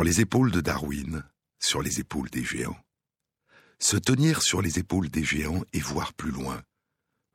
Sur 0.00 0.06
les 0.06 0.22
épaules 0.22 0.50
de 0.50 0.62
Darwin, 0.62 1.22
sur 1.58 1.82
les 1.82 2.00
épaules 2.00 2.30
des 2.30 2.42
géants. 2.42 2.82
Se 3.78 3.98
tenir 3.98 4.40
sur 4.40 4.62
les 4.62 4.78
épaules 4.78 5.10
des 5.10 5.24
géants 5.24 5.62
et 5.74 5.78
voir 5.78 6.14
plus 6.14 6.30
loin, 6.30 6.62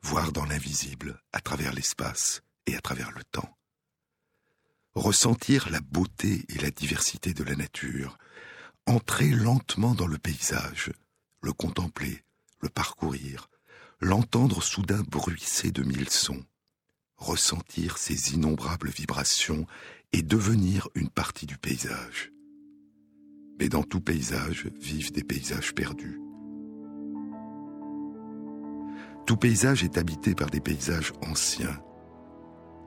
voir 0.01 0.31
dans 0.31 0.45
l'invisible, 0.45 1.21
à 1.31 1.41
travers 1.41 1.73
l'espace 1.73 2.41
et 2.65 2.75
à 2.75 2.81
travers 2.81 3.11
le 3.11 3.23
temps. 3.25 3.55
Ressentir 4.95 5.69
la 5.69 5.79
beauté 5.79 6.43
et 6.49 6.57
la 6.57 6.71
diversité 6.71 7.35
de 7.35 7.43
la 7.43 7.55
nature, 7.55 8.17
entrer 8.87 9.29
lentement 9.29 9.93
dans 9.93 10.07
le 10.07 10.17
paysage, 10.17 10.91
le 11.43 11.53
contempler, 11.53 12.23
le 12.61 12.69
parcourir, 12.69 13.47
l'entendre 14.01 14.63
soudain 14.63 15.03
bruisser 15.03 15.69
de 15.69 15.83
mille 15.83 16.09
sons, 16.09 16.43
ressentir 17.17 17.99
ses 17.99 18.33
innombrables 18.33 18.89
vibrations 18.89 19.67
et 20.13 20.23
devenir 20.23 20.89
une 20.95 21.09
partie 21.09 21.45
du 21.45 21.59
paysage. 21.59 22.31
Mais 23.59 23.69
dans 23.69 23.83
tout 23.83 24.01
paysage 24.01 24.69
vivent 24.79 25.11
des 25.11 25.23
paysages 25.23 25.73
perdus. 25.73 26.19
Tout 29.25 29.37
paysage 29.37 29.83
est 29.83 29.97
habité 29.97 30.35
par 30.35 30.49
des 30.49 30.59
paysages 30.59 31.13
anciens. 31.27 31.79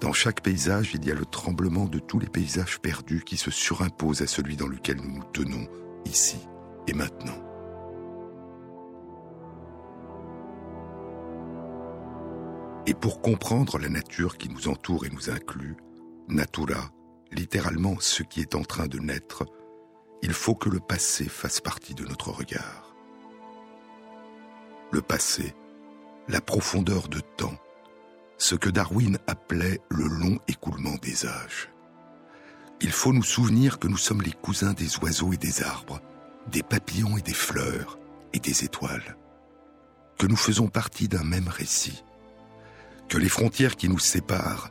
Dans 0.00 0.12
chaque 0.12 0.42
paysage, 0.42 0.92
il 0.94 1.04
y 1.04 1.10
a 1.10 1.14
le 1.14 1.24
tremblement 1.24 1.86
de 1.86 1.98
tous 1.98 2.20
les 2.20 2.28
paysages 2.28 2.78
perdus 2.80 3.22
qui 3.24 3.36
se 3.36 3.50
surimposent 3.50 4.22
à 4.22 4.28
celui 4.28 4.56
dans 4.56 4.68
lequel 4.68 4.98
nous 4.98 5.16
nous 5.16 5.24
tenons, 5.32 5.66
ici 6.04 6.38
et 6.86 6.92
maintenant. 6.92 7.42
Et 12.86 12.94
pour 12.94 13.20
comprendre 13.20 13.78
la 13.78 13.88
nature 13.88 14.38
qui 14.38 14.48
nous 14.48 14.68
entoure 14.68 15.04
et 15.04 15.10
nous 15.10 15.28
inclut, 15.28 15.76
natura, 16.28 16.90
littéralement 17.32 17.96
ce 17.98 18.22
qui 18.22 18.40
est 18.40 18.54
en 18.54 18.62
train 18.62 18.86
de 18.86 18.98
naître, 18.98 19.44
il 20.22 20.32
faut 20.32 20.54
que 20.54 20.68
le 20.68 20.80
passé 20.80 21.28
fasse 21.28 21.60
partie 21.60 21.94
de 21.94 22.04
notre 22.04 22.30
regard. 22.30 22.94
Le 24.90 25.02
passé, 25.02 25.54
la 26.28 26.40
profondeur 26.40 27.08
de 27.08 27.20
temps, 27.20 27.58
ce 28.38 28.54
que 28.54 28.70
Darwin 28.70 29.18
appelait 29.26 29.80
le 29.90 30.06
long 30.06 30.38
écoulement 30.48 30.94
des 31.02 31.26
âges. 31.26 31.70
Il 32.80 32.92
faut 32.92 33.12
nous 33.12 33.24
souvenir 33.24 33.78
que 33.78 33.88
nous 33.88 33.96
sommes 33.96 34.22
les 34.22 34.32
cousins 34.32 34.72
des 34.72 34.98
oiseaux 34.98 35.32
et 35.32 35.36
des 35.36 35.62
arbres, 35.62 36.00
des 36.50 36.62
papillons 36.62 37.18
et 37.18 37.22
des 37.22 37.34
fleurs 37.34 37.98
et 38.32 38.38
des 38.38 38.64
étoiles, 38.64 39.16
que 40.18 40.26
nous 40.26 40.36
faisons 40.36 40.68
partie 40.68 41.08
d'un 41.08 41.24
même 41.24 41.48
récit, 41.48 42.04
que 43.08 43.18
les 43.18 43.28
frontières 43.28 43.76
qui 43.76 43.88
nous 43.88 43.98
séparent 43.98 44.70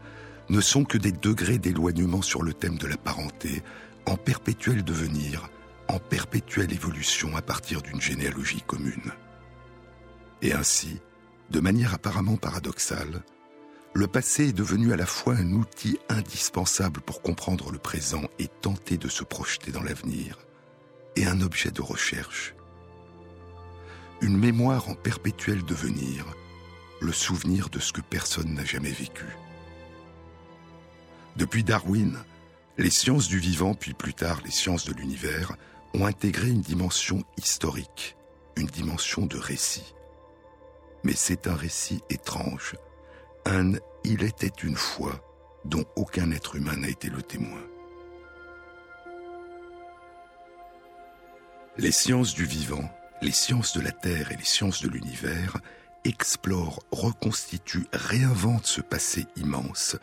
ne 0.50 0.62
sont 0.62 0.86
que 0.86 0.98
des 0.98 1.12
degrés 1.12 1.58
d'éloignement 1.58 2.22
sur 2.22 2.44
le 2.44 2.54
thème 2.54 2.78
de 2.78 2.88
la 2.88 2.98
parenté, 2.98 3.62
en 4.08 4.16
perpétuel 4.16 4.84
devenir, 4.84 5.50
en 5.90 6.00
perpétuelle 6.00 6.72
évolution 6.72 7.36
à 7.36 7.42
partir 7.42 7.82
d'une 7.82 8.02
généalogie 8.02 8.62
commune. 8.62 9.12
Et 10.42 10.54
ainsi, 10.54 11.02
de 11.50 11.60
manière 11.60 11.94
apparemment 11.94 12.38
paradoxale, 12.38 13.24
le 13.94 14.08
passé 14.08 14.50
est 14.50 14.54
devenu 14.54 14.94
à 14.94 14.96
la 14.96 15.06
fois 15.06 15.36
un 15.36 15.52
outil 15.52 16.00
indispensable 16.08 17.02
pour 17.02 17.22
comprendre 17.22 17.72
le 17.72 17.80
présent 17.80 18.24
et 18.40 18.48
tenter 18.48 18.98
de 18.98 19.10
se 19.10 19.24
projeter 19.24 19.72
dans 19.72 19.84
l'avenir, 19.84 20.38
et 21.16 21.26
un 21.26 21.42
objet 21.42 21.72
de 21.72 21.82
recherche. 21.82 22.56
Une 24.22 24.38
mémoire 24.38 24.88
en 24.88 24.96
perpétuel 24.96 25.66
devenir, 25.66 26.26
le 27.02 27.12
souvenir 27.12 27.70
de 27.70 27.80
ce 27.80 27.92
que 27.92 28.02
personne 28.02 28.54
n'a 28.54 28.66
jamais 28.66 28.92
vécu. 28.92 29.26
Depuis 31.36 31.64
Darwin, 31.64 32.18
les 32.78 32.90
sciences 32.90 33.28
du 33.28 33.40
vivant, 33.40 33.74
puis 33.74 33.94
plus 33.94 34.14
tard 34.14 34.42
les 34.44 34.52
sciences 34.52 34.86
de 34.86 34.94
l'univers, 34.94 35.54
ont 35.94 36.06
intégré 36.06 36.50
une 36.50 36.62
dimension 36.62 37.24
historique, 37.38 38.16
une 38.56 38.68
dimension 38.68 39.26
de 39.26 39.38
récit 39.38 39.94
mais 41.08 41.14
c'est 41.14 41.48
un 41.48 41.56
récit 41.56 42.02
étrange, 42.10 42.76
un 43.46 43.74
Il 44.04 44.24
était 44.24 44.52
une 44.62 44.76
fois 44.76 45.24
dont 45.64 45.86
aucun 45.96 46.32
être 46.32 46.58
humain 46.58 46.76
n'a 46.76 46.90
été 46.90 47.10
le 47.10 47.22
témoin. 47.22 47.64
Les 51.78 51.92
sciences 51.92 52.34
du 52.34 52.44
vivant, 52.44 52.90
les 53.22 53.32
sciences 53.32 53.74
de 53.74 53.80
la 53.80 53.94
Terre 53.94 54.34
et 54.34 54.36
les 54.36 54.44
sciences 54.44 54.82
de 54.82 54.90
l'univers 54.90 55.58
explorent, 56.04 56.84
reconstituent, 56.92 57.88
réinventent 57.94 58.68
ce 58.68 58.82
passé 58.82 59.28
immense 59.38 59.96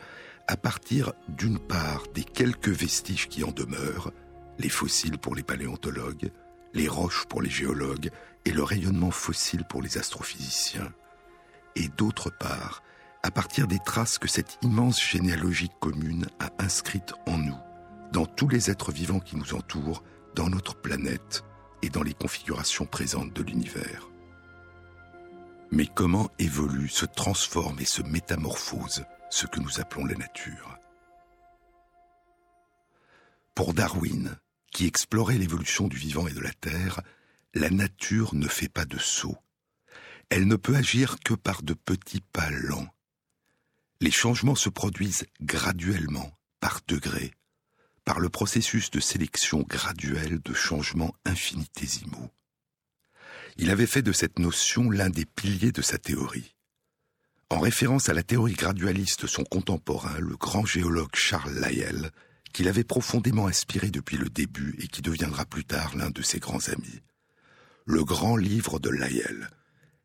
à 0.47 0.57
partir 0.57 1.13
d'une 1.27 1.59
part 1.59 2.03
des 2.13 2.23
quelques 2.23 2.69
vestiges 2.69 3.27
qui 3.27 3.43
en 3.43 3.51
demeurent, 3.51 4.11
les 4.59 4.69
fossiles 4.69 5.17
pour 5.17 5.35
les 5.35 5.43
paléontologues, 5.43 6.31
les 6.73 6.87
roches 6.87 7.25
pour 7.25 7.41
les 7.41 7.49
géologues 7.49 8.11
et 8.45 8.51
le 8.51 8.63
rayonnement 8.63 9.11
fossile 9.11 9.63
pour 9.67 9.81
les 9.81 9.97
astrophysiciens, 9.97 10.91
et 11.75 11.87
d'autre 11.89 12.29
part, 12.29 12.83
à 13.23 13.31
partir 13.31 13.67
des 13.67 13.79
traces 13.79 14.19
que 14.19 14.27
cette 14.27 14.59
immense 14.61 15.03
généalogie 15.03 15.71
commune 15.79 16.27
a 16.39 16.51
inscrites 16.59 17.13
en 17.27 17.37
nous, 17.37 17.57
dans 18.11 18.25
tous 18.25 18.47
les 18.47 18.69
êtres 18.69 18.91
vivants 18.91 19.19
qui 19.19 19.35
nous 19.35 19.55
entourent, 19.55 20.03
dans 20.35 20.49
notre 20.49 20.75
planète 20.75 21.43
et 21.81 21.89
dans 21.89 22.03
les 22.03 22.13
configurations 22.13 22.85
présentes 22.85 23.33
de 23.33 23.41
l'univers. 23.41 24.09
Mais 25.71 25.87
comment 25.87 26.29
évolue, 26.37 26.89
se 26.89 27.05
transforme 27.05 27.79
et 27.79 27.85
se 27.85 28.03
métamorphose 28.03 29.05
ce 29.29 29.45
que 29.47 29.59
nous 29.59 29.79
appelons 29.79 30.05
la 30.05 30.15
nature 30.15 30.77
Pour 33.53 33.73
Darwin, 33.73 34.37
qui 34.71 34.85
explorait 34.85 35.37
l'évolution 35.37 35.87
du 35.87 35.97
vivant 35.97 36.27
et 36.27 36.33
de 36.33 36.39
la 36.39 36.53
Terre, 36.53 37.01
la 37.53 37.69
nature 37.69 38.35
ne 38.35 38.47
fait 38.47 38.69
pas 38.69 38.85
de 38.85 38.97
saut. 38.97 39.37
Elle 40.29 40.47
ne 40.47 40.55
peut 40.55 40.75
agir 40.75 41.17
que 41.23 41.33
par 41.33 41.63
de 41.63 41.73
petits 41.73 42.21
pas 42.21 42.49
lents. 42.49 42.87
Les 44.01 44.11
changements 44.11 44.55
se 44.55 44.69
produisent 44.69 45.25
graduellement, 45.41 46.37
par 46.59 46.81
degrés, 46.87 47.31
par 48.03 48.19
le 48.19 48.29
processus 48.29 48.91
de 48.91 48.99
sélection 48.99 49.61
graduelle 49.61 50.39
de 50.39 50.53
changements 50.53 51.15
infinitésimaux. 51.25 52.31
Il 53.57 53.69
avait 53.69 53.87
fait 53.87 54.01
de 54.01 54.11
cette 54.11 54.39
notion 54.39 54.89
l'un 54.89 55.09
des 55.09 55.25
piliers 55.25 55.71
de 55.71 55.81
sa 55.81 55.97
théorie. 55.97 56.54
En 57.49 57.59
référence 57.59 58.09
à 58.09 58.13
la 58.13 58.23
théorie 58.23 58.53
gradualiste 58.53 59.23
de 59.23 59.27
son 59.27 59.43
contemporain, 59.43 60.19
le 60.19 60.35
grand 60.35 60.65
géologue 60.65 61.15
Charles 61.15 61.59
Lyell, 61.59 62.11
qu'il 62.53 62.67
avait 62.67 62.83
profondément 62.83 63.47
inspiré 63.47 63.91
depuis 63.91 64.17
le 64.17 64.29
début 64.29 64.75
et 64.79 64.87
qui 64.87 65.01
deviendra 65.01 65.45
plus 65.45 65.65
tard 65.65 65.95
l'un 65.95 66.09
de 66.09 66.21
ses 66.21 66.39
grands 66.39 66.69
amis 66.69 67.01
le 67.87 68.03
grand 68.03 68.35
livre 68.35 68.79
de 68.79 68.89
Lyell, 68.89 69.49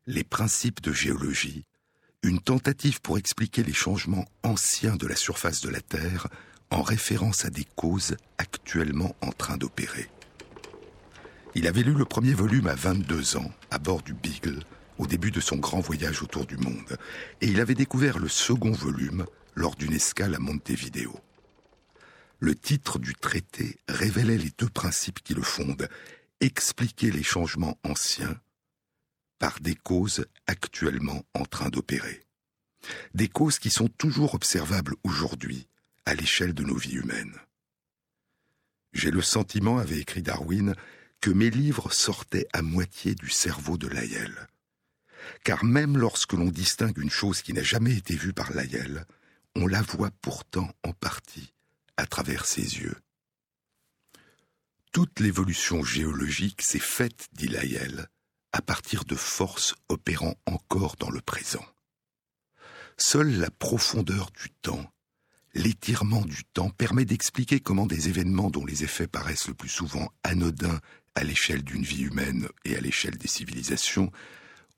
Les 0.05 0.23
principes 0.23 0.81
de 0.81 0.93
géologie, 0.93 1.65
une 2.21 2.39
tentative 2.39 3.01
pour 3.01 3.17
expliquer 3.17 3.63
les 3.63 3.73
changements 3.73 4.25
anciens 4.43 4.95
de 4.95 5.07
la 5.07 5.15
surface 5.15 5.61
de 5.61 5.69
la 5.69 5.81
Terre 5.81 6.27
en 6.69 6.83
référence 6.83 7.43
à 7.43 7.49
des 7.49 7.65
causes 7.75 8.17
actuellement 8.37 9.15
en 9.21 9.31
train 9.31 9.57
d'opérer. 9.57 10.09
Il 11.55 11.65
avait 11.65 11.81
lu 11.81 11.93
le 11.93 12.05
premier 12.05 12.33
volume 12.33 12.67
à 12.67 12.75
22 12.75 13.37
ans, 13.37 13.51
à 13.71 13.79
bord 13.79 14.03
du 14.03 14.13
Beagle, 14.13 14.63
au 15.01 15.07
début 15.07 15.31
de 15.31 15.41
son 15.41 15.57
grand 15.57 15.79
voyage 15.79 16.21
autour 16.21 16.45
du 16.45 16.57
monde, 16.57 16.97
et 17.41 17.47
il 17.47 17.59
avait 17.59 17.73
découvert 17.73 18.19
le 18.19 18.29
second 18.29 18.71
volume 18.71 19.25
lors 19.55 19.75
d'une 19.75 19.93
escale 19.93 20.35
à 20.35 20.39
Montevideo. 20.39 21.19
Le 22.39 22.53
titre 22.53 22.99
du 22.99 23.15
traité 23.15 23.79
révélait 23.87 24.37
les 24.37 24.51
deux 24.59 24.69
principes 24.69 25.21
qui 25.23 25.33
le 25.33 25.41
fondent 25.41 25.89
expliquer 26.39 27.09
les 27.11 27.23
changements 27.23 27.79
anciens 27.83 28.39
par 29.39 29.59
des 29.59 29.75
causes 29.75 30.27
actuellement 30.45 31.23
en 31.33 31.45
train 31.45 31.69
d'opérer. 31.69 32.21
Des 33.15 33.27
causes 33.27 33.57
qui 33.57 33.71
sont 33.71 33.87
toujours 33.87 34.35
observables 34.35 34.95
aujourd'hui 35.03 35.67
à 36.05 36.13
l'échelle 36.13 36.53
de 36.53 36.63
nos 36.63 36.77
vies 36.77 36.95
humaines. 36.95 37.37
J'ai 38.93 39.09
le 39.09 39.21
sentiment, 39.21 39.79
avait 39.79 39.99
écrit 39.99 40.21
Darwin, 40.21 40.75
que 41.21 41.31
mes 41.31 41.49
livres 41.49 41.91
sortaient 41.91 42.47
à 42.53 42.61
moitié 42.61 43.15
du 43.15 43.29
cerveau 43.29 43.77
de 43.77 43.87
Lyell. 43.87 44.47
Car 45.43 45.63
même 45.63 45.97
lorsque 45.97 46.33
l'on 46.33 46.49
distingue 46.49 46.97
une 46.97 47.09
chose 47.09 47.41
qui 47.41 47.53
n'a 47.53 47.63
jamais 47.63 47.95
été 47.95 48.15
vue 48.15 48.33
par 48.33 48.51
Lyell, 48.51 49.05
on 49.55 49.67
la 49.67 49.81
voit 49.81 50.11
pourtant 50.21 50.69
en 50.83 50.93
partie 50.93 51.53
à 51.97 52.05
travers 52.05 52.45
ses 52.45 52.79
yeux. 52.79 52.95
Toute 54.91 55.19
l'évolution 55.19 55.83
géologique 55.83 56.61
s'est 56.61 56.79
faite, 56.79 57.27
dit 57.33 57.47
Lyell, 57.47 58.07
à 58.51 58.61
partir 58.61 59.05
de 59.05 59.15
forces 59.15 59.75
opérant 59.89 60.35
encore 60.45 60.95
dans 60.97 61.09
le 61.09 61.21
présent. 61.21 61.65
Seule 62.97 63.39
la 63.39 63.49
profondeur 63.49 64.31
du 64.31 64.49
temps, 64.49 64.91
l'étirement 65.53 66.21
du 66.21 66.43
temps 66.43 66.69
permet 66.69 67.05
d'expliquer 67.05 67.59
comment 67.59 67.85
des 67.85 68.09
événements 68.09 68.49
dont 68.49 68.65
les 68.65 68.83
effets 68.83 69.07
paraissent 69.07 69.47
le 69.47 69.53
plus 69.53 69.69
souvent 69.69 70.11
anodins 70.23 70.79
à 71.15 71.23
l'échelle 71.23 71.63
d'une 71.63 71.83
vie 71.83 72.03
humaine 72.03 72.47
et 72.65 72.75
à 72.75 72.81
l'échelle 72.81 73.17
des 73.17 73.27
civilisations 73.27 74.11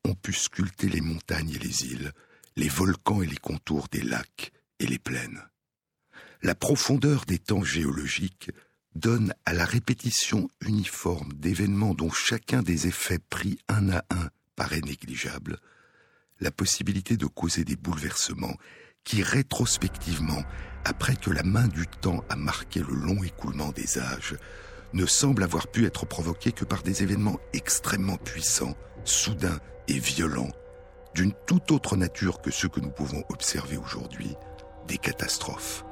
ont 0.03 0.15
pu 0.15 0.33
sculpter 0.33 0.89
les 0.89 1.01
montagnes 1.01 1.51
et 1.51 1.59
les 1.59 1.85
îles, 1.85 2.11
les 2.55 2.69
volcans 2.69 3.21
et 3.21 3.27
les 3.27 3.38
contours 3.38 3.88
des 3.91 4.01
lacs 4.01 4.51
et 4.79 4.88
les 4.88 5.00
plaines. 5.00 5.41
la 6.41 6.55
profondeur 6.55 7.23
des 7.25 7.39
temps 7.39 7.63
géologiques 7.63 8.51
donne 8.95 9.33
à 9.45 9.53
la 9.53 9.65
répétition 9.65 10.50
uniforme 10.61 11.31
d'événements 11.33 11.94
dont 11.94 12.11
chacun 12.11 12.61
des 12.61 12.88
effets 12.88 13.19
pris 13.19 13.57
un 13.69 13.89
à 13.89 14.03
un 14.09 14.29
paraît 14.55 14.81
négligeable, 14.81 15.57
la 16.39 16.51
possibilité 16.51 17.17
de 17.17 17.25
causer 17.25 17.63
des 17.63 17.75
bouleversements 17.75 18.56
qui, 19.03 19.23
rétrospectivement, 19.23 20.44
après 20.85 21.15
que 21.15 21.31
la 21.31 21.44
main 21.44 21.67
du 21.67 21.88
temps 21.88 22.23
a 22.29 22.35
marqué 22.35 22.81
le 22.81 22.94
long 22.94 23.23
écoulement 23.23 23.71
des 23.71 23.97
âges, 23.97 24.35
ne 24.94 25.06
semble 25.06 25.44
avoir 25.44 25.67
pu 25.67 25.85
être 25.85 26.06
provoqués 26.06 26.51
que 26.51 26.65
par 26.65 26.83
des 26.83 27.03
événements 27.03 27.39
extrêmement 27.53 28.17
puissants, 28.17 28.77
soudains 29.05 29.59
et 29.88 30.00
violents, 30.00 30.51
d'une 31.13 31.33
toute 31.45 31.71
autre 31.71 31.95
nature 31.95 32.41
que 32.41 32.51
ceux 32.51 32.69
que 32.69 32.79
nous 32.79 32.91
pouvons 32.91 33.23
observer 33.29 33.77
aujourd'hui, 33.77 34.35
des 34.88 34.97
catastrophes. 34.97 35.85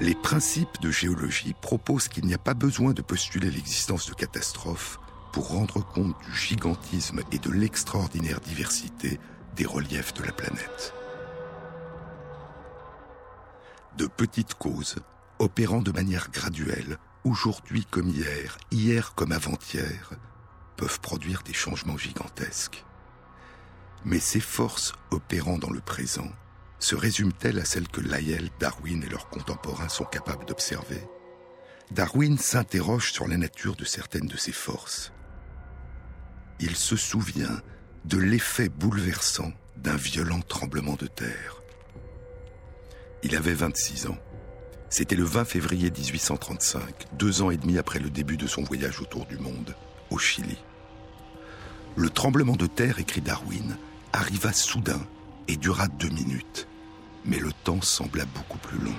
Les 0.00 0.14
principes 0.14 0.80
de 0.80 0.92
géologie 0.92 1.54
proposent 1.60 2.06
qu'il 2.06 2.24
n'y 2.24 2.34
a 2.34 2.38
pas 2.38 2.54
besoin 2.54 2.92
de 2.92 3.02
postuler 3.02 3.50
l'existence 3.50 4.08
de 4.08 4.14
catastrophes 4.14 5.00
pour 5.32 5.48
rendre 5.48 5.84
compte 5.84 6.14
du 6.24 6.34
gigantisme 6.36 7.20
et 7.32 7.38
de 7.38 7.50
l'extraordinaire 7.50 8.40
diversité 8.40 9.18
des 9.56 9.66
reliefs 9.66 10.14
de 10.14 10.22
la 10.22 10.32
planète. 10.32 10.94
De 13.96 14.06
petites 14.06 14.54
causes, 14.54 14.96
opérant 15.40 15.82
de 15.82 15.90
manière 15.90 16.30
graduelle, 16.30 16.98
aujourd'hui 17.28 17.84
comme 17.84 18.08
hier, 18.08 18.58
hier 18.70 19.14
comme 19.14 19.32
avant-hier, 19.32 20.10
peuvent 20.76 21.00
produire 21.00 21.42
des 21.42 21.52
changements 21.52 21.98
gigantesques. 21.98 22.84
Mais 24.04 24.20
ces 24.20 24.40
forces 24.40 24.94
opérant 25.10 25.58
dans 25.58 25.70
le 25.70 25.80
présent 25.80 26.30
se 26.78 26.94
résume-t-elle 26.94 27.58
à 27.58 27.64
celle 27.64 27.88
que 27.88 28.00
Lyell, 28.00 28.50
Darwin 28.60 29.02
et 29.02 29.08
leurs 29.08 29.28
contemporains 29.28 29.88
sont 29.88 30.04
capables 30.04 30.46
d'observer? 30.46 31.02
Darwin 31.90 32.38
s'interroge 32.38 33.12
sur 33.12 33.26
la 33.26 33.36
nature 33.36 33.76
de 33.76 33.84
certaines 33.84 34.28
de 34.28 34.36
ces 34.36 34.52
forces. 34.52 35.12
Il 36.60 36.76
se 36.76 36.96
souvient 36.96 37.60
de 38.04 38.18
l'effet 38.18 38.68
bouleversant 38.68 39.52
d'un 39.76 39.96
violent 39.96 40.40
tremblement 40.40 40.94
de 40.94 41.06
terre. 41.06 41.62
Il 43.22 43.34
avait 43.34 43.54
26 43.54 44.06
ans. 44.06 44.18
C'était 44.90 45.16
le 45.16 45.24
20 45.24 45.44
février 45.44 45.90
1835, 45.90 47.08
deux 47.12 47.42
ans 47.42 47.50
et 47.50 47.58
demi 47.58 47.76
après 47.78 47.98
le 47.98 48.08
début 48.08 48.38
de 48.38 48.46
son 48.46 48.62
voyage 48.62 49.00
autour 49.00 49.26
du 49.26 49.36
monde, 49.36 49.74
au 50.10 50.18
Chili. 50.18 50.56
Le 51.94 52.08
tremblement 52.08 52.56
de 52.56 52.66
terre, 52.66 52.98
écrit 52.98 53.20
Darwin, 53.20 53.76
arriva 54.12 54.52
soudain 54.52 55.00
et 55.46 55.56
dura 55.56 55.88
deux 55.88 56.08
minutes, 56.08 56.68
mais 57.24 57.38
le 57.38 57.52
temps 57.64 57.82
sembla 57.82 58.24
beaucoup 58.24 58.58
plus 58.58 58.78
long. 58.78 58.94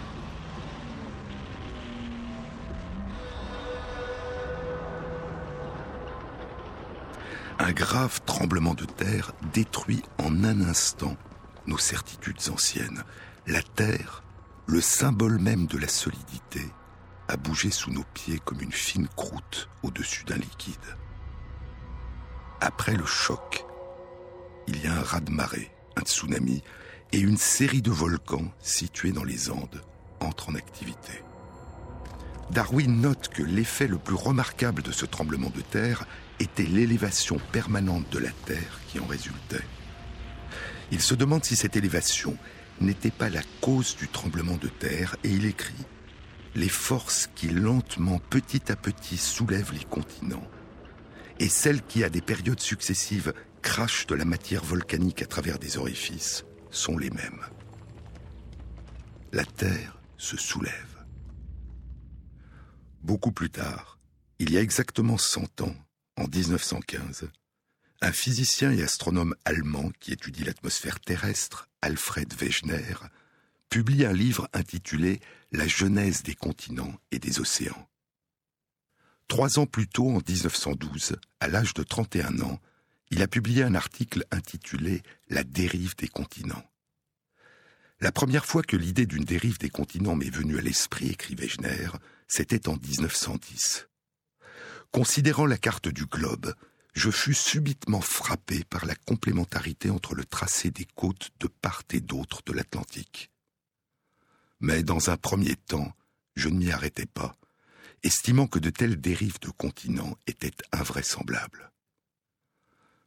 Un 7.57 7.71
grave 7.71 8.21
tremblement 8.25 8.73
de 8.73 8.85
terre 8.85 9.33
détruit 9.53 10.03
en 10.17 10.43
un 10.43 10.61
instant 10.61 11.17
nos 11.67 11.77
certitudes 11.77 12.49
anciennes. 12.49 13.03
La 13.47 13.61
terre, 13.61 14.23
le 14.69 14.81
symbole 14.81 15.39
même 15.39 15.65
de 15.65 15.79
la 15.79 15.87
solidité, 15.87 16.61
a 17.27 17.37
bougé 17.37 17.71
sous 17.71 17.89
nos 17.89 18.03
pieds 18.13 18.37
comme 18.37 18.61
une 18.61 18.71
fine 18.71 19.07
croûte 19.15 19.67
au-dessus 19.81 20.25
d'un 20.25 20.37
liquide. 20.37 20.75
Après 22.61 22.95
le 22.95 23.05
choc, 23.05 23.65
il 24.67 24.83
y 24.83 24.85
a 24.85 24.93
un 24.93 25.01
raz-de-marée 25.01 25.71
un 25.95 26.01
tsunami 26.01 26.61
et 27.11 27.19
une 27.19 27.37
série 27.37 27.81
de 27.81 27.89
volcans 27.89 28.53
situés 28.59 29.11
dans 29.11 29.23
les 29.23 29.49
Andes 29.49 29.81
entrent 30.19 30.49
en 30.49 30.55
activité. 30.55 31.23
Darwin 32.51 33.01
note 33.01 33.29
que 33.29 33.41
l'effet 33.41 33.87
le 33.87 33.97
plus 33.97 34.15
remarquable 34.15 34.83
de 34.83 34.91
ce 34.91 35.07
tremblement 35.07 35.49
de 35.49 35.61
terre 35.61 36.05
était 36.39 36.63
l'élévation 36.63 37.39
permanente 37.51 38.07
de 38.11 38.19
la 38.19 38.31
Terre 38.45 38.79
qui 38.87 38.99
en 38.99 39.05
résultait. 39.07 39.65
Il 40.91 41.01
se 41.01 41.15
demande 41.15 41.43
si 41.43 41.55
cette 41.55 41.75
élévation 41.75 42.37
n'était 42.81 43.11
pas 43.11 43.29
la 43.29 43.41
cause 43.61 43.95
du 43.95 44.07
tremblement 44.07 44.57
de 44.57 44.67
terre 44.67 45.15
et 45.23 45.29
il 45.29 45.45
écrit 45.45 45.85
Les 46.55 46.69
forces 46.69 47.29
qui 47.35 47.49
lentement, 47.49 48.19
petit 48.29 48.71
à 48.71 48.75
petit, 48.75 49.17
soulèvent 49.17 49.73
les 49.73 49.85
continents 49.85 50.47
et 51.39 51.49
celles 51.49 51.81
qui, 51.81 52.03
à 52.03 52.09
des 52.09 52.21
périodes 52.21 52.59
successives, 52.59 53.33
crachent 53.61 54.07
de 54.07 54.15
la 54.15 54.25
matière 54.25 54.63
volcanique 54.63 55.21
à 55.21 55.25
travers 55.25 55.57
des 55.57 55.77
orifices 55.77 56.43
sont 56.69 56.97
les 56.97 57.09
mêmes. 57.09 57.41
La 59.31 59.45
Terre 59.45 59.99
se 60.17 60.37
soulève. 60.37 61.05
Beaucoup 63.01 63.31
plus 63.31 63.49
tard, 63.49 63.99
il 64.39 64.51
y 64.51 64.57
a 64.57 64.61
exactement 64.61 65.17
100 65.17 65.61
ans, 65.61 65.75
en 66.17 66.27
1915, 66.27 67.29
un 68.01 68.11
physicien 68.11 68.71
et 68.71 68.83
astronome 68.83 69.35
allemand 69.45 69.91
qui 69.99 70.11
étudie 70.11 70.43
l'atmosphère 70.43 70.99
terrestre, 70.99 71.68
Alfred 71.81 72.33
Wegener, 72.33 72.95
publie 73.69 74.05
un 74.05 74.13
livre 74.13 74.49
intitulé 74.53 75.19
La 75.51 75.67
genèse 75.67 76.23
des 76.23 76.35
continents 76.35 76.93
et 77.11 77.19
des 77.19 77.39
océans. 77.39 77.87
Trois 79.27 79.59
ans 79.59 79.67
plus 79.67 79.87
tôt, 79.87 80.09
en 80.09 80.21
1912, 80.27 81.17
à 81.39 81.47
l'âge 81.47 81.73
de 81.73 81.83
31 81.83 82.41
ans, 82.41 82.59
il 83.11 83.21
a 83.21 83.27
publié 83.27 83.63
un 83.63 83.75
article 83.75 84.25
intitulé 84.31 85.03
La 85.29 85.43
dérive 85.43 85.95
des 85.95 86.07
continents. 86.07 86.63
La 88.01 88.11
première 88.11 88.45
fois 88.45 88.63
que 88.63 88.77
l'idée 88.77 89.05
d'une 89.05 89.25
dérive 89.25 89.59
des 89.59 89.69
continents 89.69 90.15
m'est 90.15 90.33
venue 90.33 90.57
à 90.57 90.61
l'esprit, 90.61 91.09
écrit 91.09 91.35
Wegener, 91.35 91.89
c'était 92.27 92.69
en 92.69 92.77
1910. 92.77 93.87
Considérant 94.91 95.45
la 95.45 95.57
carte 95.57 95.89
du 95.89 96.05
globe, 96.05 96.53
je 96.93 97.09
fus 97.11 97.33
subitement 97.33 98.01
frappé 98.01 98.63
par 98.63 98.85
la 98.85 98.95
complémentarité 98.95 99.89
entre 99.89 100.15
le 100.15 100.25
tracé 100.25 100.71
des 100.71 100.85
côtes 100.85 101.31
de 101.39 101.47
part 101.47 101.83
et 101.91 102.01
d'autre 102.01 102.41
de 102.45 102.53
l'Atlantique. 102.53 103.31
Mais 104.59 104.83
dans 104.83 105.09
un 105.09 105.17
premier 105.17 105.55
temps, 105.55 105.93
je 106.35 106.49
ne 106.49 106.57
m'y 106.57 106.71
arrêtais 106.71 107.05
pas, 107.05 107.37
estimant 108.03 108.47
que 108.47 108.59
de 108.59 108.69
telles 108.69 108.99
dérives 108.99 109.39
de 109.39 109.49
continents 109.49 110.17
étaient 110.27 110.55
invraisemblables. 110.71 111.71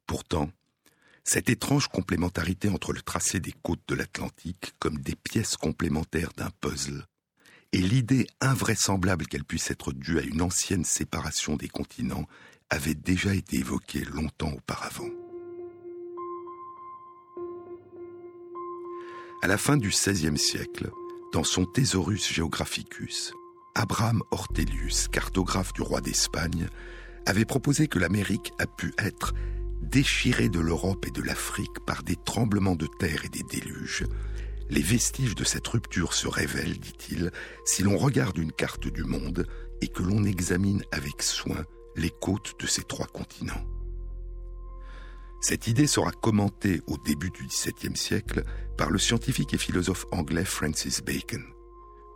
Pourtant, 0.07 0.51
cette 1.25 1.51
étrange 1.51 1.89
complémentarité 1.89 2.69
entre 2.69 2.93
le 2.93 3.01
tracé 3.01 3.41
des 3.41 3.55
côtes 3.63 3.87
de 3.89 3.95
l'Atlantique 3.95 4.75
comme 4.79 4.99
des 4.99 5.15
pièces 5.15 5.57
complémentaires 5.57 6.33
d'un 6.37 6.51
puzzle 6.61 7.07
et 7.73 7.79
l'idée 7.79 8.27
invraisemblable 8.41 9.27
qu'elle 9.27 9.45
puisse 9.45 9.71
être 9.71 9.93
due 9.93 10.19
à 10.19 10.23
une 10.23 10.43
ancienne 10.43 10.85
séparation 10.85 11.57
des 11.57 11.69
continents 11.69 12.27
avait 12.73 12.95
déjà 12.95 13.35
été 13.35 13.59
évoquée 13.59 14.03
longtemps 14.15 14.51
auparavant. 14.51 15.11
À 19.43 19.47
la 19.47 19.59
fin 19.59 19.77
du 19.77 19.91
XVIe 19.91 20.39
siècle, 20.39 20.91
dans 21.35 21.45
son 21.45 21.67
Thesaurus 21.67 22.33
Geographicus, 22.33 23.35
Abraham 23.75 24.23
Ortelius, 24.31 25.09
cartographe 25.09 25.75
du 25.75 25.83
roi 25.83 26.01
d'Espagne, 26.01 26.67
avait 27.27 27.45
proposé 27.45 27.89
que 27.89 27.99
l'Amérique 27.99 28.55
a 28.59 28.67
pu 28.67 28.95
être 28.97 29.35
déchirée 29.83 30.49
de 30.49 30.61
l'Europe 30.61 31.05
et 31.07 31.11
de 31.11 31.23
l'Afrique 31.23 31.79
par 31.87 32.03
des 32.03 32.17
tremblements 32.25 32.77
de 32.77 32.89
terre 32.99 33.27
et 33.27 33.29
des 33.29 33.45
déluges, 33.51 34.05
les 34.71 34.83
vestiges 34.83 35.35
de 35.35 35.45
cette 35.45 35.69
rupture 35.69 36.15
se 36.15 36.27
révèlent, 36.27 36.79
dit-il, 36.79 37.33
si 37.67 37.83
l'on 37.83 37.99
regarde 37.99 38.39
une 38.39 38.53
carte 38.53 38.89
du 38.89 39.05
monde 39.05 39.47
et 39.83 39.89
que 39.89 40.03
l'on 40.03 40.25
examine 40.25 40.83
avec 40.91 41.23
soin 41.23 41.67
les 41.97 42.11
côtes 42.11 42.55
de 42.61 42.67
ces 42.67 42.83
trois 42.83 43.07
continents. 43.07 43.65
Cette 45.41 45.67
idée 45.67 45.89
sera 45.89 46.13
commentée 46.13 46.81
au 46.87 46.97
début 46.99 47.31
du 47.31 47.47
XVIIe 47.47 47.97
siècle 47.97 48.45
par 48.77 48.91
le 48.91 48.99
scientifique 48.99 49.55
et 49.55 49.59
philosophe 49.59 50.07
anglais 50.13 50.45
Francis 50.45 51.03
Bacon, 51.03 51.45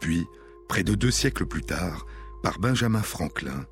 puis, 0.01 0.27
près 0.69 0.85
de 0.85 0.95
deux 0.95 1.11
siècles 1.11 1.47
plus 1.47 1.63
tard, 1.63 2.07
par 2.43 2.59
Benjamin 2.59 3.03
Franklin 3.03 3.67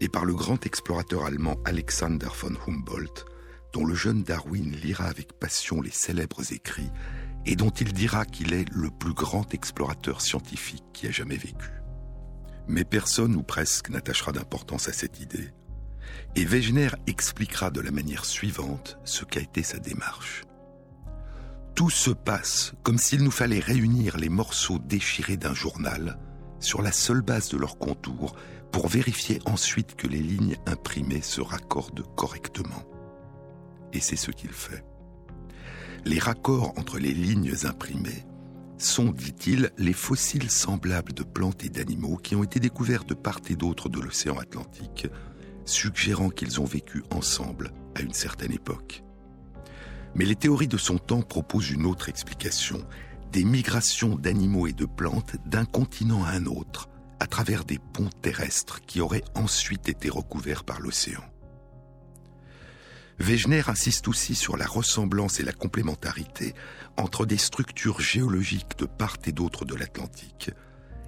et 0.00 0.08
par 0.08 0.24
le 0.24 0.34
grand 0.34 0.66
explorateur 0.66 1.24
allemand 1.24 1.56
Alexander 1.64 2.28
von 2.40 2.54
Humboldt, 2.66 3.24
dont 3.72 3.84
le 3.84 3.94
jeune 3.94 4.22
Darwin 4.22 4.70
lira 4.72 5.04
avec 5.04 5.32
passion 5.32 5.80
les 5.80 5.90
célèbres 5.90 6.52
écrits 6.52 6.90
et 7.46 7.56
dont 7.56 7.70
il 7.70 7.92
dira 7.92 8.24
qu'il 8.24 8.52
est 8.52 8.68
le 8.72 8.90
plus 8.90 9.14
grand 9.14 9.54
explorateur 9.54 10.20
scientifique 10.20 10.84
qui 10.92 11.06
a 11.06 11.10
jamais 11.10 11.36
vécu. 11.36 11.77
Mais 12.68 12.84
personne 12.84 13.34
ou 13.34 13.42
presque 13.42 13.90
n'attachera 13.90 14.32
d'importance 14.32 14.88
à 14.88 14.92
cette 14.92 15.20
idée, 15.20 15.50
et 16.36 16.44
Wegener 16.44 16.90
expliquera 17.06 17.70
de 17.70 17.80
la 17.80 17.90
manière 17.90 18.24
suivante 18.24 18.98
ce 19.04 19.24
qu'a 19.24 19.40
été 19.40 19.62
sa 19.62 19.78
démarche. 19.78 20.44
Tout 21.74 21.90
se 21.90 22.10
passe 22.10 22.74
comme 22.82 22.98
s'il 22.98 23.22
nous 23.22 23.30
fallait 23.30 23.60
réunir 23.60 24.16
les 24.16 24.28
morceaux 24.28 24.78
déchirés 24.78 25.36
d'un 25.36 25.54
journal 25.54 26.18
sur 26.60 26.82
la 26.82 26.92
seule 26.92 27.22
base 27.22 27.48
de 27.48 27.56
leur 27.56 27.78
contour 27.78 28.36
pour 28.72 28.88
vérifier 28.88 29.40
ensuite 29.46 29.94
que 29.94 30.06
les 30.08 30.20
lignes 30.20 30.56
imprimées 30.66 31.22
se 31.22 31.40
raccordent 31.40 32.04
correctement 32.16 32.84
et 33.92 34.00
c'est 34.00 34.16
ce 34.16 34.30
qu'il 34.30 34.50
fait. 34.50 34.84
Les 36.04 36.18
raccords 36.18 36.74
entre 36.78 36.98
les 36.98 37.12
lignes 37.12 37.54
imprimées 37.64 38.24
sont, 38.82 39.10
dit-il, 39.10 39.70
les 39.78 39.92
fossiles 39.92 40.50
semblables 40.50 41.12
de 41.12 41.22
plantes 41.22 41.64
et 41.64 41.68
d'animaux 41.68 42.16
qui 42.16 42.36
ont 42.36 42.44
été 42.44 42.60
découverts 42.60 43.04
de 43.04 43.14
part 43.14 43.40
et 43.48 43.56
d'autre 43.56 43.88
de 43.88 44.00
l'océan 44.00 44.38
Atlantique, 44.38 45.06
suggérant 45.64 46.30
qu'ils 46.30 46.60
ont 46.60 46.64
vécu 46.64 47.02
ensemble 47.10 47.72
à 47.94 48.00
une 48.00 48.12
certaine 48.12 48.52
époque. 48.52 49.02
Mais 50.14 50.24
les 50.24 50.36
théories 50.36 50.68
de 50.68 50.76
son 50.76 50.98
temps 50.98 51.22
proposent 51.22 51.70
une 51.70 51.86
autre 51.86 52.08
explication, 52.08 52.82
des 53.32 53.44
migrations 53.44 54.16
d'animaux 54.16 54.66
et 54.66 54.72
de 54.72 54.86
plantes 54.86 55.36
d'un 55.46 55.64
continent 55.64 56.24
à 56.24 56.30
un 56.30 56.46
autre, 56.46 56.88
à 57.20 57.26
travers 57.26 57.64
des 57.64 57.78
ponts 57.78 58.10
terrestres 58.22 58.80
qui 58.80 59.00
auraient 59.00 59.24
ensuite 59.34 59.88
été 59.88 60.08
recouverts 60.08 60.64
par 60.64 60.80
l'océan. 60.80 61.22
Wegener 63.18 63.68
insiste 63.68 64.06
aussi 64.06 64.36
sur 64.36 64.56
la 64.56 64.66
ressemblance 64.66 65.40
et 65.40 65.42
la 65.42 65.52
complémentarité 65.52 66.54
entre 66.96 67.26
des 67.26 67.36
structures 67.36 68.00
géologiques 68.00 68.78
de 68.78 68.86
part 68.86 69.16
et 69.26 69.32
d'autre 69.32 69.64
de 69.64 69.74
l'Atlantique 69.74 70.50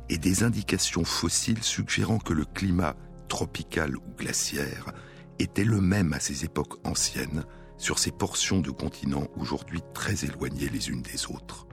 et 0.08 0.18
des 0.18 0.42
indications 0.42 1.04
fossiles 1.04 1.62
suggérant 1.62 2.18
que 2.18 2.32
le 2.32 2.44
climat 2.44 2.96
tropical 3.28 3.96
ou 3.96 4.02
glaciaire 4.18 4.92
était 5.38 5.64
le 5.64 5.80
même 5.80 6.12
à 6.12 6.18
ces 6.18 6.44
époques 6.44 6.84
anciennes 6.84 7.44
sur 7.78 8.00
ces 8.00 8.10
portions 8.10 8.60
de 8.60 8.72
continents 8.72 9.28
aujourd'hui 9.36 9.80
très 9.94 10.24
éloignées 10.24 10.68
les 10.68 10.88
unes 10.90 11.02
des 11.02 11.26
autres. 11.26 11.68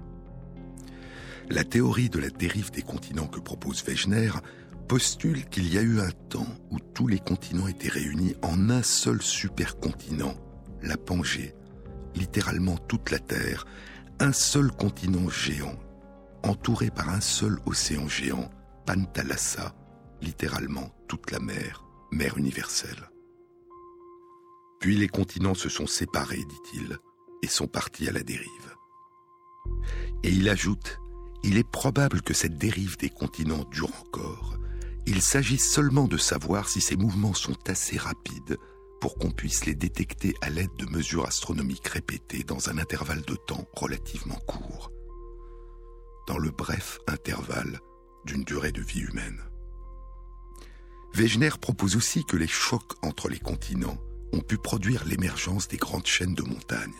La 1.50 1.63
théorie 1.63 2.10
de 2.10 2.20
la 2.20 2.29
dérive 2.29 2.72
des 2.72 2.84
continents 2.84 3.27
que 3.27 3.39
propose 3.39 3.84
Wegener 3.84 4.32
postule 4.88 5.46
qu'il 5.50 5.72
y 5.72 5.77
a 5.77 5.82
eu 5.82 6.00
un 6.00 6.12
temps 6.29 6.48
où 6.72 6.79
tous 6.79 7.08
les 7.08 7.20
continents 7.20 7.67
étaient 7.67 7.89
réunis 7.89 8.36
en 8.41 8.70
un 8.70 8.84
seul 8.84 9.22
supercontinent, 9.22 10.36
la 10.82 10.96
Pangée, 10.98 11.53
littéralement 12.15 12.77
toute 12.77 13.12
la 13.12 13.20
Terre, 13.20 13.65
un 14.20 14.32
seul 14.32 14.72
continent 14.72 15.29
géant, 15.29 15.77
entouré 16.44 16.89
par 16.89 17.10
un 17.10 17.22
seul 17.22 17.60
océan 17.65 18.08
géant, 18.08 18.50
Pantalassa, 18.86 19.75
littéralement 20.22 20.89
toute 21.08 21.32
la 21.32 21.39
mer, 21.39 21.84
mer 22.12 22.38
universelle. 22.38 23.10
Puis 24.79 24.96
les 24.96 25.10
continents 25.10 25.56
se 25.56 25.70
sont 25.70 25.88
séparés, 25.88 26.38
dit-il, 26.38 26.98
et 27.44 27.48
sont 27.48 27.67
partis 27.67 28.08
à 28.08 28.12
la 28.12 28.24
dérive. 28.24 28.75
Et 30.24 30.29
il 30.29 30.48
ajoute, 30.48 31.00
il 31.44 31.58
est 31.58 31.70
probable 31.70 32.22
que 32.22 32.34
cette 32.34 32.58
dérive 32.58 32.98
des 32.98 33.10
continents 33.10 33.65
dure 33.70 33.91
encore, 34.01 34.58
il 35.07 35.21
s'agit 35.21 35.57
seulement 35.57 36.05
de 36.05 36.17
savoir 36.17 36.67
si 36.67 36.81
ces 36.81 36.97
mouvements 36.97 37.33
sont 37.33 37.57
assez 37.69 37.97
rapides 37.97 38.57
pour 38.99 39.15
qu'on 39.15 39.31
puisse 39.31 39.65
les 39.65 39.73
détecter 39.73 40.35
à 40.41 40.49
l'aide 40.49 40.75
de 40.77 40.85
mesures 40.85 41.25
astronomiques 41.25 41.87
répétées 41.87 42.43
dans 42.43 42.69
un 42.69 42.77
intervalle 42.77 43.21
de 43.21 43.35
temps 43.35 43.65
relativement 43.73 44.39
court. 44.47 44.91
Dans 46.27 46.37
le 46.37 46.51
bref 46.51 46.99
intervalle 47.07 47.79
d'une 48.25 48.43
durée 48.43 48.73
de 48.73 48.81
vie 48.81 48.99
humaine. 48.99 49.39
Wegener 51.13 51.51
propose 51.61 51.95
aussi 51.95 52.25
que 52.25 52.35
les 52.35 52.47
chocs 52.47 52.93
entre 53.01 53.29
les 53.29 53.39
continents 53.39 53.97
ont 54.33 54.41
pu 54.41 54.57
produire 54.57 55.05
l'émergence 55.05 55.69
des 55.69 55.77
grandes 55.77 56.05
chaînes 56.05 56.35
de 56.35 56.43
montagnes. 56.43 56.91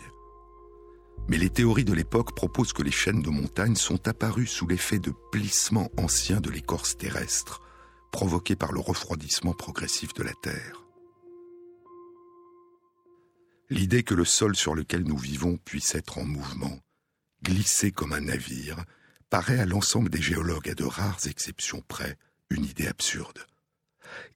Mais 1.28 1.36
les 1.36 1.50
théories 1.50 1.84
de 1.84 1.92
l'époque 1.92 2.34
proposent 2.34 2.72
que 2.72 2.82
les 2.82 2.90
chaînes 2.90 3.20
de 3.20 3.28
montagnes 3.28 3.76
sont 3.76 4.08
apparues 4.08 4.46
sous 4.46 4.66
l'effet 4.66 4.98
de 4.98 5.12
plissements 5.30 5.90
anciens 5.98 6.40
de 6.40 6.48
l'écorce 6.48 6.96
terrestre, 6.96 7.60
provoquée 8.10 8.56
par 8.56 8.72
le 8.72 8.80
refroidissement 8.80 9.52
progressif 9.52 10.14
de 10.14 10.22
la 10.22 10.34
Terre. 10.42 10.84
L'idée 13.70 14.02
que 14.02 14.14
le 14.14 14.24
sol 14.24 14.56
sur 14.56 14.74
lequel 14.74 15.02
nous 15.02 15.18
vivons 15.18 15.58
puisse 15.58 15.94
être 15.94 16.18
en 16.18 16.24
mouvement, 16.24 16.78
glissé 17.42 17.92
comme 17.92 18.12
un 18.12 18.22
navire, 18.22 18.82
paraît 19.28 19.60
à 19.60 19.66
l'ensemble 19.66 20.08
des 20.08 20.22
géologues, 20.22 20.70
à 20.70 20.74
de 20.74 20.84
rares 20.84 21.26
exceptions 21.26 21.82
près, 21.86 22.16
une 22.50 22.64
idée 22.64 22.86
absurde. 22.86 23.46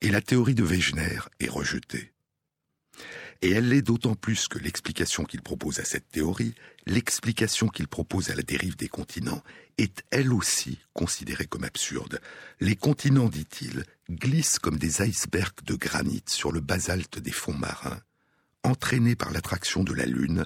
Et 0.01 0.11
la 0.11 0.21
théorie 0.21 0.53
de 0.53 0.63
Wegener 0.63 1.19
est 1.39 1.49
rejetée. 1.49 2.13
Et 3.43 3.51
elle 3.51 3.67
l'est 3.67 3.81
d'autant 3.81 4.15
plus 4.15 4.47
que 4.47 4.57
l'explication 4.57 5.25
qu'il 5.25 5.41
propose 5.41 5.79
à 5.79 5.83
cette 5.83 6.07
théorie, 6.07 6.55
l'explication 6.85 7.67
qu'il 7.67 7.89
propose 7.89 8.29
à 8.29 8.35
la 8.35 8.41
dérive 8.41 8.77
des 8.77 8.87
continents, 8.87 9.43
est 9.77 10.01
elle 10.11 10.31
aussi 10.31 10.79
considérée 10.93 11.45
comme 11.45 11.65
absurde. 11.65 12.21
Les 12.61 12.77
continents, 12.77 13.27
dit-il, 13.27 13.83
glissent 14.09 14.59
comme 14.59 14.77
des 14.77 15.01
icebergs 15.01 15.61
de 15.65 15.75
granit 15.75 16.23
sur 16.25 16.53
le 16.53 16.61
basalte 16.61 17.19
des 17.19 17.33
fonds 17.33 17.53
marins, 17.53 17.99
entraînés 18.63 19.17
par 19.17 19.33
l'attraction 19.33 19.83
de 19.83 19.93
la 19.93 20.05
Lune 20.05 20.45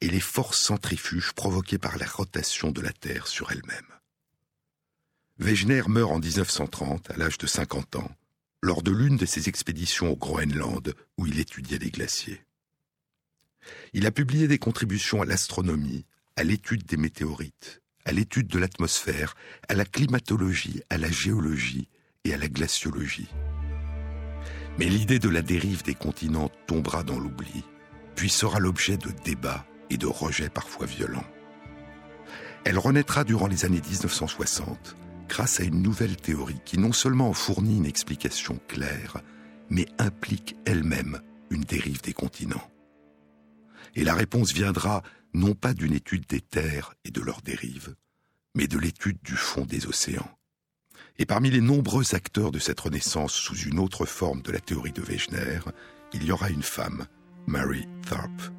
et 0.00 0.08
les 0.08 0.20
forces 0.20 0.60
centrifuges 0.60 1.32
provoquées 1.32 1.78
par 1.78 1.98
la 1.98 2.06
rotation 2.06 2.70
de 2.70 2.80
la 2.80 2.92
Terre 2.92 3.26
sur 3.26 3.50
elle-même. 3.50 3.92
Wegener 5.40 5.82
meurt 5.88 6.12
en 6.12 6.20
1930 6.20 7.10
à 7.10 7.16
l'âge 7.16 7.38
de 7.38 7.48
50 7.48 7.96
ans 7.96 8.16
lors 8.62 8.82
de 8.82 8.90
l'une 8.90 9.16
de 9.16 9.26
ses 9.26 9.48
expéditions 9.48 10.10
au 10.10 10.16
Groenland 10.16 10.94
où 11.18 11.26
il 11.26 11.38
étudiait 11.38 11.78
les 11.78 11.90
glaciers. 11.90 12.42
Il 13.92 14.06
a 14.06 14.10
publié 14.10 14.48
des 14.48 14.58
contributions 14.58 15.22
à 15.22 15.24
l'astronomie, 15.24 16.06
à 16.36 16.44
l'étude 16.44 16.84
des 16.84 16.96
météorites, 16.96 17.82
à 18.04 18.12
l'étude 18.12 18.46
de 18.46 18.58
l'atmosphère, 18.58 19.34
à 19.68 19.74
la 19.74 19.84
climatologie, 19.84 20.82
à 20.90 20.98
la 20.98 21.10
géologie 21.10 21.88
et 22.24 22.34
à 22.34 22.38
la 22.38 22.48
glaciologie. 22.48 23.28
Mais 24.78 24.86
l'idée 24.86 25.18
de 25.18 25.28
la 25.28 25.42
dérive 25.42 25.82
des 25.82 25.94
continents 25.94 26.50
tombera 26.66 27.02
dans 27.02 27.18
l'oubli, 27.18 27.64
puis 28.14 28.30
sera 28.30 28.60
l'objet 28.60 28.96
de 28.96 29.10
débats 29.24 29.66
et 29.90 29.96
de 29.96 30.06
rejets 30.06 30.50
parfois 30.50 30.86
violents. 30.86 31.26
Elle 32.64 32.78
renaîtra 32.78 33.24
durant 33.24 33.46
les 33.46 33.64
années 33.64 33.80
1960 33.80 34.96
grâce 35.28 35.60
à 35.60 35.64
une 35.64 35.82
nouvelle 35.82 36.16
théorie 36.16 36.60
qui 36.64 36.78
non 36.78 36.92
seulement 36.92 37.32
fournit 37.32 37.76
une 37.76 37.86
explication 37.86 38.58
claire, 38.68 39.18
mais 39.70 39.86
implique 39.98 40.56
elle-même 40.64 41.20
une 41.50 41.62
dérive 41.62 42.02
des 42.02 42.12
continents. 42.12 42.70
Et 43.94 44.04
la 44.04 44.14
réponse 44.14 44.52
viendra 44.52 45.02
non 45.34 45.54
pas 45.54 45.74
d'une 45.74 45.92
étude 45.92 46.26
des 46.26 46.40
terres 46.40 46.94
et 47.04 47.10
de 47.10 47.20
leurs 47.20 47.42
dérives, 47.42 47.94
mais 48.54 48.66
de 48.66 48.78
l'étude 48.78 49.18
du 49.22 49.36
fond 49.36 49.64
des 49.64 49.86
océans. 49.86 50.30
Et 51.18 51.26
parmi 51.26 51.50
les 51.50 51.60
nombreux 51.60 52.14
acteurs 52.14 52.52
de 52.52 52.58
cette 52.58 52.80
renaissance 52.80 53.32
sous 53.32 53.56
une 53.56 53.78
autre 53.78 54.06
forme 54.06 54.42
de 54.42 54.52
la 54.52 54.60
théorie 54.60 54.92
de 54.92 55.02
Wegener, 55.02 55.60
il 56.12 56.24
y 56.24 56.32
aura 56.32 56.50
une 56.50 56.62
femme, 56.62 57.06
Mary 57.46 57.86
Tharp. 58.08 58.52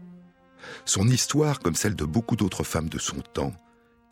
Son 0.86 1.08
histoire, 1.08 1.60
comme 1.60 1.76
celle 1.76 1.96
de 1.96 2.06
beaucoup 2.06 2.36
d'autres 2.36 2.64
femmes 2.64 2.90
de 2.90 3.00
son 3.00 3.22
temps, 3.22 3.54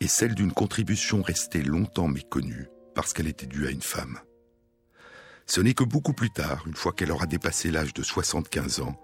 est 0.00 0.08
celle 0.08 0.34
d'une 0.34 0.52
contribution 0.52 1.22
restée 1.22 1.62
longtemps 1.62 2.08
méconnue 2.08 2.68
parce 2.94 3.12
qu'elle 3.12 3.28
était 3.28 3.46
due 3.46 3.66
à 3.66 3.70
une 3.70 3.82
femme. 3.82 4.18
Ce 5.46 5.60
n'est 5.60 5.74
que 5.74 5.84
beaucoup 5.84 6.12
plus 6.12 6.30
tard, 6.30 6.64
une 6.66 6.74
fois 6.74 6.92
qu'elle 6.92 7.12
aura 7.12 7.26
dépassé 7.26 7.70
l'âge 7.70 7.94
de 7.94 8.02
75 8.02 8.80
ans, 8.80 9.00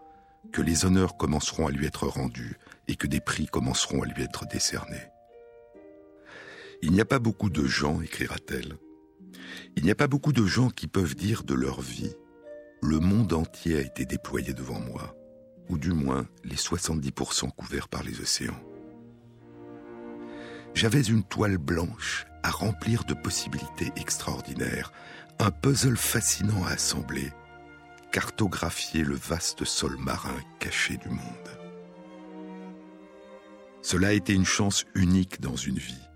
que 0.53 0.63
les 0.63 0.85
honneurs 0.85 1.17
commenceront 1.17 1.67
à 1.67 1.71
lui 1.71 1.87
être 1.87 2.09
rendus 2.09 2.57
et 2.89 2.97
que 2.97 3.07
des 3.07 3.21
prix 3.21 3.47
commenceront 3.47 4.03
à 4.03 4.07
lui 4.07 4.23
être 4.23 4.47
décernés. 4.47 5.09
Il 6.83 6.91
n'y 6.91 7.01
a 7.01 7.05
pas 7.05 7.21
beaucoup 7.21 7.49
de 7.49 7.65
gens, 7.65 8.01
écrira-t-elle, 8.01 8.77
il 9.77 9.85
n'y 9.85 9.91
a 9.91 9.95
pas 9.95 10.09
beaucoup 10.09 10.33
de 10.33 10.45
gens 10.45 10.69
qui 10.69 10.89
peuvent 10.89 11.15
dire 11.15 11.45
de 11.45 11.55
leur 11.55 11.81
vie 11.81 12.15
le 12.83 12.99
monde 12.99 13.33
entier 13.33 13.77
a 13.77 13.81
été 13.81 14.05
déployé 14.05 14.55
devant 14.55 14.81
moi, 14.81 15.15
ou 15.69 15.79
du 15.79 15.93
moins 15.93 16.27
les 16.43 16.57
70% 16.57 17.53
couverts 17.53 17.89
par 17.89 18.03
les 18.03 18.21
océans. 18.21 18.61
J'avais 20.75 21.03
une 21.03 21.23
toile 21.23 21.59
blanche 21.59 22.27
à 22.43 22.51
remplir 22.51 23.05
de 23.05 23.15
possibilités 23.15 23.93
extraordinaires, 23.97 24.93
un 25.39 25.51
puzzle 25.51 25.97
fascinant 25.97 26.65
à 26.65 26.71
assembler, 26.71 27.33
cartographier 28.11 29.05
le 29.05 29.15
vaste 29.15 29.65
sol 29.65 29.97
marin 29.99 30.37
caché 30.59 30.97
du 30.97 31.09
monde. 31.09 31.19
Cela 33.83 34.09
a 34.09 34.13
été 34.13 34.33
une 34.33 34.47
chance 34.47 34.85
unique 34.95 35.41
dans 35.41 35.57
une 35.57 35.79
vie, 35.79 36.09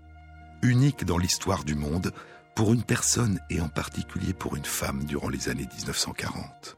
unique 0.61 1.05
dans 1.05 1.17
l'histoire 1.17 1.63
du 1.63 1.75
monde, 1.75 2.11
pour 2.55 2.73
une 2.73 2.83
personne 2.83 3.39
et 3.51 3.61
en 3.61 3.69
particulier 3.69 4.33
pour 4.33 4.55
une 4.55 4.65
femme 4.65 5.03
durant 5.03 5.29
les 5.29 5.49
années 5.49 5.67
1940. 5.77 6.77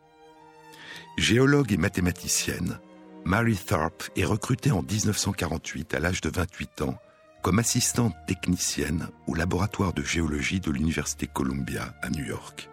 Géologue 1.18 1.72
et 1.72 1.78
mathématicienne, 1.78 2.80
Mary 3.24 3.56
Tharp 3.56 4.10
est 4.16 4.26
recrutée 4.26 4.72
en 4.72 4.82
1948 4.82 5.94
à 5.94 6.00
l'âge 6.00 6.22
de 6.22 6.30
28 6.30 6.82
ans 6.82 7.00
comme 7.42 7.60
assistante 7.60 8.16
technicienne 8.28 9.08
au 9.28 9.36
laboratoire 9.36 9.94
de 9.94 10.04
géologie 10.04 10.60
de 10.60 10.72
l'Université 10.72 11.28
Columbia 11.28 11.94
à 12.02 12.10
New 12.10 12.26
York. 12.26 12.70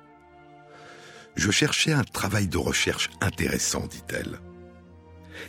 Je 1.37 1.51
cherchais 1.51 1.93
un 1.93 2.05
travail 2.05 2.49
de 2.49 2.59
recherche 2.59 3.11
intéressant, 3.21 3.87
dit-elle. 3.87 4.41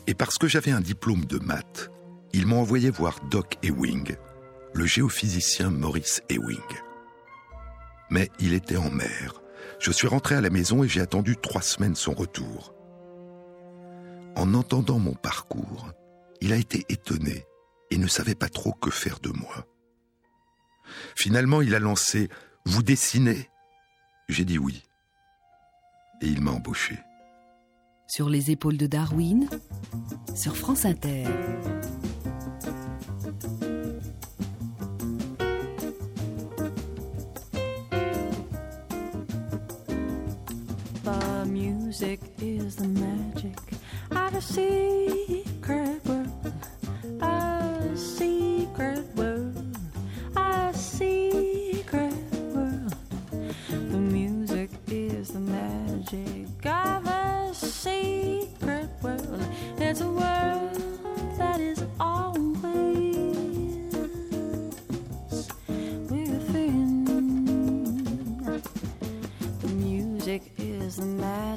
Et 0.06 0.14
parce 0.14 0.38
que 0.38 0.48
j'avais 0.48 0.72
un 0.72 0.82
diplôme 0.82 1.26
de 1.26 1.40
maths, 1.40 1.90
ils 2.34 2.46
m'ont 2.46 2.60
envoyé 2.60 2.90
voir 2.90 3.20
Doc 3.32 3.58
Ewing, 3.64 4.16
le 4.74 4.86
géophysicien 4.86 5.70
Maurice 5.70 6.22
Ewing. 6.30 6.60
Mais 8.10 8.30
il 8.40 8.54
était 8.54 8.78
en 8.78 8.92
mer. 8.92 9.42
Je 9.80 9.92
suis 9.92 10.08
rentré 10.08 10.36
à 10.36 10.42
la 10.42 10.50
maison 10.50 10.84
et 10.84 10.88
j'ai 10.88 11.02
attendu 11.02 11.38
trois 11.38 11.62
semaines 11.62 11.96
son 11.96 12.14
retour. 12.14 12.74
En 14.36 14.54
entendant 14.54 15.00
mon 15.00 15.14
parcours, 15.14 15.90
il 16.42 16.54
a 16.54 16.58
été 16.58 16.86
étonné 16.90 17.46
et 17.92 17.98
ne 17.98 18.08
savait 18.08 18.36
pas 18.36 18.50
trop 18.50 18.74
que 18.74 18.90
faire 18.90 19.20
de 19.20 19.30
moi. 19.30 19.66
Finalement, 21.16 21.62
il 21.62 21.76
a 21.76 21.80
lancé 21.80 22.30
Vous 22.66 22.84
dessinez? 22.84 23.50
J'ai 24.30 24.46
dit 24.46 24.58
oui. 24.58 24.84
Et 26.22 26.28
il 26.28 26.42
m'a 26.42 26.52
embauché. 26.52 27.00
Sur 28.08 28.30
les 28.30 28.52
épaules 28.52 28.78
de 28.78 28.88
Darwin, 28.88 29.50
sur 30.36 30.56
France 30.56 30.86
Inter. 30.86 31.26
music 42.00 42.20
is 42.40 42.76
the 42.76 42.88
magic 42.88 43.58
of 44.12 44.36
a 44.36 44.42
is 71.00 71.06
the 71.06 71.57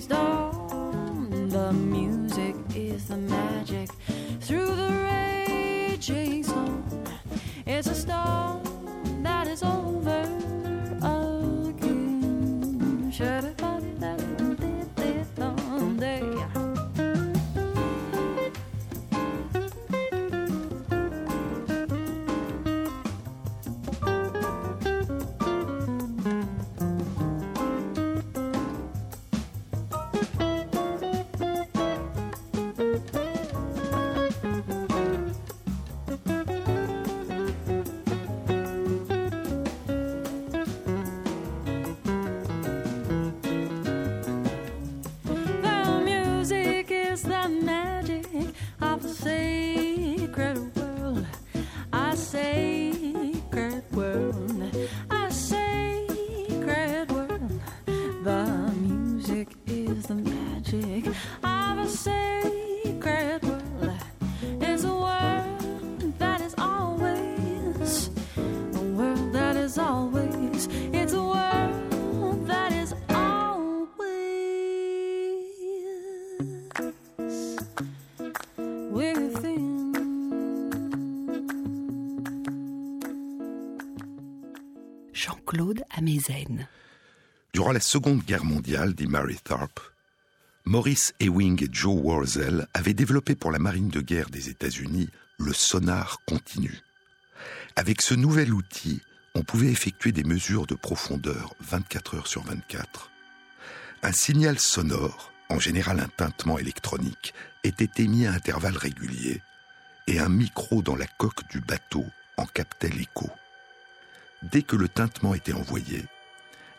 storm. 0.00 1.48
The 1.50 1.72
music 1.72 2.56
is 2.74 3.08
the 3.08 3.16
magic 3.16 3.90
through 4.40 4.74
the 4.74 4.90
raging 4.90 6.42
storm. 6.44 6.84
It's 7.66 7.88
a 7.88 7.94
storm 7.94 8.43
Durant 87.52 87.72
la 87.72 87.80
Seconde 87.80 88.22
Guerre 88.22 88.44
mondiale, 88.44 88.94
dit 88.94 89.06
Mary 89.06 89.36
Tharp, 89.42 89.80
Maurice 90.64 91.14
Ewing 91.20 91.62
et 91.62 91.68
Joe 91.70 92.00
Worzel 92.02 92.66
avaient 92.74 92.94
développé 92.94 93.34
pour 93.34 93.52
la 93.52 93.58
marine 93.58 93.88
de 93.88 94.00
guerre 94.00 94.30
des 94.30 94.48
États-Unis 94.48 95.08
le 95.38 95.52
sonar 95.52 96.20
continu. 96.26 96.80
Avec 97.76 98.00
ce 98.00 98.14
nouvel 98.14 98.52
outil, 98.52 99.02
on 99.34 99.42
pouvait 99.42 99.70
effectuer 99.70 100.12
des 100.12 100.24
mesures 100.24 100.66
de 100.66 100.74
profondeur 100.74 101.54
24 101.60 102.16
heures 102.16 102.26
sur 102.26 102.42
24. 102.44 103.10
Un 104.02 104.12
signal 104.12 104.58
sonore, 104.58 105.32
en 105.48 105.58
général 105.58 106.00
un 106.00 106.08
tintement 106.08 106.58
électronique, 106.58 107.34
était 107.62 108.02
émis 108.02 108.26
à 108.26 108.32
intervalles 108.32 108.76
réguliers 108.76 109.42
et 110.06 110.18
un 110.18 110.28
micro 110.28 110.82
dans 110.82 110.96
la 110.96 111.06
coque 111.06 111.48
du 111.50 111.60
bateau 111.60 112.04
en 112.36 112.46
captait 112.46 112.88
l'écho. 112.88 113.30
Dès 114.50 114.62
que 114.62 114.76
le 114.76 114.88
tintement 114.88 115.34
était 115.34 115.54
envoyé, 115.54 116.04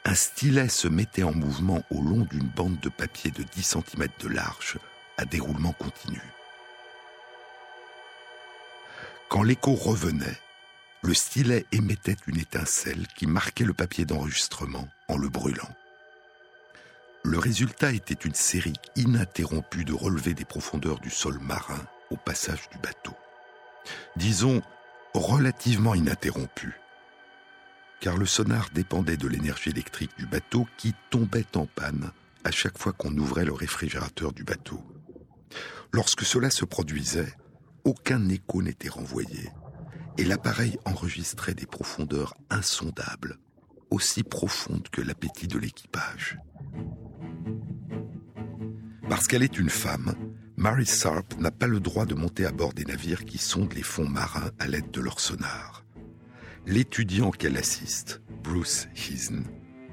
un 0.05 0.13
stylet 0.13 0.69
se 0.69 0.87
mettait 0.87 1.23
en 1.23 1.33
mouvement 1.33 1.81
au 1.89 1.99
long 1.99 2.19
d'une 2.29 2.47
bande 2.47 2.79
de 2.79 2.89
papier 2.89 3.31
de 3.31 3.41
10 3.41 3.63
cm 3.63 4.07
de 4.19 4.27
large 4.27 4.77
à 5.17 5.25
déroulement 5.25 5.73
continu. 5.73 6.21
Quand 9.29 9.41
l'écho 9.41 9.73
revenait, 9.73 10.39
le 11.01 11.15
stylet 11.15 11.65
émettait 11.71 12.17
une 12.27 12.37
étincelle 12.37 13.07
qui 13.15 13.25
marquait 13.25 13.63
le 13.63 13.73
papier 13.73 14.05
d'enregistrement 14.05 14.87
en 15.07 15.17
le 15.17 15.29
brûlant. 15.29 15.75
Le 17.23 17.39
résultat 17.39 17.93
était 17.93 18.13
une 18.13 18.35
série 18.35 18.77
ininterrompue 18.95 19.85
de 19.85 19.93
relevés 19.93 20.35
des 20.35 20.45
profondeurs 20.45 20.99
du 20.99 21.09
sol 21.09 21.39
marin 21.39 21.81
au 22.11 22.15
passage 22.15 22.69
du 22.69 22.77
bateau. 22.77 23.15
Disons 24.17 24.61
relativement 25.15 25.95
ininterrompue, 25.95 26.79
car 28.05 28.17
le 28.17 28.27
sonar 28.27 28.69
dépendait 28.71 29.17
de 29.17 29.27
l'énergie 29.27 29.71
électrique 29.71 30.15
du 30.15 30.27
bateau 30.27 30.67
qui 30.77 30.93
tombait 31.09 31.57
en 31.57 31.65
panne 31.65 32.11
à 32.43 32.51
chaque 32.51 32.77
fois 32.77 32.93
qu'on 32.93 33.17
ouvrait 33.17 33.45
le 33.45 33.51
réfrigérateur 33.51 34.31
du 34.31 34.43
bateau. 34.43 34.79
Lorsque 35.91 36.21
cela 36.21 36.51
se 36.51 36.65
produisait, 36.65 37.33
aucun 37.83 38.29
écho 38.29 38.61
n'était 38.61 38.89
renvoyé, 38.89 39.49
et 40.19 40.23
l'appareil 40.23 40.77
enregistrait 40.85 41.55
des 41.55 41.65
profondeurs 41.65 42.35
insondables, 42.51 43.39
aussi 43.89 44.21
profondes 44.21 44.87
que 44.91 45.01
l'appétit 45.01 45.47
de 45.47 45.57
l'équipage. 45.57 46.37
Parce 49.09 49.25
qu'elle 49.25 49.41
est 49.41 49.57
une 49.57 49.71
femme, 49.71 50.13
Mary 50.57 50.85
Sarp 50.85 51.39
n'a 51.39 51.49
pas 51.49 51.65
le 51.65 51.79
droit 51.79 52.05
de 52.05 52.13
monter 52.13 52.45
à 52.45 52.51
bord 52.51 52.73
des 52.73 52.85
navires 52.85 53.25
qui 53.25 53.39
sondent 53.39 53.73
les 53.73 53.81
fonds 53.81 54.07
marins 54.07 54.51
à 54.59 54.67
l'aide 54.67 54.91
de 54.91 55.01
leur 55.01 55.19
sonar. 55.19 55.84
L'étudiant 56.67 57.29
qu'elle 57.29 57.57
assiste, 57.57 58.21
Bruce 58.43 58.87
Heason, 58.95 59.43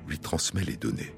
lui 0.09 0.19
transmet 0.19 0.65
les 0.65 0.77
données. 0.77 1.15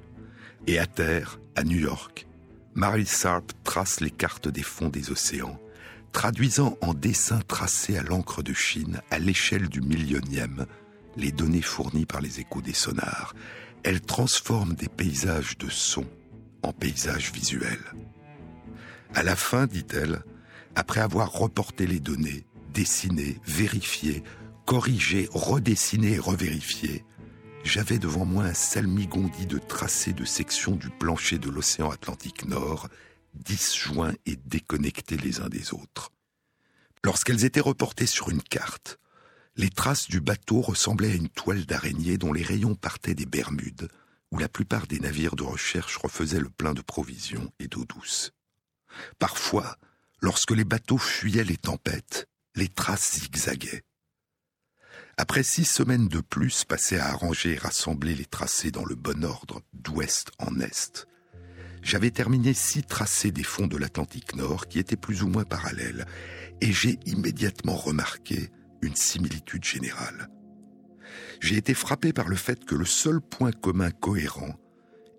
Et 0.67 0.79
à 0.81 0.87
terre, 0.87 1.39
à 1.55 1.63
New 1.63 1.79
York, 1.79 2.27
Mary 2.75 3.07
Sarp 3.07 3.53
trace 3.63 4.01
les 4.01 4.11
cartes 4.11 4.49
des 4.49 4.65
fonds 4.65 4.89
des 4.89 5.11
océans, 5.11 5.61
traduisant 6.11 6.77
en 6.81 6.93
dessins 6.93 7.43
tracés 7.47 7.97
à 7.97 8.03
l'encre 8.03 8.43
de 8.43 8.53
Chine 8.53 9.01
à 9.11 9.19
l'échelle 9.21 9.69
du 9.69 9.81
millionième 9.81 10.67
les 11.17 11.31
données 11.31 11.63
fournies 11.63 12.07
par 12.07 12.21
les 12.21 12.41
échos 12.41 12.61
des 12.61 12.75
sonars. 12.75 13.35
Elle 13.85 14.01
transforme 14.01 14.75
des 14.75 14.89
paysages 14.89 15.57
de 15.59 15.69
son 15.69 16.05
en 16.63 16.73
paysages 16.73 17.33
visuels. 17.33 17.93
À 19.15 19.23
la 19.23 19.37
fin, 19.37 19.67
dit-elle, 19.67 20.25
après 20.75 21.01
avoir 21.01 21.31
reporté 21.31 21.87
les 21.87 22.01
données, 22.01 22.45
dessiné, 22.73 23.39
vérifié, 23.47 24.25
corrigé, 24.65 25.29
redessiné 25.33 26.13
et 26.13 26.19
revérifié, 26.19 27.05
j'avais 27.65 27.99
devant 27.99 28.25
moi 28.25 28.45
un 28.45 28.55
salmigondi 28.55 29.47
de 29.47 29.59
tracés 29.59 30.13
de 30.13 30.25
sections 30.25 30.77
du 30.77 30.91
plancher 30.91 31.39
de 31.39 31.49
l'océan 31.49 31.91
Atlantique 31.91 32.47
Nord, 32.47 32.89
disjoints 33.35 34.15
et 34.27 34.37
déconnectés 34.37 35.17
les 35.17 35.41
uns 35.41 35.49
des 35.49 35.73
autres. 35.73 36.11
Lorsqu'elles 37.05 37.45
étaient 37.45 37.61
reportées 37.61 38.07
sur 38.07 38.31
une 38.31 38.43
carte, 38.43 38.99
les 39.57 39.71
traces 39.71 40.09
du 40.09 40.21
bateau 40.21 40.61
ressemblaient 40.61 41.13
à 41.13 41.17
une 41.17 41.29
toile 41.29 41.65
d'araignée 41.65 42.19
dont 42.19 42.33
les 42.33 42.43
rayons 42.43 42.75
partaient 42.75 43.15
des 43.15 43.27
Bermudes, 43.27 43.89
où 44.31 44.39
la 44.39 44.49
plupart 44.49 44.87
des 44.87 44.99
navires 44.99 45.37
de 45.37 45.43
recherche 45.43 45.97
refaisaient 45.97 46.41
le 46.41 46.51
plein 46.51 46.75
de 46.75 46.83
provisions 46.83 47.53
et 47.61 47.69
d'eau 47.69 47.85
douce. 47.85 48.33
Parfois, 49.19 49.77
lorsque 50.21 50.51
les 50.51 50.65
bateaux 50.65 50.99
fuyaient 50.99 51.45
les 51.45 51.57
tempêtes, 51.57 52.27
les 52.57 52.69
traces 52.69 53.21
zigzaguaient. 53.21 53.85
Après 55.17 55.45
six 55.45 55.65
semaines 55.65 56.09
de 56.09 56.21
plus 56.21 56.65
passées 56.65 56.99
à 56.99 57.09
arranger 57.09 57.53
et 57.53 57.59
rassembler 57.59 58.15
les 58.15 58.25
tracés 58.25 58.73
dans 58.73 58.85
le 58.85 58.97
bon 58.97 59.25
ordre, 59.25 59.63
d'ouest 59.73 60.33
en 60.39 60.59
est, 60.59 61.07
j'avais 61.83 62.11
terminé 62.11 62.53
six 62.53 62.83
tracés 62.83 63.31
des 63.31 63.45
fonds 63.45 63.69
de 63.69 63.77
l'Atlantique 63.77 64.35
Nord 64.35 64.67
qui 64.67 64.79
étaient 64.79 64.97
plus 64.97 65.23
ou 65.23 65.29
moins 65.29 65.45
parallèles, 65.45 66.07
et 66.61 66.73
j'ai 66.73 66.99
immédiatement 67.07 67.77
remarqué 67.77 68.51
une 68.83 68.97
similitude 68.97 69.65
générale. 69.65 70.31
J'ai 71.41 71.57
été 71.57 71.75
frappé 71.75 72.13
par 72.13 72.29
le 72.29 72.37
fait 72.37 72.65
que 72.65 72.75
le 72.75 72.87
seul 72.87 73.21
point 73.21 73.53
commun 73.53 73.91
cohérent 73.91 74.57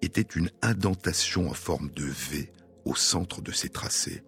était 0.02 0.22
une 0.22 0.50
indentation 0.62 1.50
en 1.50 1.54
forme 1.54 1.90
de 1.92 2.06
V 2.06 2.52
au 2.84 2.96
centre 2.96 3.42
de 3.42 3.52
ces 3.52 3.70
tracés. 3.70 4.24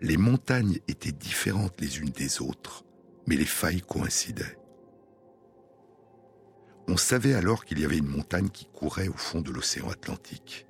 Les 0.00 0.16
montagnes 0.16 0.78
étaient 0.88 1.12
différentes 1.12 1.80
les 1.80 2.00
unes 2.00 2.10
des 2.10 2.42
autres, 2.42 2.84
mais 3.26 3.36
les 3.36 3.46
failles 3.46 3.82
coïncidaient. 3.82 4.58
On 6.88 6.96
savait 6.96 7.34
alors 7.34 7.64
qu'il 7.64 7.78
y 7.78 7.84
avait 7.84 7.98
une 7.98 8.08
montagne 8.08 8.48
qui 8.48 8.66
courait 8.66 9.08
au 9.08 9.16
fond 9.16 9.40
de 9.40 9.50
l'océan 9.50 9.88
Atlantique. 9.88 10.66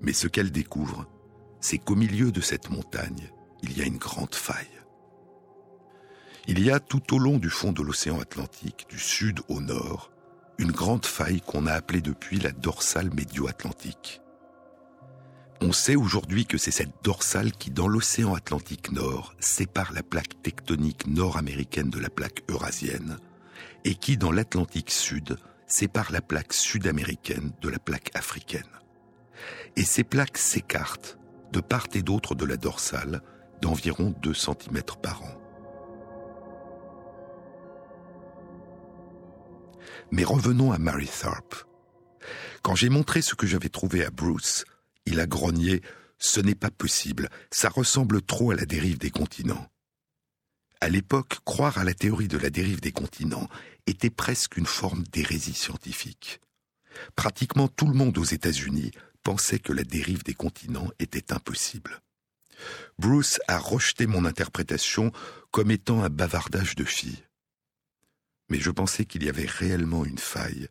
Mais 0.00 0.12
ce 0.12 0.26
qu'elle 0.26 0.50
découvre, 0.50 1.06
c'est 1.60 1.78
qu'au 1.78 1.94
milieu 1.94 2.32
de 2.32 2.40
cette 2.40 2.70
montagne, 2.70 3.30
il 3.62 3.78
y 3.78 3.82
a 3.82 3.86
une 3.86 3.98
grande 3.98 4.34
faille. 4.34 4.66
Il 6.48 6.62
y 6.62 6.72
a 6.72 6.80
tout 6.80 7.14
au 7.14 7.18
long 7.18 7.38
du 7.38 7.48
fond 7.48 7.70
de 7.70 7.82
l'océan 7.82 8.20
Atlantique, 8.20 8.86
du 8.88 8.98
sud 8.98 9.40
au 9.48 9.60
nord, 9.60 10.10
une 10.58 10.72
grande 10.72 11.06
faille 11.06 11.40
qu'on 11.40 11.66
a 11.66 11.72
appelée 11.72 12.00
depuis 12.00 12.40
la 12.40 12.50
dorsale 12.50 13.14
médio-atlantique. 13.14 14.20
On 15.64 15.70
sait 15.70 15.94
aujourd'hui 15.94 16.44
que 16.44 16.58
c'est 16.58 16.72
cette 16.72 17.04
dorsale 17.04 17.52
qui, 17.52 17.70
dans 17.70 17.86
l'océan 17.86 18.34
Atlantique 18.34 18.90
Nord, 18.90 19.32
sépare 19.38 19.92
la 19.92 20.02
plaque 20.02 20.42
tectonique 20.42 21.06
nord-américaine 21.06 21.88
de 21.88 22.00
la 22.00 22.10
plaque 22.10 22.42
eurasienne, 22.48 23.18
et 23.84 23.94
qui, 23.94 24.16
dans 24.16 24.32
l'Atlantique 24.32 24.90
Sud, 24.90 25.36
sépare 25.68 26.10
la 26.10 26.20
plaque 26.20 26.52
sud-américaine 26.52 27.52
de 27.60 27.68
la 27.68 27.78
plaque 27.78 28.10
africaine. 28.14 28.66
Et 29.76 29.84
ces 29.84 30.02
plaques 30.02 30.36
s'écartent 30.36 31.16
de 31.52 31.60
part 31.60 31.86
et 31.94 32.02
d'autre 32.02 32.34
de 32.34 32.44
la 32.44 32.56
dorsale 32.56 33.22
d'environ 33.60 34.16
2 34.20 34.34
cm 34.34 34.82
par 35.00 35.22
an. 35.22 35.40
Mais 40.10 40.24
revenons 40.24 40.72
à 40.72 40.78
Mary 40.78 41.06
Tharp. 41.06 41.54
Quand 42.62 42.74
j'ai 42.74 42.88
montré 42.88 43.22
ce 43.22 43.36
que 43.36 43.46
j'avais 43.46 43.68
trouvé 43.68 44.04
à 44.04 44.10
Bruce, 44.10 44.64
il 45.06 45.20
a 45.20 45.26
grogné 45.26 45.82
Ce 46.18 46.40
n'est 46.40 46.54
pas 46.54 46.70
possible, 46.70 47.28
ça 47.50 47.68
ressemble 47.68 48.22
trop 48.22 48.52
à 48.52 48.54
la 48.54 48.64
dérive 48.64 48.98
des 48.98 49.10
continents. 49.10 49.68
À 50.80 50.88
l'époque, 50.88 51.38
croire 51.44 51.78
à 51.78 51.84
la 51.84 51.94
théorie 51.94 52.28
de 52.28 52.38
la 52.38 52.50
dérive 52.50 52.80
des 52.80 52.92
continents 52.92 53.48
était 53.86 54.10
presque 54.10 54.56
une 54.56 54.66
forme 54.66 55.04
d'hérésie 55.04 55.54
scientifique. 55.54 56.40
Pratiquement 57.16 57.68
tout 57.68 57.86
le 57.86 57.94
monde 57.94 58.18
aux 58.18 58.24
États-Unis 58.24 58.92
pensait 59.22 59.58
que 59.58 59.72
la 59.72 59.84
dérive 59.84 60.24
des 60.24 60.34
continents 60.34 60.90
était 60.98 61.32
impossible. 61.32 62.00
Bruce 62.98 63.40
a 63.48 63.58
rejeté 63.58 64.06
mon 64.06 64.24
interprétation 64.24 65.12
comme 65.50 65.70
étant 65.70 66.02
un 66.02 66.08
bavardage 66.08 66.74
de 66.76 66.84
filles 66.84 67.24
mais 68.52 68.60
je 68.60 68.70
pensais 68.70 69.06
qu'il 69.06 69.24
y 69.24 69.30
avait 69.30 69.46
réellement 69.46 70.04
une 70.04 70.18
faille, 70.18 70.68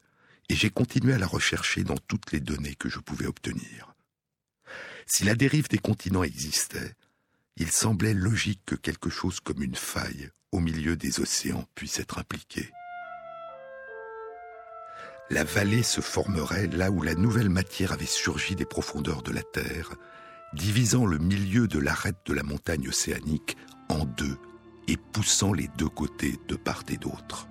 et 0.49 0.55
j'ai 0.55 0.69
continué 0.69 1.13
à 1.13 1.17
la 1.17 1.25
rechercher 1.25 1.83
dans 1.83 1.97
toutes 1.97 2.31
les 2.31 2.39
données 2.39 2.75
que 2.75 2.89
je 2.89 2.99
pouvais 2.99 3.25
obtenir. 3.25 3.90
Si 5.13 5.25
la 5.25 5.35
dérive 5.35 5.67
des 5.67 5.77
continents 5.77 6.23
existait, 6.23 6.95
il 7.57 7.69
semblait 7.69 8.13
logique 8.13 8.61
que 8.65 8.75
quelque 8.75 9.09
chose 9.09 9.41
comme 9.41 9.61
une 9.61 9.75
faille 9.75 10.29
au 10.53 10.61
milieu 10.61 10.95
des 10.95 11.19
océans 11.19 11.65
puisse 11.75 11.99
être 11.99 12.17
impliqué. 12.17 12.69
La 15.29 15.43
vallée 15.43 15.83
se 15.83 15.99
formerait 15.99 16.67
là 16.67 16.91
où 16.91 17.01
la 17.01 17.13
nouvelle 17.13 17.49
matière 17.49 17.91
avait 17.91 18.05
surgi 18.05 18.55
des 18.55 18.63
profondeurs 18.63 19.21
de 19.21 19.33
la 19.33 19.43
Terre, 19.43 19.89
divisant 20.53 21.05
le 21.05 21.17
milieu 21.17 21.67
de 21.67 21.79
l'arête 21.79 22.25
de 22.25 22.33
la 22.33 22.43
montagne 22.43 22.87
océanique 22.87 23.57
en 23.89 24.05
deux 24.05 24.37
et 24.87 24.95
poussant 24.95 25.51
les 25.51 25.67
deux 25.77 25.89
côtés 25.89 26.39
de 26.47 26.55
part 26.55 26.83
et 26.87 26.95
d'autre. 26.95 27.49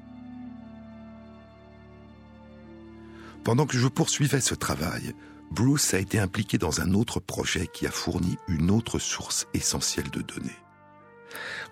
Pendant 3.44 3.66
que 3.66 3.76
je 3.76 3.88
poursuivais 3.88 4.40
ce 4.40 4.54
travail, 4.54 5.14
Bruce 5.50 5.94
a 5.94 5.98
été 5.98 6.18
impliqué 6.18 6.58
dans 6.58 6.80
un 6.80 6.94
autre 6.94 7.18
projet 7.18 7.66
qui 7.66 7.86
a 7.86 7.90
fourni 7.90 8.36
une 8.46 8.70
autre 8.70 8.98
source 8.98 9.46
essentielle 9.52 10.10
de 10.10 10.22
données. 10.22 10.58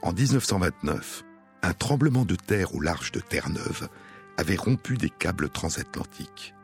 En 0.02 0.12
1929, 0.12 1.24
un 1.62 1.72
tremblement 1.72 2.24
de 2.24 2.34
terre 2.34 2.74
au 2.74 2.80
large 2.80 3.12
de 3.12 3.20
Terre-Neuve 3.20 3.88
avait 4.36 4.56
rompu 4.56 4.96
des 4.96 5.10
câbles 5.10 5.48
transatlantiques. 5.48 6.54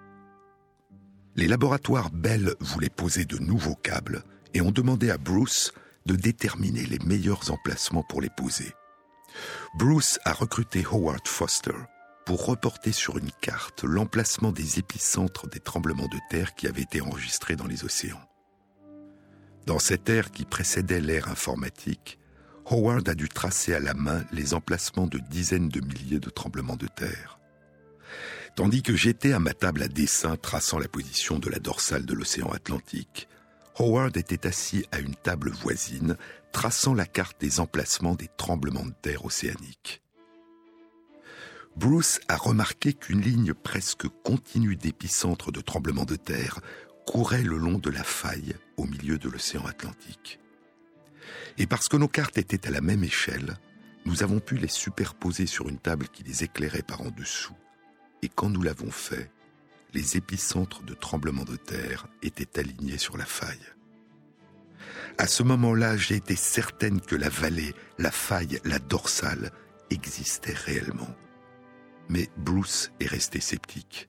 Les 1.36 1.48
laboratoires 1.48 2.10
Bell 2.10 2.54
voulaient 2.60 2.88
poser 2.88 3.24
de 3.24 3.38
nouveaux 3.38 3.74
câbles 3.74 4.22
et 4.52 4.60
ont 4.60 4.70
demandé 4.70 5.10
à 5.10 5.18
Bruce 5.18 5.72
de 6.06 6.14
déterminer 6.14 6.84
les 6.84 6.98
meilleurs 7.00 7.50
emplacements 7.50 8.04
pour 8.04 8.20
les 8.20 8.30
poser. 8.30 8.72
Bruce 9.76 10.18
a 10.24 10.32
recruté 10.32 10.84
Howard 10.84 11.26
Foster, 11.26 11.74
pour 12.24 12.46
reporter 12.46 12.92
sur 12.92 13.18
une 13.18 13.30
carte 13.40 13.84
l'emplacement 13.84 14.52
des 14.52 14.78
épicentres 14.78 15.48
des 15.48 15.60
tremblements 15.60 16.08
de 16.08 16.18
terre 16.30 16.54
qui 16.54 16.66
avaient 16.66 16.82
été 16.82 17.00
enregistrés 17.00 17.56
dans 17.56 17.66
les 17.66 17.84
océans. 17.84 18.28
Dans 19.66 19.78
cette 19.78 20.08
ère 20.08 20.30
qui 20.30 20.44
précédait 20.44 21.00
l'ère 21.00 21.28
informatique, 21.28 22.18
Howard 22.66 23.08
a 23.08 23.14
dû 23.14 23.28
tracer 23.28 23.74
à 23.74 23.80
la 23.80 23.94
main 23.94 24.24
les 24.32 24.54
emplacements 24.54 25.06
de 25.06 25.18
dizaines 25.18 25.68
de 25.68 25.80
milliers 25.80 26.20
de 26.20 26.30
tremblements 26.30 26.76
de 26.76 26.86
terre. 26.86 27.38
Tandis 28.56 28.82
que 28.82 28.94
j'étais 28.94 29.32
à 29.32 29.38
ma 29.38 29.52
table 29.52 29.82
à 29.82 29.88
dessin 29.88 30.36
traçant 30.36 30.78
la 30.78 30.88
position 30.88 31.38
de 31.38 31.50
la 31.50 31.58
dorsale 31.58 32.06
de 32.06 32.14
l'océan 32.14 32.50
Atlantique, 32.52 33.28
Howard 33.78 34.16
était 34.16 34.46
assis 34.46 34.86
à 34.92 35.00
une 35.00 35.16
table 35.16 35.50
voisine 35.50 36.16
traçant 36.52 36.94
la 36.94 37.06
carte 37.06 37.40
des 37.40 37.58
emplacements 37.58 38.14
des 38.14 38.28
tremblements 38.36 38.86
de 38.86 38.94
terre 39.02 39.24
océaniques. 39.24 40.03
Bruce 41.76 42.20
a 42.28 42.36
remarqué 42.36 42.92
qu'une 42.92 43.20
ligne 43.20 43.52
presque 43.52 44.06
continue 44.22 44.76
d'épicentres 44.76 45.50
de 45.50 45.60
tremblements 45.60 46.04
de 46.04 46.14
terre 46.14 46.60
courait 47.04 47.42
le 47.42 47.56
long 47.56 47.78
de 47.78 47.90
la 47.90 48.04
faille 48.04 48.54
au 48.76 48.84
milieu 48.84 49.18
de 49.18 49.28
l'océan 49.28 49.66
Atlantique. 49.66 50.38
Et 51.58 51.66
parce 51.66 51.88
que 51.88 51.96
nos 51.96 52.06
cartes 52.06 52.38
étaient 52.38 52.68
à 52.68 52.70
la 52.70 52.80
même 52.80 53.02
échelle, 53.02 53.58
nous 54.04 54.22
avons 54.22 54.38
pu 54.38 54.56
les 54.56 54.68
superposer 54.68 55.46
sur 55.46 55.68
une 55.68 55.78
table 55.78 56.08
qui 56.08 56.22
les 56.22 56.44
éclairait 56.44 56.82
par 56.82 57.00
en 57.00 57.10
dessous. 57.10 57.56
Et 58.22 58.28
quand 58.28 58.50
nous 58.50 58.62
l'avons 58.62 58.92
fait, 58.92 59.32
les 59.94 60.16
épicentres 60.16 60.82
de 60.84 60.94
tremblements 60.94 61.44
de 61.44 61.56
terre 61.56 62.06
étaient 62.22 62.60
alignés 62.60 62.98
sur 62.98 63.16
la 63.16 63.26
faille. 63.26 63.66
À 65.18 65.26
ce 65.26 65.42
moment-là, 65.42 65.96
j'ai 65.96 66.16
été 66.16 66.36
certaine 66.36 67.00
que 67.00 67.16
la 67.16 67.28
vallée, 67.28 67.74
la 67.98 68.10
faille, 68.12 68.60
la 68.64 68.78
dorsale 68.78 69.50
existaient 69.90 70.54
réellement 70.54 71.14
mais 72.08 72.28
Bruce 72.36 72.90
est 73.00 73.06
resté 73.06 73.40
sceptique. 73.40 74.08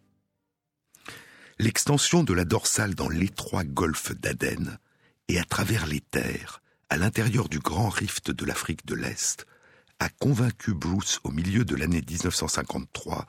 L'extension 1.58 2.24
de 2.24 2.34
la 2.34 2.46
dorsale 2.46 2.96
dans 2.96 3.10
l'étroit 3.10 3.64
golfe 3.64 4.12
d'Aden 4.12 4.78
et 5.28 5.40
à 5.40 5.46
travers 5.46 5.88
les 5.88 6.02
terres, 6.02 6.62
à 6.90 6.98
l'intérieur 6.98 7.50
du 7.50 7.60
grand 7.60 7.90
rift 7.90 8.32
de 8.32 8.46
l'Afrique 8.46 8.86
de 8.86 8.96
l'Est, 8.96 9.46
a 10.00 10.10
convaincu 10.10 10.74
Bruce 10.74 11.20
au 11.24 11.32
milieu 11.32 11.64
de 11.64 11.76
l'année 11.76 12.04
1953 12.08 13.26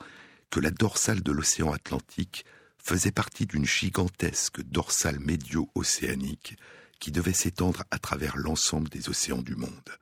que 0.49 0.59
la 0.59 0.71
dorsale 0.71 1.23
de 1.23 1.31
l'océan 1.31 1.71
Atlantique 1.71 2.45
faisait 2.77 3.11
partie 3.11 3.45
d'une 3.45 3.65
gigantesque 3.65 4.61
dorsale 4.61 5.19
médio-océanique 5.19 6.57
qui 6.99 7.11
devait 7.11 7.33
s'étendre 7.33 7.83
à 7.91 7.99
travers 7.99 8.37
l'ensemble 8.37 8.89
des 8.89 9.09
océans 9.09 9.41
du 9.41 9.55
monde. 9.55 9.97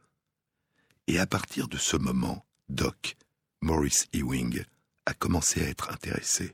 Et 1.08 1.20
à 1.20 1.28
partir 1.28 1.68
de 1.68 1.78
ce 1.78 1.98
moment, 1.98 2.46
Doc 2.70 3.16
Maurice 3.62 4.08
Ewing 4.14 4.64
a 5.06 5.14
commencé 5.14 5.64
à 5.64 5.70
être 5.70 5.92
intéressé. 5.92 6.54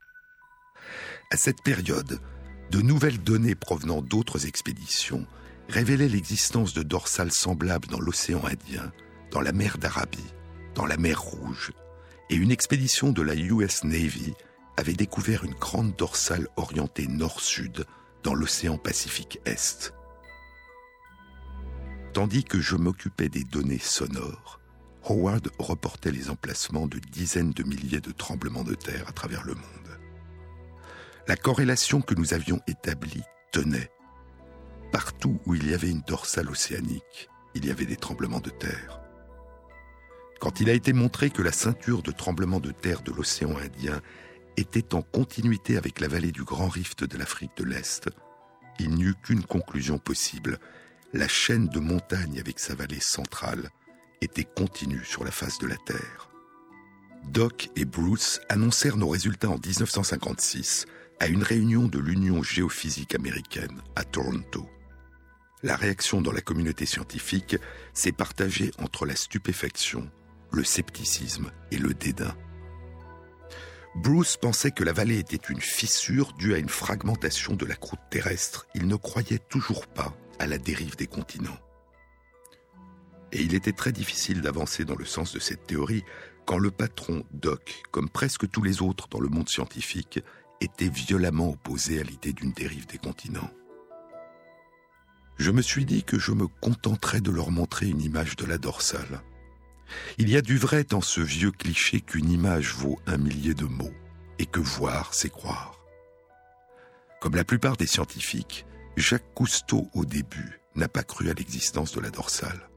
À 1.31 1.37
cette 1.37 1.61
période, 1.63 2.19
de 2.71 2.81
nouvelles 2.81 3.21
données 3.21 3.55
provenant 3.55 4.01
d'autres 4.01 4.45
expéditions 4.45 5.25
révélaient 5.67 6.07
l'existence 6.07 6.73
de 6.73 6.83
dorsales 6.83 7.31
semblables 7.31 7.87
dans 7.87 7.99
l'océan 7.99 8.45
Indien, 8.45 8.91
dans 9.31 9.41
la 9.41 9.51
mer 9.51 9.77
d'Arabie, 9.77 10.33
dans 10.75 10.85
la 10.85 10.97
mer 10.97 11.21
Rouge, 11.21 11.71
et 12.29 12.35
une 12.35 12.51
expédition 12.51 13.11
de 13.11 13.21
la 13.21 13.35
US 13.35 13.83
Navy 13.83 14.33
avait 14.77 14.93
découvert 14.93 15.43
une 15.43 15.53
grande 15.53 15.95
dorsale 15.97 16.47
orientée 16.55 17.07
nord-sud 17.07 17.85
dans 18.23 18.33
l'océan 18.33 18.77
Pacifique 18.77 19.39
Est. 19.45 19.93
Tandis 22.13 22.45
que 22.45 22.61
je 22.61 22.77
m'occupais 22.77 23.29
des 23.29 23.43
données 23.43 23.79
sonores, 23.79 24.60
Howard 25.03 25.49
reportait 25.57 26.11
les 26.11 26.29
emplacements 26.29 26.87
de 26.87 26.99
dizaines 26.99 27.51
de 27.51 27.63
milliers 27.63 28.01
de 28.01 28.11
tremblements 28.11 28.63
de 28.63 28.75
terre 28.75 29.07
à 29.07 29.11
travers 29.11 29.43
le 29.43 29.55
monde. 29.55 29.99
La 31.27 31.35
corrélation 31.35 32.01
que 32.01 32.15
nous 32.15 32.33
avions 32.33 32.59
établie 32.67 33.23
tenait. 33.51 33.89
Partout 34.91 35.39
où 35.45 35.55
il 35.55 35.69
y 35.69 35.73
avait 35.73 35.89
une 35.89 36.01
dorsale 36.01 36.49
océanique, 36.49 37.29
il 37.55 37.65
y 37.65 37.71
avait 37.71 37.85
des 37.85 37.95
tremblements 37.95 38.39
de 38.39 38.49
terre. 38.49 39.01
Quand 40.39 40.59
il 40.59 40.69
a 40.69 40.73
été 40.73 40.93
montré 40.93 41.29
que 41.29 41.41
la 41.41 41.51
ceinture 41.51 42.01
de 42.01 42.11
tremblements 42.11 42.59
de 42.59 42.71
terre 42.71 43.01
de 43.01 43.11
l'océan 43.11 43.55
Indien 43.57 44.01
était 44.57 44.93
en 44.93 45.01
continuité 45.01 45.77
avec 45.77 45.99
la 45.99 46.07
vallée 46.07 46.31
du 46.31 46.43
Grand 46.43 46.67
Rift 46.67 47.03
de 47.03 47.17
l'Afrique 47.17 47.55
de 47.57 47.63
l'Est, 47.63 48.09
il 48.79 48.91
n'y 48.91 49.03
eut 49.03 49.15
qu'une 49.23 49.43
conclusion 49.43 49.97
possible. 49.99 50.59
La 51.13 51.27
chaîne 51.27 51.67
de 51.67 51.79
montagnes 51.79 52.39
avec 52.39 52.59
sa 52.59 52.73
vallée 52.73 52.99
centrale 52.99 53.69
était 54.21 54.43
continue 54.45 55.03
sur 55.03 55.23
la 55.23 55.31
face 55.31 55.57
de 55.59 55.67
la 55.67 55.77
Terre. 55.77 56.29
Doc 57.25 57.69
et 57.75 57.85
Bruce 57.85 58.39
annoncèrent 58.49 58.97
nos 58.97 59.09
résultats 59.09 59.49
en 59.49 59.57
1956 59.57 60.85
à 61.19 61.27
une 61.27 61.43
réunion 61.43 61.87
de 61.87 61.99
l'Union 61.99 62.41
géophysique 62.41 63.15
américaine 63.15 63.81
à 63.95 64.03
Toronto. 64.03 64.67
La 65.63 65.75
réaction 65.75 66.21
dans 66.21 66.31
la 66.31 66.41
communauté 66.41 66.87
scientifique 66.87 67.57
s'est 67.93 68.11
partagée 68.11 68.71
entre 68.79 69.05
la 69.05 69.15
stupéfaction, 69.15 70.09
le 70.51 70.63
scepticisme 70.63 71.51
et 71.69 71.77
le 71.77 71.93
dédain. 71.93 72.35
Bruce 73.95 74.37
pensait 74.37 74.71
que 74.71 74.83
la 74.83 74.93
vallée 74.93 75.19
était 75.19 75.49
une 75.49 75.61
fissure 75.61 76.33
due 76.33 76.55
à 76.55 76.57
une 76.57 76.69
fragmentation 76.69 77.55
de 77.55 77.65
la 77.65 77.75
croûte 77.75 77.99
terrestre. 78.09 78.65
Il 78.73 78.87
ne 78.87 78.95
croyait 78.95 79.41
toujours 79.49 79.85
pas 79.85 80.15
à 80.39 80.47
la 80.47 80.57
dérive 80.57 80.95
des 80.95 81.07
continents. 81.07 81.59
Et 83.33 83.41
il 83.41 83.55
était 83.55 83.71
très 83.71 83.91
difficile 83.91 84.41
d'avancer 84.41 84.85
dans 84.85 84.95
le 84.95 85.05
sens 85.05 85.33
de 85.33 85.39
cette 85.39 85.65
théorie 85.65 86.03
quand 86.45 86.57
le 86.57 86.71
patron 86.71 87.23
Doc, 87.31 87.83
comme 87.91 88.09
presque 88.09 88.49
tous 88.49 88.61
les 88.61 88.81
autres 88.81 89.07
dans 89.09 89.19
le 89.19 89.29
monde 89.29 89.49
scientifique, 89.49 90.19
était 90.59 90.89
violemment 90.89 91.49
opposé 91.49 91.99
à 91.99 92.03
l'idée 92.03 92.33
d'une 92.33 92.51
dérive 92.51 92.87
des 92.87 92.97
continents. 92.97 93.49
Je 95.37 95.51
me 95.51 95.61
suis 95.61 95.85
dit 95.85 96.03
que 96.03 96.19
je 96.19 96.33
me 96.33 96.47
contenterais 96.47 97.21
de 97.21 97.31
leur 97.31 97.51
montrer 97.51 97.87
une 97.87 98.01
image 98.01 98.35
de 98.35 98.45
la 98.45 98.57
dorsale. 98.57 99.21
Il 100.17 100.29
y 100.29 100.37
a 100.37 100.41
du 100.41 100.57
vrai 100.57 100.83
dans 100.83 101.01
ce 101.01 101.21
vieux 101.21 101.51
cliché 101.51 102.01
qu'une 102.01 102.29
image 102.29 102.73
vaut 102.73 102.99
un 103.07 103.17
millier 103.17 103.53
de 103.53 103.65
mots 103.65 103.93
et 104.39 104.45
que 104.45 104.59
voir, 104.59 105.13
c'est 105.13 105.31
croire. 105.31 105.79
Comme 107.19 107.35
la 107.35 107.43
plupart 107.43 107.77
des 107.77 107.87
scientifiques, 107.87 108.65
Jacques 108.97 109.33
Cousteau, 109.33 109.89
au 109.93 110.05
début, 110.05 110.59
n'a 110.75 110.87
pas 110.87 111.03
cru 111.03 111.29
à 111.29 111.33
l'existence 111.33 111.91
de 111.93 112.01
la 112.01 112.09
dorsale. 112.09 112.70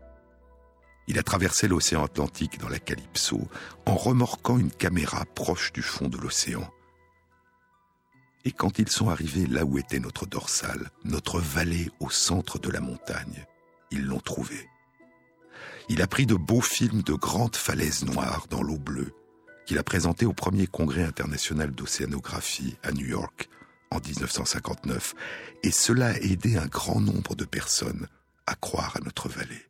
Il 1.06 1.18
a 1.18 1.22
traversé 1.22 1.68
l'océan 1.68 2.04
Atlantique 2.04 2.58
dans 2.58 2.68
la 2.68 2.78
Calypso 2.78 3.48
en 3.86 3.94
remorquant 3.94 4.58
une 4.58 4.72
caméra 4.72 5.24
proche 5.34 5.72
du 5.72 5.82
fond 5.82 6.08
de 6.08 6.18
l'océan. 6.18 6.68
Et 8.44 8.52
quand 8.52 8.78
ils 8.78 8.90
sont 8.90 9.08
arrivés 9.08 9.46
là 9.46 9.64
où 9.64 9.78
était 9.78 10.00
notre 10.00 10.26
dorsale, 10.26 10.90
notre 11.04 11.40
vallée 11.40 11.90
au 12.00 12.10
centre 12.10 12.58
de 12.58 12.70
la 12.70 12.80
montagne, 12.80 13.44
ils 13.90 14.04
l'ont 14.04 14.20
trouvée 14.20 14.68
il 15.88 16.02
a 16.02 16.06
pris 16.06 16.26
de 16.26 16.34
beaux 16.34 16.60
films 16.60 17.02
de 17.02 17.12
grandes 17.12 17.56
falaises 17.56 18.04
noires 18.04 18.46
dans 18.48 18.62
l'eau 18.62 18.78
bleue, 18.78 19.12
qu'il 19.66 19.78
a 19.78 19.82
présenté 19.82 20.26
au 20.26 20.32
premier 20.32 20.66
congrès 20.66 21.04
international 21.04 21.72
d'océanographie 21.72 22.76
à 22.82 22.92
New 22.92 23.06
York 23.06 23.48
en 23.90 23.98
1959, 24.00 25.14
et 25.62 25.70
cela 25.70 26.08
a 26.08 26.16
aidé 26.16 26.56
un 26.56 26.66
grand 26.66 27.00
nombre 27.00 27.34
de 27.34 27.44
personnes 27.44 28.08
à 28.46 28.54
croire 28.54 28.96
à 28.96 29.04
notre 29.04 29.28
vallée. 29.28 29.66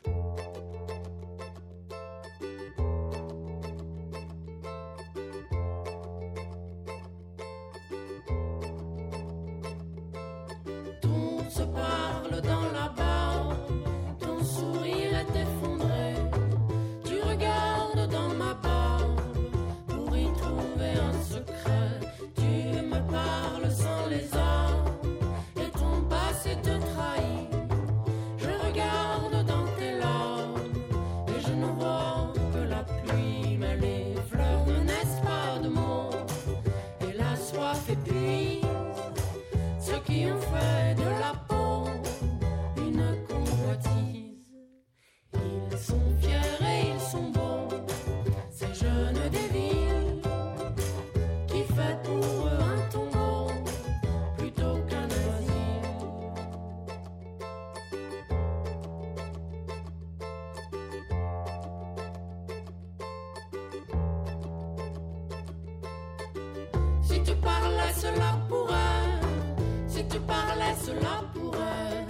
Si 70.14 70.20
tu 70.20 70.26
parlais 70.26 70.76
cela 70.80 71.24
pour 71.34 71.54
eux, 71.54 72.06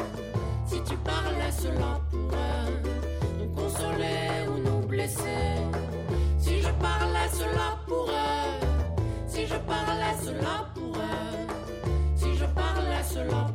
si 0.67 0.83
tu 0.83 0.95
parlais 0.99 1.51
cela 1.51 1.99
pour 2.11 2.21
eux, 2.21 2.91
nous 3.39 3.49
consoler 3.55 4.47
ou 4.47 4.59
nous 4.59 4.87
blesser. 4.87 5.57
Si 6.39 6.61
je 6.61 6.69
parlais 6.83 7.31
cela 7.33 7.79
pour 7.89 8.11
eux, 8.11 8.67
si 9.27 9.47
je 9.47 9.55
parlais 9.55 10.15
cela 10.23 10.69
pour 10.75 10.97
eux, 10.97 11.55
si 12.15 12.37
je 12.37 12.45
parlais 12.45 13.03
cela 13.09 13.25
pour 13.27 13.49
eux 13.49 13.54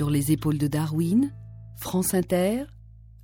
Sur 0.00 0.08
les 0.08 0.32
épaules 0.32 0.56
de 0.56 0.66
Darwin, 0.66 1.30
France 1.76 2.14
Inter, 2.14 2.64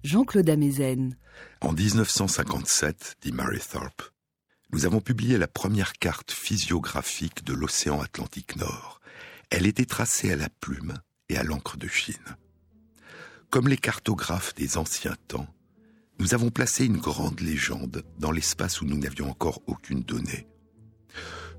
Jean-Claude 0.04 0.50
Amezen. 0.50 1.16
En 1.62 1.72
1957, 1.72 3.16
dit 3.22 3.32
Mary 3.32 3.60
Thorpe, 3.60 4.02
nous 4.74 4.84
avons 4.84 5.00
publié 5.00 5.38
la 5.38 5.48
première 5.48 5.94
carte 5.94 6.32
physiographique 6.32 7.44
de 7.46 7.54
l'océan 7.54 8.02
Atlantique 8.02 8.56
Nord. 8.56 9.00
Elle 9.48 9.66
était 9.66 9.86
tracée 9.86 10.30
à 10.30 10.36
la 10.36 10.50
plume 10.50 10.92
et 11.30 11.38
à 11.38 11.44
l'encre 11.44 11.78
de 11.78 11.88
Chine. 11.88 12.36
Comme 13.48 13.68
les 13.68 13.78
cartographes 13.78 14.54
des 14.54 14.76
anciens 14.76 15.16
temps, 15.28 15.48
nous 16.18 16.34
avons 16.34 16.50
placé 16.50 16.84
une 16.84 16.98
grande 16.98 17.40
légende 17.40 18.04
dans 18.18 18.32
l'espace 18.32 18.82
où 18.82 18.84
nous 18.84 18.98
n'avions 18.98 19.30
encore 19.30 19.62
aucune 19.66 20.02
donnée. 20.02 20.46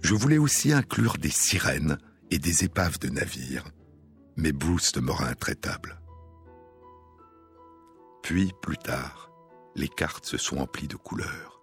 Je 0.04 0.14
voulais 0.14 0.38
aussi 0.38 0.74
inclure 0.74 1.18
des 1.18 1.32
sirènes 1.32 1.98
et 2.30 2.38
des 2.38 2.66
épaves 2.66 3.00
de 3.00 3.10
navires, 3.10 3.66
mais 4.38 4.52
Bruce 4.52 4.92
demeura 4.92 5.28
intraitable. 5.28 6.00
Puis, 8.22 8.54
plus 8.62 8.78
tard, 8.78 9.32
les 9.76 9.88
cartes 9.88 10.26
se 10.26 10.38
sont 10.38 10.58
emplies 10.58 10.88
de 10.88 10.96
couleurs. 10.96 11.62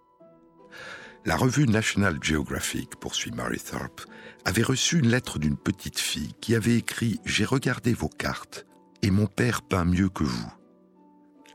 La 1.25 1.35
revue 1.35 1.67
National 1.67 2.19
Geographic, 2.21 2.97
poursuit 2.97 3.31
Mary 3.31 3.59
Thorpe, 3.59 4.01
avait 4.45 4.61
reçu 4.61 4.99
une 4.99 5.07
lettre 5.07 5.39
d'une 5.39 5.57
petite 5.57 5.99
fille 5.99 6.33
qui 6.39 6.53
avait 6.53 6.77
écrit 6.77 7.19
J'ai 7.25 7.45
regardé 7.45 7.93
vos 7.93 8.09
cartes 8.09 8.65
et 9.01 9.09
mon 9.09 9.25
père 9.25 9.63
peint 9.63 9.85
mieux 9.85 10.09
que 10.09 10.23
vous. 10.23 10.53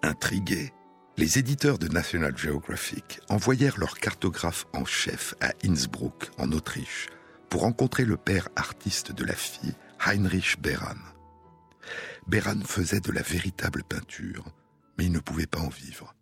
Intrigués, 0.02 0.72
les 1.16 1.38
éditeurs 1.38 1.78
de 1.78 1.86
National 1.86 2.36
Geographic 2.36 3.20
envoyèrent 3.28 3.78
leur 3.78 3.98
cartographe 3.98 4.66
en 4.72 4.84
chef 4.84 5.34
à 5.40 5.52
Innsbruck, 5.64 6.30
en 6.38 6.50
Autriche, 6.50 7.08
pour 7.48 7.60
rencontrer 7.60 8.04
le 8.04 8.16
père 8.16 8.48
artiste 8.56 9.12
de 9.12 9.24
la 9.24 9.34
fille, 9.34 9.74
Heinrich 10.06 10.56
Beran. 10.62 10.96
Beran 12.26 12.62
faisait 12.64 13.00
de 13.00 13.12
la 13.12 13.20
véritable 13.20 13.84
peinture, 13.84 14.46
mais 14.96 15.04
il 15.04 15.12
ne 15.12 15.18
pouvait 15.18 15.46
pas 15.46 15.60
en 15.60 15.68
vivre. 15.68 16.14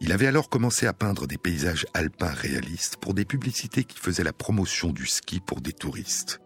Il 0.00 0.12
avait 0.12 0.26
alors 0.26 0.50
commencé 0.50 0.86
à 0.86 0.92
peindre 0.92 1.26
des 1.26 1.38
paysages 1.38 1.86
alpins 1.94 2.34
réalistes 2.34 2.98
pour 2.98 3.14
des 3.14 3.24
publicités 3.24 3.84
qui 3.84 3.98
faisaient 3.98 4.24
la 4.24 4.34
promotion 4.34 4.90
du 4.90 5.06
ski 5.06 5.40
pour 5.40 5.62
des 5.62 5.72
touristes. 5.72 6.40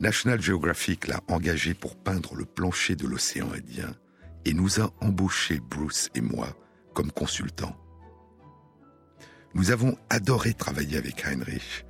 National 0.00 0.42
Geographic 0.42 1.06
l'a 1.06 1.20
engagé 1.28 1.72
pour 1.72 1.96
peindre 1.96 2.34
le 2.34 2.44
plancher 2.44 2.96
de 2.96 3.06
l'océan 3.06 3.52
Indien 3.52 3.94
et 4.44 4.54
nous 4.54 4.80
a 4.80 4.92
embauchés, 5.00 5.60
Bruce 5.60 6.10
et 6.16 6.20
moi, 6.20 6.48
comme 6.94 7.12
consultants. 7.12 7.76
Nous 9.54 9.70
avons 9.70 9.96
adoré 10.10 10.52
travailler 10.52 10.98
avec 10.98 11.24
Heinrich 11.24 11.86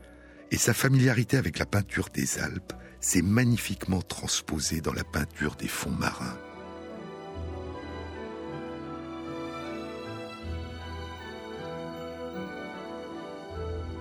et 0.51 0.59
sa 0.59 0.75
familiarité 0.75 1.39
avec 1.39 1.59
la 1.59 1.67
peinture 1.67 2.11
des 2.13 2.39
Alpes 2.39 2.75
s'est 3.05 3.23
magnifiquement 3.23 4.01
transposée 4.01 4.81
dans 4.81 4.95
la 4.95 5.05
peinture 5.05 5.57
des 5.57 5.69
fonds 5.69 5.91
marins. 5.91 6.39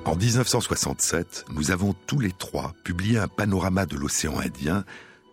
En 0.05 0.15
1967, 0.15 1.45
nous 1.49 1.71
avons 1.71 1.93
tous 2.07 2.19
les 2.19 2.31
trois 2.31 2.73
publié 2.85 3.17
un 3.17 3.27
panorama 3.27 3.85
de 3.85 3.97
l'océan 3.97 4.39
Indien, 4.39 4.85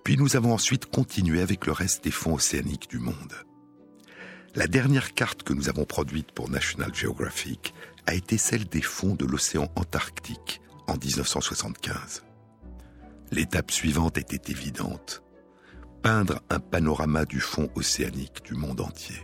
puis 0.04 0.16
nous 0.16 0.36
avons 0.36 0.52
ensuite 0.52 0.86
continué 0.86 1.40
avec 1.40 1.66
le 1.66 1.72
reste 1.72 2.02
des 2.02 2.10
fonds 2.10 2.34
océaniques 2.34 2.90
du 2.90 2.98
monde. 2.98 3.34
La 4.56 4.66
dernière 4.66 5.14
carte 5.14 5.44
que 5.44 5.52
nous 5.52 5.68
avons 5.68 5.84
produite 5.84 6.32
pour 6.32 6.50
National 6.50 6.92
Geographic 6.92 7.72
a 8.06 8.14
été 8.14 8.36
celle 8.36 8.64
des 8.64 8.82
fonds 8.82 9.14
de 9.14 9.26
l'océan 9.26 9.70
Antarctique 9.76 10.60
en 10.88 10.96
1975. 10.96 12.24
L'étape 13.30 13.70
suivante 13.70 14.18
était 14.18 14.50
évidente. 14.50 15.22
Peindre 16.02 16.42
un 16.50 16.60
panorama 16.60 17.24
du 17.24 17.40
fond 17.40 17.68
océanique 17.74 18.42
du 18.44 18.54
monde 18.54 18.80
entier. 18.80 19.20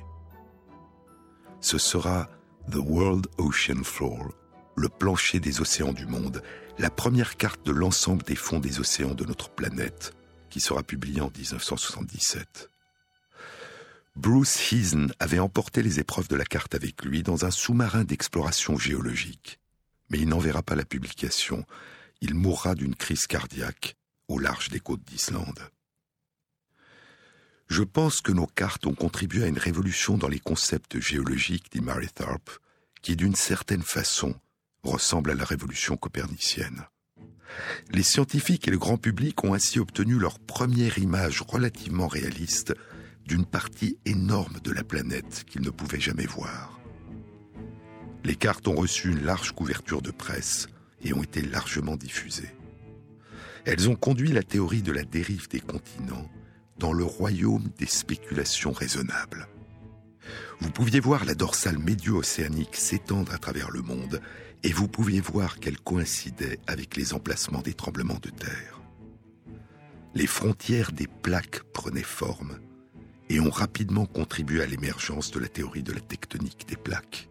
Ce 1.61 1.79
sera 1.79 2.29
The 2.71 2.77
World 2.77 3.27
Ocean 3.39 3.83
Floor 3.83 4.33
le 4.77 4.89
plancher 4.89 5.41
des 5.41 5.61
océans 5.61 5.93
du 5.93 6.07
monde, 6.07 6.43
la 6.79 6.91
première 6.91 7.37
carte 7.37 7.65
de 7.65 7.73
l'ensemble 7.73 8.23
des 8.23 8.37
fonds 8.37 8.61
des 8.61 8.79
océans 8.79 9.15
de 9.15 9.25
notre 9.25 9.51
planète, 9.51 10.13
qui 10.51 10.61
sera 10.61 10.83
publiée 10.83 11.23
en 11.23 11.31
1977. 11.35 12.71
Bruce 14.15 14.73
Heason 14.73 15.09
avait 15.19 15.39
emporté 15.39 15.83
les 15.83 15.99
épreuves 15.99 16.29
de 16.29 16.37
la 16.37 16.45
carte 16.45 16.75
avec 16.75 17.05
lui 17.05 17.23
dans 17.23 17.45
un 17.45 17.51
sous-marin 17.51 18.05
d'exploration 18.05 18.79
géologique. 18.79 19.59
Mais 20.11 20.19
il 20.19 20.29
n'en 20.29 20.39
verra 20.39 20.63
pas 20.63 20.77
la 20.77 20.85
publication. 20.85 21.65
Il 22.21 22.35
mourra 22.35 22.75
d'une 22.75 22.95
crise 22.95 23.27
cardiaque 23.27 23.97
au 24.29 24.39
large 24.39 24.69
des 24.69 24.81
côtes 24.81 25.05
d'Islande. 25.05 25.61
Je 27.69 27.83
pense 27.83 28.21
que 28.21 28.33
nos 28.33 28.47
cartes 28.47 28.87
ont 28.87 28.95
contribué 28.95 29.45
à 29.45 29.49
une 29.49 29.59
révolution 29.59 30.17
dans 30.17 30.29
les 30.29 30.39
concepts 30.39 31.01
géologiques, 31.01 31.71
dit 31.73 31.81
Mary 31.81 32.09
qui 33.03 33.17
d'une 33.17 33.35
certaine 33.35 33.83
façon 33.83 34.35
ressemble 34.83 35.33
à 35.33 35.35
la 35.35 35.45
révolution 35.45 35.97
copernicienne. 35.97 36.87
Les 37.91 38.03
scientifiques 38.03 38.69
et 38.69 38.71
le 38.71 38.79
grand 38.79 38.99
public 38.99 39.43
ont 39.45 39.55
ainsi 39.55 39.79
obtenu 39.79 40.19
leur 40.19 40.39
première 40.39 40.99
image 40.99 41.43
relativement 41.43 42.09
réaliste 42.09 42.75
d'une 43.25 43.47
partie 43.47 43.99
énorme 44.05 44.59
de 44.63 44.71
la 44.71 44.85
planète 44.85 45.45
qu'ils 45.47 45.63
ne 45.63 45.71
pouvaient 45.71 46.01
jamais 46.01 46.27
voir. 46.27 46.81
Les 48.25 48.37
cartes 48.37 48.69
ont 48.69 48.75
reçu 48.75 49.11
une 49.11 49.25
large 49.25 49.53
couverture 49.53 50.03
de 50.03 50.11
presse 50.11 50.69
et 51.03 51.13
ont 51.13 51.23
été 51.23 51.43
largement 51.43 51.97
diffusées. 51.97 52.55
Elles 53.65 53.89
ont 53.89 53.97
conduit 53.97 54.33
la 54.33 54.43
théorie 54.43 54.83
de 54.83 54.93
la 54.93 55.03
dérive 55.03 55.49
des 55.49 55.61
continents 55.61 56.31
dans 56.79 56.93
le 56.93 57.05
royaume 57.05 57.69
des 57.79 57.87
spéculations 57.87 58.73
raisonnables. 58.73 59.49
Vous 60.61 60.71
pouviez 60.71 61.01
voir 61.01 61.25
la 61.25 61.35
dorsale 61.35 61.79
médio-océanique 61.79 62.77
s'étendre 62.77 63.33
à 63.35 63.39
travers 63.39 63.71
le 63.71 63.83
monde 63.83 64.21
et 64.63 64.73
vous 64.73 64.89
pouviez 64.89 65.21
voir 65.21 65.59
qu'elle 65.59 65.79
coïncidait 65.79 66.59
avec 66.67 66.97
les 66.97 67.13
emplacements 67.13 67.61
des 67.61 67.75
tremblements 67.75 68.19
de 68.23 68.31
terre. 68.31 68.81
Les 70.15 70.27
frontières 70.27 70.93
des 70.93 71.07
plaques 71.07 71.63
prenaient 71.73 72.03
forme 72.03 72.59
et 73.29 73.41
ont 73.41 73.51
rapidement 73.51 74.07
contribué 74.07 74.63
à 74.63 74.67
l'émergence 74.67 75.31
de 75.31 75.41
la 75.41 75.49
théorie 75.49 75.83
de 75.83 75.93
la 75.93 76.01
tectonique 76.01 76.67
des 76.69 76.77
plaques. 76.77 77.29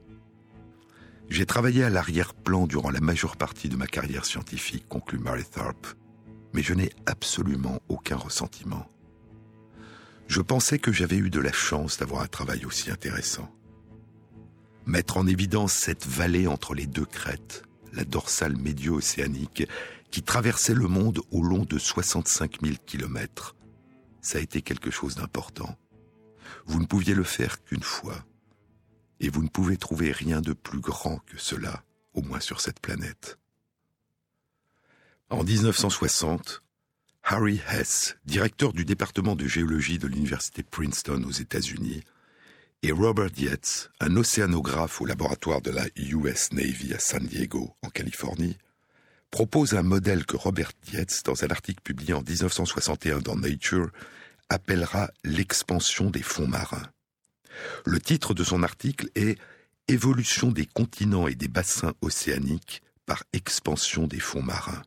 J'ai 1.29 1.45
travaillé 1.45 1.83
à 1.83 1.89
l'arrière-plan 1.89 2.67
durant 2.67 2.91
la 2.91 3.01
majeure 3.01 3.38
partie 3.38 3.69
de 3.69 3.75
ma 3.75 3.88
carrière 3.88 4.25
scientifique, 4.25 4.88
conclut 4.88 5.19
Mary 5.19 5.43
Tharp, 5.43 5.88
mais 6.53 6.61
je 6.61 6.73
n'ai 6.73 6.91
absolument 7.05 7.81
aucun 7.89 8.15
ressentiment. 8.15 8.88
Je 10.27 10.41
pensais 10.41 10.79
que 10.79 10.91
j'avais 10.91 11.17
eu 11.17 11.29
de 11.29 11.39
la 11.39 11.51
chance 11.51 11.97
d'avoir 11.97 12.21
un 12.21 12.27
travail 12.27 12.65
aussi 12.65 12.91
intéressant 12.91 13.51
mettre 14.85 15.17
en 15.17 15.27
évidence 15.27 15.73
cette 15.73 16.05
vallée 16.05 16.47
entre 16.47 16.73
les 16.73 16.85
deux 16.85 17.05
crêtes, 17.05 17.63
la 17.93 18.05
dorsale 18.05 18.55
médio-océanique, 18.55 19.67
qui 20.11 20.21
traversait 20.21 20.73
le 20.73 20.88
monde 20.88 21.21
au 21.31 21.41
long 21.41 21.63
de 21.63 21.77
65 21.77 22.61
000 22.63 22.75
kilomètres. 22.85 23.55
Ça 24.21 24.38
a 24.38 24.41
été 24.41 24.61
quelque 24.61 24.91
chose 24.91 25.15
d'important. 25.15 25.77
Vous 26.65 26.79
ne 26.79 26.85
pouviez 26.85 27.15
le 27.15 27.23
faire 27.23 27.63
qu'une 27.63 27.83
fois. 27.83 28.23
Et 29.19 29.30
vous 29.30 29.43
ne 29.43 29.49
pouvez 29.49 29.78
trouver 29.78 30.12
rien 30.12 30.41
de 30.41 30.54
plus 30.54 30.80
grand 30.80 31.19
que 31.25 31.38
cela, 31.38 31.84
au 32.13 32.21
moins 32.21 32.39
sur 32.39 32.62
cette 32.62 32.80
planète. 32.80 33.38
En 35.30 35.43
1960, 35.43 36.62
Harry 37.23 37.60
Hess, 37.71 38.17
directeur 38.25 38.73
du 38.73 38.86
département 38.86 39.36
de 39.36 39.47
géologie 39.47 39.97
de 39.97 40.08
l'université 40.08 40.62
Princeton 40.62 41.23
aux 41.23 41.32
États-Unis, 41.32 42.04
et 42.84 42.91
Robert 42.91 43.32
Yates, 43.38 43.89
un 43.99 44.15
océanographe 44.15 45.01
au 45.01 45.06
laboratoire 45.06 45.62
de 45.62 45.71
la 45.71 45.88
US 45.95 46.51
Navy 46.51 46.93
à 46.93 46.99
San 46.99 47.25
Diego, 47.25 47.75
en 47.82 47.89
Californie, 47.89 48.58
propose 49.32 49.73
un 49.73 49.82
modèle 49.82 50.25
que 50.28 50.38
Robert 50.38 50.71
Yates, 50.93 51.23
dans 51.25 51.43
un 51.43 51.47
article 51.47 51.82
publié 51.82 52.13
en 52.13 52.21
1961 52.21 53.19
dans 53.19 53.36
Nature, 53.36 53.89
appellera 54.49 55.10
l'expansion 55.23 56.12
des 56.12 56.21
fonds 56.21 56.47
marins. 56.47 56.88
Le 57.86 58.00
titre 58.00 58.34
de 58.34 58.44
son 58.44 58.63
article 58.63 59.10
est 59.15 59.38
Évolution 59.88 60.52
des 60.52 60.65
continents 60.65 61.28
et 61.28 61.36
des 61.36 61.48
bassins 61.48 61.94
océaniques 62.02 62.82
par 63.06 63.24
expansion 63.34 64.08
des 64.08 64.20
fonds 64.20 64.41
marins. 64.41 64.82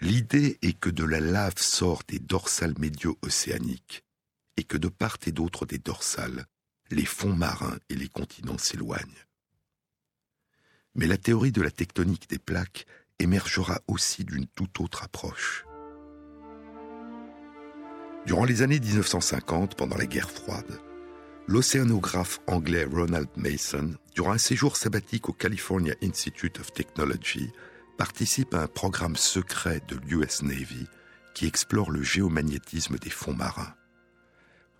L'idée 0.00 0.58
est 0.62 0.78
que 0.78 0.88
de 0.88 1.04
la 1.04 1.20
lave 1.20 1.58
sort 1.58 2.02
des 2.08 2.18
dorsales 2.18 2.74
médio-océaniques 2.78 4.02
et 4.56 4.64
que 4.64 4.78
de 4.78 4.88
part 4.88 5.18
et 5.26 5.32
d'autre 5.32 5.66
des 5.66 5.78
dorsales, 5.78 6.46
les 6.90 7.04
fonds 7.04 7.34
marins 7.34 7.76
et 7.90 7.94
les 7.94 8.08
continents 8.08 8.56
s'éloignent. 8.56 9.26
Mais 10.94 11.06
la 11.06 11.18
théorie 11.18 11.52
de 11.52 11.62
la 11.62 11.70
tectonique 11.70 12.30
des 12.30 12.38
plaques 12.38 12.86
émergera 13.18 13.80
aussi 13.86 14.24
d'une 14.24 14.46
toute 14.46 14.80
autre 14.80 15.02
approche. 15.04 15.64
Durant 18.26 18.44
les 18.44 18.62
années 18.62 18.80
1950, 18.80 19.74
pendant 19.74 19.96
la 19.96 20.06
guerre 20.06 20.30
froide, 20.30 20.80
l'océanographe 21.46 22.40
anglais 22.46 22.84
Ronald 22.84 23.28
Mason, 23.36 23.94
durant 24.14 24.32
un 24.32 24.38
séjour 24.38 24.76
sabbatique 24.76 25.28
au 25.28 25.32
California 25.32 25.94
Institute 26.02 26.60
of 26.60 26.72
Technology, 26.72 27.50
participe 27.98 28.54
à 28.54 28.62
un 28.62 28.66
programme 28.66 29.16
secret 29.16 29.80
de 29.88 29.96
l'US 30.06 30.42
Navy 30.42 30.86
qui 31.34 31.46
explore 31.46 31.90
le 31.90 32.02
géomagnétisme 32.02 32.96
des 32.98 33.10
fonds 33.10 33.34
marins. 33.34 33.74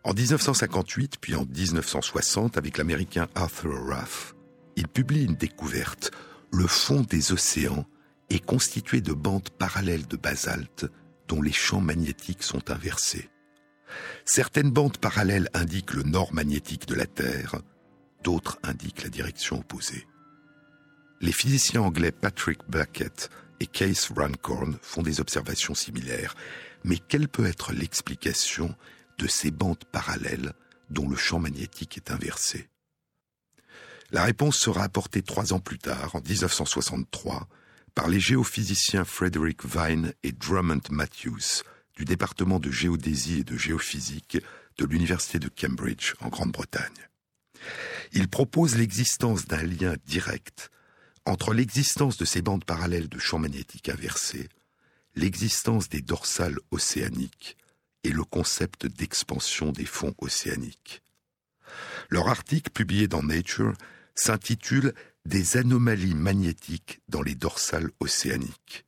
En 0.05 0.15
1958, 0.15 1.19
puis 1.21 1.35
en 1.35 1.45
1960, 1.45 2.59
avec 2.59 2.79
l'américain 2.79 3.29
Arthur 3.35 3.87
Ruff, 3.87 4.35
il 4.77 4.89
publie 4.89 5.25
une 5.25 5.37
découverte. 5.37 6.11
Le 6.53 6.67
fond 6.67 7.03
des 7.03 7.33
océans 7.33 7.87
est 8.31 8.45
constitué 8.45 9.01
de 9.01 9.13
bandes 9.13 9.51
parallèles 9.59 10.07
de 10.07 10.17
basalte 10.17 10.87
dont 11.29 11.41
les 11.41 11.53
champs 11.53 11.81
magnétiques 11.81 12.43
sont 12.43 12.71
inversés. 12.71 13.31
Certaines 14.25 14.71
bandes 14.71 14.99
parallèles 14.99 15.49
indiquent 15.55 15.95
le 15.95 16.03
nord 16.03 16.33
magnétique 16.33 16.87
de 16.87 16.95
la 16.95 17.07
Terre, 17.07 17.57
d'autres 18.23 18.59
indiquent 18.63 19.03
la 19.03 19.09
direction 19.09 19.59
opposée. 19.61 20.07
Les 21.21 21.33
physiciens 21.33 21.83
anglais 21.83 22.13
Patrick 22.13 22.61
Blackett 22.69 23.31
et 23.61 23.67
Case 23.67 24.11
Runcorn 24.15 24.77
font 24.83 25.03
des 25.03 25.21
observations 25.21 25.75
similaires, 25.75 26.35
mais 26.85 26.99
quelle 26.99 27.29
peut 27.29 27.47
être 27.47 27.73
l'explication 27.73 28.75
de 29.19 29.27
ces 29.29 29.51
bandes 29.51 29.85
parallèles 29.93 30.53
dont 30.91 31.09
le 31.09 31.17
champ 31.17 31.39
magnétique 31.39 31.97
est 31.97 32.11
inversé? 32.11 32.69
La 34.11 34.25
réponse 34.25 34.59
sera 34.59 34.83
apportée 34.83 35.23
trois 35.23 35.53
ans 35.53 35.61
plus 35.61 35.79
tard, 35.79 36.15
en 36.15 36.21
1963, 36.21 37.49
par 37.95 38.09
les 38.09 38.21
géophysiciens 38.21 39.05
Frederick 39.05 39.65
Vine 39.65 40.13
et 40.23 40.33
Drummond 40.33 40.83
Matthews 40.91 41.63
du 41.97 42.05
département 42.05 42.59
de 42.59 42.71
géodésie 42.71 43.41
et 43.41 43.45
de 43.45 43.57
géophysique 43.57 44.39
de 44.79 44.87
l'Université 44.87 45.39
de 45.39 45.49
Cambridge 45.49 46.15
en 46.21 46.29
Grande-Bretagne. 46.29 47.09
Il 48.13 48.29
propose 48.29 48.77
l'existence 48.77 49.47
d'un 49.47 49.63
lien 49.63 49.95
direct 50.07 50.71
entre 51.25 51.55
l'existence 51.55 52.17
de 52.17 52.25
ces 52.25 52.43
bandes 52.43 52.65
parallèles 52.65 53.09
de 53.09 53.19
champs 53.19 53.39
magnétiques 53.39 53.89
inversés, 53.89 54.49
l'existence 55.15 55.89
des 55.89 56.03
dorsales 56.03 56.59
océaniques 56.71 57.57
et 58.05 58.11
le 58.11 58.25
concept 58.25 58.87
d'expansion 58.87 59.71
des 59.71 59.87
fonds 59.87 60.15
océaniques. 60.19 61.03
Leur 62.11 62.29
article 62.29 62.71
publié 62.71 63.07
dans 63.09 63.23
Nature 63.23 63.75
s'intitule 64.15 64.95
Des 65.25 65.57
anomalies 65.57 66.17
magnétiques 66.17 67.01
dans 67.09 67.23
les 67.23 67.37
dorsales 67.37 67.91
océaniques. 68.01 68.85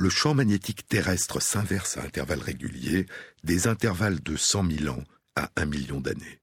Le 0.00 0.08
champ 0.08 0.32
magnétique 0.32 0.88
terrestre 0.88 1.42
s'inverse 1.42 1.98
à 1.98 2.02
intervalles 2.02 2.40
réguliers, 2.40 3.04
des 3.44 3.66
intervalles 3.66 4.22
de 4.22 4.34
100 4.34 4.70
000 4.78 4.96
ans 4.96 5.04
à 5.36 5.50
1 5.56 5.66
million 5.66 6.00
d'années. 6.00 6.40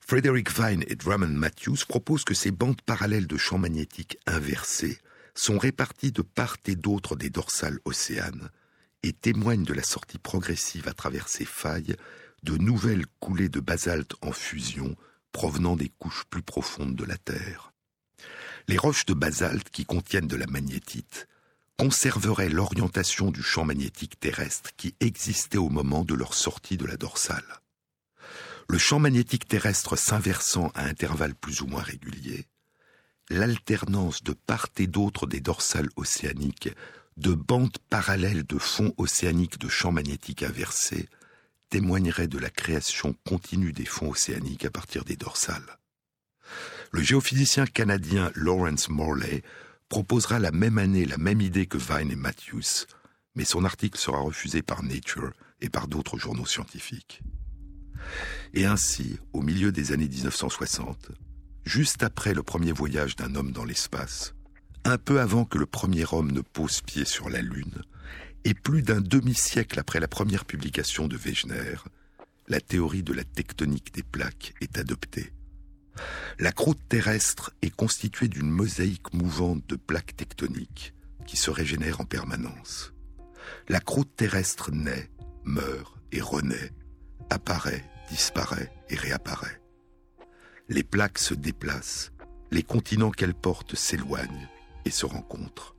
Frederick 0.00 0.48
Vine 0.56 0.84
et 0.86 0.94
Drummond 0.94 1.36
Matthews 1.36 1.78
proposent 1.88 2.22
que 2.22 2.34
ces 2.34 2.52
bandes 2.52 2.80
parallèles 2.82 3.26
de 3.26 3.36
champs 3.36 3.58
magnétiques 3.58 4.16
inversés 4.26 4.98
sont 5.34 5.58
réparties 5.58 6.12
de 6.12 6.22
part 6.22 6.56
et 6.66 6.76
d'autre 6.76 7.16
des 7.16 7.30
dorsales 7.30 7.80
océanes 7.84 8.48
et 9.02 9.12
témoignent 9.12 9.64
de 9.64 9.74
la 9.74 9.82
sortie 9.82 10.18
progressive 10.18 10.86
à 10.86 10.94
travers 10.94 11.26
ces 11.26 11.44
failles 11.44 11.96
de 12.44 12.56
nouvelles 12.56 13.06
coulées 13.18 13.48
de 13.48 13.58
basalte 13.58 14.14
en 14.22 14.30
fusion 14.30 14.94
provenant 15.32 15.74
des 15.74 15.90
couches 15.98 16.26
plus 16.30 16.42
profondes 16.42 16.94
de 16.94 17.04
la 17.04 17.18
Terre. 17.18 17.72
Les 18.68 18.78
roches 18.78 19.06
de 19.06 19.14
basalte 19.14 19.68
qui 19.70 19.84
contiennent 19.84 20.28
de 20.28 20.36
la 20.36 20.46
magnétite 20.46 21.26
conserveraient 21.78 22.48
l'orientation 22.48 23.30
du 23.30 23.42
champ 23.42 23.64
magnétique 23.64 24.18
terrestre 24.20 24.70
qui 24.76 24.94
existait 25.00 25.58
au 25.58 25.68
moment 25.68 26.04
de 26.04 26.14
leur 26.14 26.34
sortie 26.34 26.76
de 26.76 26.86
la 26.86 26.96
dorsale. 26.96 27.60
Le 28.68 28.78
champ 28.78 28.98
magnétique 28.98 29.48
terrestre 29.48 29.96
s'inversant 29.96 30.70
à 30.74 30.84
intervalles 30.84 31.34
plus 31.34 31.60
ou 31.62 31.66
moins 31.66 31.82
réguliers, 31.82 32.46
l'alternance 33.28 34.22
de 34.22 34.32
part 34.32 34.68
et 34.78 34.86
d'autre 34.86 35.26
des 35.26 35.40
dorsales 35.40 35.90
océaniques 35.96 36.70
de 37.16 37.32
bandes 37.34 37.76
parallèles 37.90 38.44
de 38.44 38.58
fonds 38.58 38.94
océaniques 38.96 39.58
de 39.58 39.68
champs 39.68 39.92
magnétiques 39.92 40.42
inversés 40.42 41.08
témoignerait 41.68 42.28
de 42.28 42.38
la 42.38 42.50
création 42.50 43.14
continue 43.26 43.72
des 43.72 43.86
fonds 43.86 44.10
océaniques 44.10 44.66
à 44.66 44.70
partir 44.70 45.04
des 45.04 45.16
dorsales. 45.16 45.78
Le 46.90 47.02
géophysicien 47.02 47.64
canadien 47.64 48.30
Lawrence 48.34 48.90
Morley 48.90 49.42
proposera 49.92 50.38
la 50.38 50.52
même 50.52 50.78
année 50.78 51.04
la 51.04 51.18
même 51.18 51.42
idée 51.42 51.66
que 51.66 51.76
Vine 51.76 52.10
et 52.10 52.16
Matthews, 52.16 52.86
mais 53.34 53.44
son 53.44 53.62
article 53.62 53.98
sera 53.98 54.20
refusé 54.20 54.62
par 54.62 54.82
Nature 54.82 55.34
et 55.60 55.68
par 55.68 55.86
d'autres 55.86 56.16
journaux 56.16 56.46
scientifiques. 56.46 57.20
Et 58.54 58.64
ainsi, 58.64 59.18
au 59.34 59.42
milieu 59.42 59.70
des 59.70 59.92
années 59.92 60.08
1960, 60.08 61.10
juste 61.66 62.02
après 62.02 62.32
le 62.32 62.42
premier 62.42 62.72
voyage 62.72 63.16
d'un 63.16 63.34
homme 63.34 63.52
dans 63.52 63.66
l'espace, 63.66 64.34
un 64.84 64.96
peu 64.96 65.20
avant 65.20 65.44
que 65.44 65.58
le 65.58 65.66
premier 65.66 66.06
homme 66.10 66.32
ne 66.32 66.40
pose 66.40 66.80
pied 66.80 67.04
sur 67.04 67.28
la 67.28 67.42
Lune, 67.42 67.82
et 68.44 68.54
plus 68.54 68.80
d'un 68.80 69.02
demi-siècle 69.02 69.78
après 69.78 70.00
la 70.00 70.08
première 70.08 70.46
publication 70.46 71.06
de 71.06 71.18
Wegener, 71.18 71.76
la 72.48 72.62
théorie 72.62 73.02
de 73.02 73.12
la 73.12 73.24
tectonique 73.24 73.92
des 73.92 74.02
plaques 74.02 74.54
est 74.62 74.78
adoptée. 74.78 75.34
La 76.38 76.52
croûte 76.52 76.80
terrestre 76.88 77.52
est 77.62 77.74
constituée 77.74 78.28
d'une 78.28 78.50
mosaïque 78.50 79.12
mouvante 79.12 79.66
de 79.68 79.76
plaques 79.76 80.16
tectoniques 80.16 80.94
qui 81.26 81.36
se 81.36 81.50
régénèrent 81.50 82.00
en 82.00 82.04
permanence. 82.04 82.92
La 83.68 83.80
croûte 83.80 84.14
terrestre 84.16 84.70
naît, 84.70 85.10
meurt 85.44 85.96
et 86.10 86.20
renaît, 86.20 86.72
apparaît, 87.30 87.84
disparaît 88.10 88.72
et 88.88 88.96
réapparaît. 88.96 89.60
Les 90.68 90.84
plaques 90.84 91.18
se 91.18 91.34
déplacent, 91.34 92.12
les 92.50 92.62
continents 92.62 93.10
qu'elles 93.10 93.34
portent 93.34 93.76
s'éloignent 93.76 94.48
et 94.84 94.90
se 94.90 95.06
rencontrent 95.06 95.72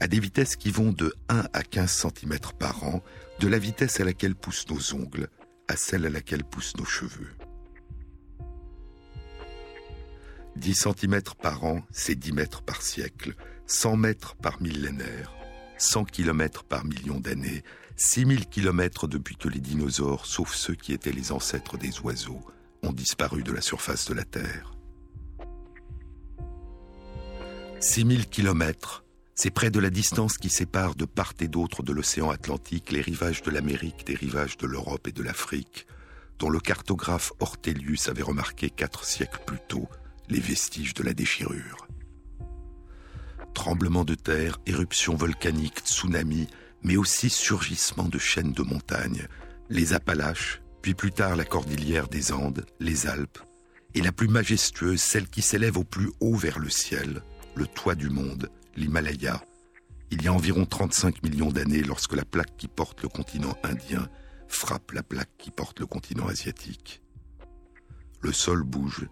à 0.00 0.08
des 0.08 0.18
vitesses 0.18 0.56
qui 0.56 0.70
vont 0.70 0.92
de 0.92 1.14
1 1.28 1.44
à 1.52 1.62
15 1.62 2.08
cm 2.08 2.38
par 2.58 2.82
an, 2.84 3.02
de 3.38 3.48
la 3.48 3.58
vitesse 3.58 4.00
à 4.00 4.04
laquelle 4.04 4.34
poussent 4.34 4.68
nos 4.68 4.94
ongles 4.94 5.28
à 5.68 5.76
celle 5.76 6.06
à 6.06 6.10
laquelle 6.10 6.44
poussent 6.44 6.76
nos 6.76 6.84
cheveux. 6.84 7.30
10 10.56 10.74
cm 10.74 11.20
par 11.40 11.64
an, 11.64 11.82
c'est 11.90 12.14
10 12.14 12.32
mètres 12.32 12.62
par 12.62 12.82
siècle, 12.82 13.34
100 13.66 13.96
mètres 13.96 14.36
par 14.36 14.60
millénaire, 14.60 15.32
100 15.78 16.04
km 16.04 16.64
par 16.64 16.84
million 16.84 17.20
d'années, 17.20 17.62
6000 17.96 18.46
km 18.46 19.06
depuis 19.06 19.36
que 19.36 19.48
les 19.48 19.60
dinosaures, 19.60 20.26
sauf 20.26 20.54
ceux 20.54 20.74
qui 20.74 20.92
étaient 20.92 21.12
les 21.12 21.32
ancêtres 21.32 21.78
des 21.78 22.00
oiseaux, 22.00 22.40
ont 22.82 22.92
disparu 22.92 23.42
de 23.42 23.52
la 23.52 23.60
surface 23.60 24.06
de 24.08 24.14
la 24.14 24.24
Terre. 24.24 24.74
6000 27.80 28.28
km, 28.28 29.04
c'est 29.34 29.50
près 29.50 29.70
de 29.70 29.80
la 29.80 29.90
distance 29.90 30.36
qui 30.36 30.50
sépare 30.50 30.94
de 30.94 31.04
part 31.04 31.32
et 31.40 31.48
d'autre 31.48 31.82
de 31.82 31.92
l'océan 31.92 32.30
Atlantique 32.30 32.92
les 32.92 33.00
rivages 33.00 33.42
de 33.42 33.50
l'Amérique 33.50 34.06
des 34.06 34.14
rivages 34.14 34.56
de 34.58 34.66
l'Europe 34.66 35.08
et 35.08 35.12
de 35.12 35.22
l'Afrique, 35.22 35.86
dont 36.38 36.50
le 36.50 36.60
cartographe 36.60 37.32
Ortelius 37.40 38.08
avait 38.08 38.22
remarqué 38.22 38.70
quatre 38.70 39.04
siècles 39.04 39.40
plus 39.46 39.58
tôt 39.68 39.88
les 40.32 40.40
vestiges 40.40 40.94
de 40.94 41.02
la 41.02 41.12
déchirure. 41.12 41.86
Tremblements 43.54 44.04
de 44.04 44.14
terre, 44.14 44.58
éruptions 44.66 45.14
volcaniques, 45.14 45.80
tsunamis, 45.84 46.48
mais 46.82 46.96
aussi 46.96 47.28
surgissement 47.28 48.08
de 48.08 48.18
chaînes 48.18 48.52
de 48.52 48.62
montagnes, 48.62 49.28
les 49.68 49.92
Appalaches, 49.92 50.62
puis 50.80 50.94
plus 50.94 51.12
tard 51.12 51.36
la 51.36 51.44
cordillère 51.44 52.08
des 52.08 52.32
Andes, 52.32 52.64
les 52.80 53.06
Alpes, 53.06 53.40
et 53.94 54.00
la 54.00 54.10
plus 54.10 54.28
majestueuse, 54.28 55.00
celle 55.00 55.28
qui 55.28 55.42
s'élève 55.42 55.76
au 55.76 55.84
plus 55.84 56.10
haut 56.20 56.34
vers 56.34 56.58
le 56.58 56.70
ciel, 56.70 57.22
le 57.54 57.66
toit 57.66 57.94
du 57.94 58.08
monde, 58.08 58.48
l'Himalaya, 58.74 59.44
il 60.10 60.22
y 60.22 60.28
a 60.28 60.32
environ 60.32 60.64
35 60.64 61.22
millions 61.22 61.50
d'années 61.50 61.82
lorsque 61.82 62.14
la 62.14 62.24
plaque 62.24 62.56
qui 62.56 62.68
porte 62.68 63.02
le 63.02 63.08
continent 63.08 63.56
indien 63.62 64.08
frappe 64.48 64.92
la 64.92 65.02
plaque 65.02 65.30
qui 65.38 65.50
porte 65.50 65.80
le 65.80 65.86
continent 65.86 66.26
asiatique. 66.26 67.02
Le 68.20 68.32
sol 68.32 68.62
bouge, 68.62 69.08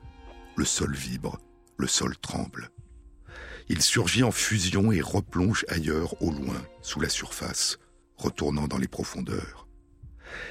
le 0.61 0.67
sol 0.67 0.95
vibre, 0.95 1.39
le 1.79 1.87
sol 1.87 2.19
tremble. 2.19 2.69
Il 3.71 3.81
surgit 3.81 4.23
en 4.23 4.31
fusion 4.31 4.93
et 4.93 5.01
replonge 5.01 5.65
ailleurs 5.71 6.23
au 6.23 6.31
loin, 6.31 6.61
sous 6.83 7.01
la 7.01 7.09
surface, 7.09 7.79
retournant 8.19 8.69
dans 8.69 8.77
les 8.77 8.87
profondeurs. 8.87 9.67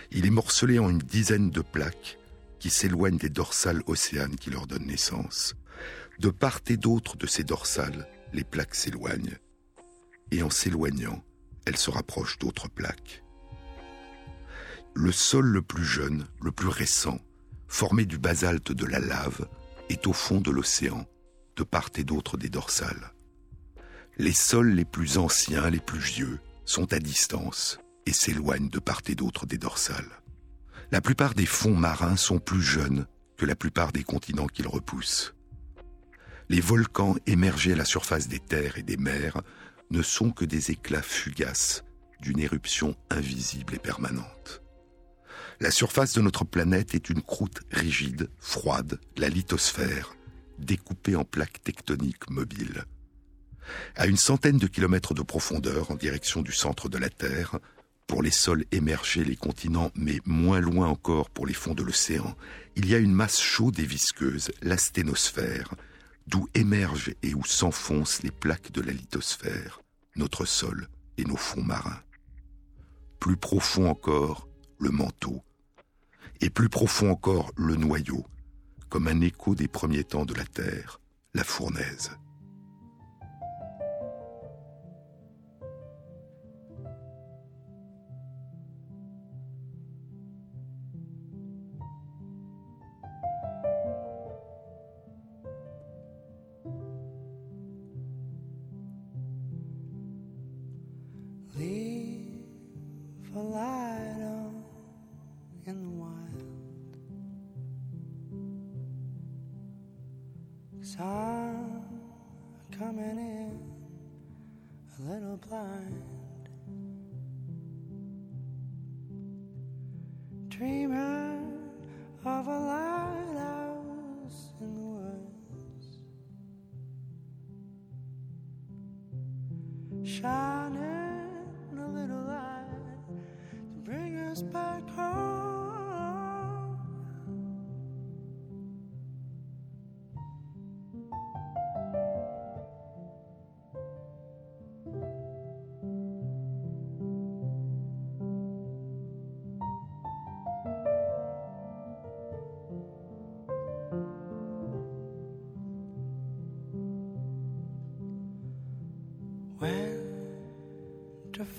Il 0.09 0.25
est 0.25 0.31
morcelé 0.31 0.79
en 0.79 0.89
une 0.89 0.97
dizaine 0.97 1.51
de 1.51 1.61
plaques 1.61 2.17
qui 2.57 2.71
s'éloignent 2.71 3.19
des 3.19 3.29
dorsales 3.29 3.83
océanes 3.85 4.35
qui 4.35 4.49
leur 4.49 4.65
donnent 4.65 4.87
naissance. 4.87 5.53
De 6.17 6.31
part 6.31 6.61
et 6.65 6.77
d'autre 6.77 7.15
de 7.15 7.27
ces 7.27 7.43
dorsales, 7.43 8.07
les 8.33 8.43
plaques 8.43 8.73
s'éloignent, 8.73 9.37
et 10.31 10.41
en 10.41 10.49
s'éloignant, 10.49 11.23
elles 11.67 11.77
se 11.77 11.91
rapprochent 11.91 12.39
d'autres 12.39 12.67
plaques. 12.67 13.23
Le 14.95 15.11
sol 15.11 15.45
le 15.45 15.61
plus 15.61 15.85
jeune, 15.85 16.25
le 16.41 16.51
plus 16.51 16.69
récent, 16.69 17.19
formé 17.67 18.07
du 18.07 18.17
basalte 18.17 18.71
de 18.71 18.85
la 18.87 18.99
lave, 18.99 19.47
est 19.89 20.07
au 20.07 20.13
fond 20.13 20.41
de 20.41 20.51
l'océan, 20.51 21.05
de 21.55 21.63
part 21.63 21.89
et 21.97 22.03
d'autre 22.03 22.37
des 22.37 22.49
dorsales. 22.49 23.13
Les 24.17 24.33
sols 24.33 24.71
les 24.71 24.85
plus 24.85 25.17
anciens, 25.17 25.69
les 25.69 25.79
plus 25.79 25.99
vieux, 25.99 26.39
sont 26.65 26.93
à 26.93 26.99
distance 26.99 27.79
et 28.05 28.13
s'éloignent 28.13 28.69
de 28.69 28.79
part 28.79 29.01
et 29.07 29.15
d'autre 29.15 29.45
des 29.45 29.57
dorsales. 29.57 30.21
La 30.91 31.01
plupart 31.01 31.33
des 31.33 31.45
fonds 31.45 31.75
marins 31.75 32.17
sont 32.17 32.39
plus 32.39 32.61
jeunes 32.61 33.07
que 33.37 33.45
la 33.45 33.55
plupart 33.55 33.91
des 33.91 34.03
continents 34.03 34.47
qu'ils 34.47 34.67
repoussent 34.67 35.33
les 36.49 36.61
volcans 36.61 37.15
émergés 37.27 37.73
à 37.73 37.75
la 37.75 37.85
surface 37.85 38.27
des 38.27 38.39
terres 38.39 38.77
et 38.77 38.83
des 38.83 38.97
mers 38.97 39.41
ne 39.91 40.01
sont 40.01 40.31
que 40.31 40.45
des 40.45 40.71
éclats 40.71 41.03
fugaces 41.03 41.83
d'une 42.21 42.39
éruption 42.39 42.95
invisible 43.09 43.75
et 43.75 43.79
permanente. 43.79 44.61
La 45.61 45.71
surface 45.71 46.13
de 46.13 46.21
notre 46.21 46.45
planète 46.45 46.95
est 46.95 47.09
une 47.09 47.21
croûte 47.21 47.63
rigide, 47.71 48.29
froide, 48.39 48.97
la 49.17 49.27
lithosphère, 49.27 50.15
découpée 50.57 51.17
en 51.17 51.25
plaques 51.25 51.61
tectoniques 51.61 52.29
mobiles. 52.29 52.85
À 53.97 54.07
une 54.07 54.15
centaine 54.15 54.57
de 54.57 54.67
kilomètres 54.67 55.13
de 55.13 55.21
profondeur 55.21 55.91
en 55.91 55.95
direction 55.95 56.41
du 56.41 56.53
centre 56.53 56.87
de 56.87 56.97
la 56.97 57.09
Terre, 57.09 57.59
pour 58.07 58.23
les 58.23 58.31
sols 58.31 58.63
émergés, 58.71 59.25
les 59.25 59.35
continents, 59.35 59.91
mais 59.95 60.19
moins 60.23 60.61
loin 60.61 60.87
encore 60.87 61.29
pour 61.29 61.45
les 61.45 61.53
fonds 61.53 61.75
de 61.75 61.83
l'océan, 61.83 62.37
il 62.77 62.87
y 62.87 62.95
a 62.95 62.97
une 62.97 63.13
masse 63.13 63.41
chaude 63.41 63.79
et 63.79 63.85
visqueuse, 63.85 64.51
la 64.61 64.77
sténosphère, 64.77 65.75
d'où 66.25 66.47
émergent 66.55 67.13
et 67.21 67.35
où 67.35 67.43
s'enfoncent 67.43 68.23
les 68.23 68.31
plaques 68.31 68.71
de 68.71 68.81
la 68.81 68.93
lithosphère, 68.93 69.81
notre 70.15 70.45
sol 70.45 70.87
et 71.17 71.25
nos 71.25 71.35
fonds 71.35 71.63
marins. 71.63 72.01
Plus 73.19 73.35
profond 73.35 73.89
encore, 73.89 74.47
le 74.79 74.89
manteau, 74.89 75.43
et 76.41 76.49
plus 76.49 76.69
profond 76.69 77.11
encore, 77.11 77.51
le 77.57 77.75
noyau, 77.75 78.25
comme 78.89 79.07
un 79.07 79.21
écho 79.21 79.55
des 79.55 79.67
premiers 79.67 80.03
temps 80.03 80.25
de 80.25 80.33
la 80.33 80.45
Terre, 80.45 80.99
la 81.33 81.43
fournaise. 81.43 82.11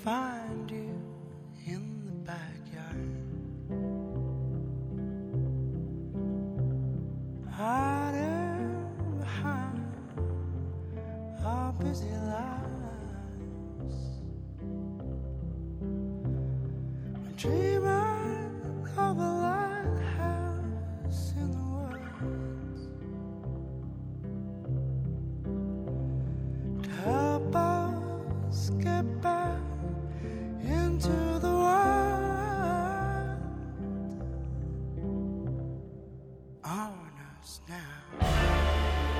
fine. 0.03 0.40
Now. 37.67 39.10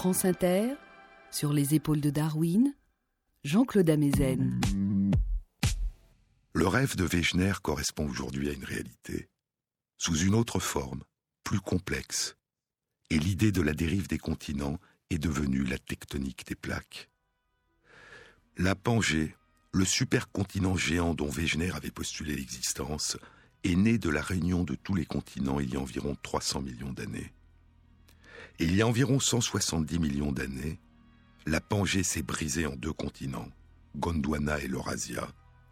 France 0.00 0.24
Inter, 0.24 0.76
sur 1.30 1.52
les 1.52 1.74
épaules 1.74 2.00
de 2.00 2.08
Darwin, 2.08 2.74
Jean-Claude 3.44 3.90
Amezen. 3.90 4.58
Le 6.54 6.66
rêve 6.66 6.96
de 6.96 7.04
Wegener 7.04 7.52
correspond 7.62 8.08
aujourd'hui 8.08 8.48
à 8.48 8.54
une 8.54 8.64
réalité, 8.64 9.28
sous 9.98 10.16
une 10.16 10.34
autre 10.34 10.58
forme, 10.58 11.02
plus 11.44 11.60
complexe. 11.60 12.38
Et 13.10 13.18
l'idée 13.18 13.52
de 13.52 13.60
la 13.60 13.74
dérive 13.74 14.08
des 14.08 14.16
continents 14.16 14.78
est 15.10 15.18
devenue 15.18 15.64
la 15.64 15.76
tectonique 15.76 16.46
des 16.46 16.54
plaques. 16.54 17.10
La 18.56 18.74
Pangée, 18.74 19.36
le 19.74 19.84
supercontinent 19.84 20.76
géant 20.76 21.12
dont 21.12 21.28
Wegener 21.28 21.72
avait 21.72 21.90
postulé 21.90 22.36
l'existence, 22.36 23.18
est 23.64 23.76
né 23.76 23.98
de 23.98 24.08
la 24.08 24.22
réunion 24.22 24.64
de 24.64 24.76
tous 24.76 24.94
les 24.94 25.04
continents 25.04 25.60
il 25.60 25.74
y 25.74 25.76
a 25.76 25.80
environ 25.80 26.16
300 26.22 26.62
millions 26.62 26.94
d'années. 26.94 27.34
Il 28.62 28.76
y 28.76 28.82
a 28.82 28.86
environ 28.86 29.18
170 29.18 29.98
millions 29.98 30.32
d'années, 30.32 30.78
la 31.46 31.62
Pangée 31.62 32.02
s'est 32.02 32.22
brisée 32.22 32.66
en 32.66 32.76
deux 32.76 32.92
continents, 32.92 33.48
Gondwana 33.96 34.60
et 34.60 34.68
l'Eurasia, 34.68 35.26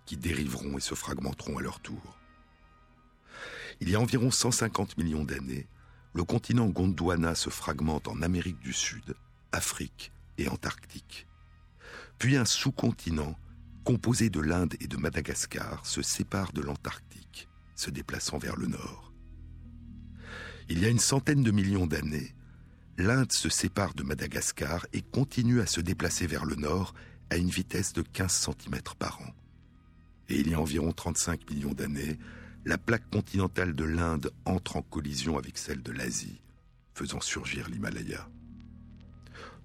qui 0.07 0.17
dériveront 0.17 0.79
et 0.79 0.81
se 0.81 0.95
fragmenteront 0.95 1.59
à 1.59 1.61
leur 1.61 1.81
tour. 1.81 2.19
Il 3.83 3.91
y 3.91 3.95
a 3.95 4.01
environ 4.01 4.31
150 4.31 4.97
millions 4.97 5.25
d'années, 5.25 5.67
le 6.15 6.25
continent 6.25 6.67
Gondwana 6.69 7.35
se 7.35 7.51
fragmente 7.51 8.09
en 8.09 8.23
Amérique 8.23 8.61
du 8.61 8.73
Sud, 8.73 9.15
Afrique 9.53 10.11
et 10.39 10.49
Antarctique. 10.49 11.27
Puis 12.19 12.39
un 12.39 12.47
sous-continent, 12.47 13.39
composé 13.85 14.31
de 14.31 14.41
l'Inde 14.41 14.77
et 14.81 14.87
de 14.87 14.97
Madagascar, 14.97 15.85
se 15.85 16.01
sépare 16.01 16.55
de 16.55 16.63
l'Antarctique, 16.63 17.51
se 17.75 17.91
déplaçant 17.91 18.39
vers 18.39 18.57
le 18.57 18.67
nord. 18.67 19.13
Il 20.71 20.79
y 20.79 20.87
a 20.87 20.89
une 20.89 20.99
centaine 20.99 21.43
de 21.43 21.51
millions 21.51 21.87
d'années, 21.87 22.35
l'Inde 22.99 23.31
se 23.31 23.49
sépare 23.49 23.95
de 23.95 24.03
Madagascar 24.03 24.85
et 24.93 25.03
continue 25.03 25.61
à 25.61 25.67
se 25.67 25.81
déplacer 25.81 26.27
vers 26.27 26.45
le 26.45 26.57
nord 26.57 26.95
à 27.31 27.37
une 27.37 27.49
vitesse 27.49 27.93
de 27.93 28.03
15 28.03 28.33
cm 28.33 28.83
par 28.99 29.21
an. 29.21 29.33
Et 30.29 30.41
il 30.41 30.51
y 30.51 30.55
a 30.55 30.61
environ 30.61 30.93
35 30.93 31.49
millions 31.49 31.73
d'années, 31.73 32.19
la 32.65 32.77
plaque 32.77 33.09
continentale 33.09 33.75
de 33.75 33.85
l'Inde 33.85 34.33
entre 34.45 34.77
en 34.77 34.83
collision 34.83 35.39
avec 35.39 35.59
celle 35.59 35.81
de 35.81 35.93
l'Asie, 35.93 36.43
faisant 36.93 37.21
surgir 37.21 37.69
l'Himalaya. 37.69 38.29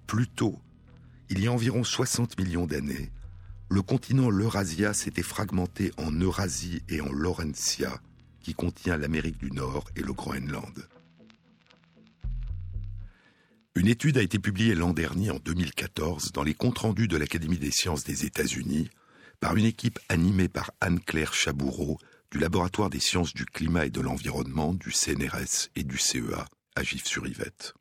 Plus 0.06 0.28
tôt, 0.28 0.60
il 1.28 1.40
y 1.40 1.48
a 1.48 1.52
environ 1.52 1.82
60 1.82 2.38
millions 2.38 2.66
d'années, 2.66 3.10
le 3.68 3.82
continent 3.82 4.30
l'Eurasia 4.30 4.94
s'était 4.94 5.22
fragmenté 5.22 5.90
en 5.96 6.12
Eurasie 6.12 6.82
et 6.88 7.00
en 7.00 7.10
Laurentia, 7.10 8.00
qui 8.40 8.54
contient 8.54 8.96
l'Amérique 8.96 9.38
du 9.38 9.50
Nord 9.50 9.90
et 9.96 10.02
le 10.02 10.12
Groenland. 10.12 10.86
Une 13.76 13.88
étude 13.88 14.18
a 14.18 14.22
été 14.22 14.38
publiée 14.38 14.76
l'an 14.76 14.92
dernier, 14.92 15.32
en 15.32 15.40
2014, 15.40 16.30
dans 16.30 16.44
les 16.44 16.54
comptes 16.54 16.78
rendus 16.78 17.08
de 17.08 17.16
l'Académie 17.16 17.58
des 17.58 17.72
sciences 17.72 18.04
des 18.04 18.24
États-Unis, 18.24 18.88
par 19.40 19.56
une 19.56 19.64
équipe 19.64 19.98
animée 20.08 20.48
par 20.48 20.70
Anne-Claire 20.80 21.34
Chaboureau 21.34 21.98
du 22.30 22.38
Laboratoire 22.38 22.88
des 22.88 23.00
sciences 23.00 23.34
du 23.34 23.44
climat 23.44 23.86
et 23.86 23.90
de 23.90 24.00
l'environnement 24.00 24.74
du 24.74 24.92
CNRS 24.92 25.70
et 25.74 25.82
du 25.82 25.98
CEA 25.98 26.46
à 26.76 26.84
Gif-sur-Yvette. 26.84 27.74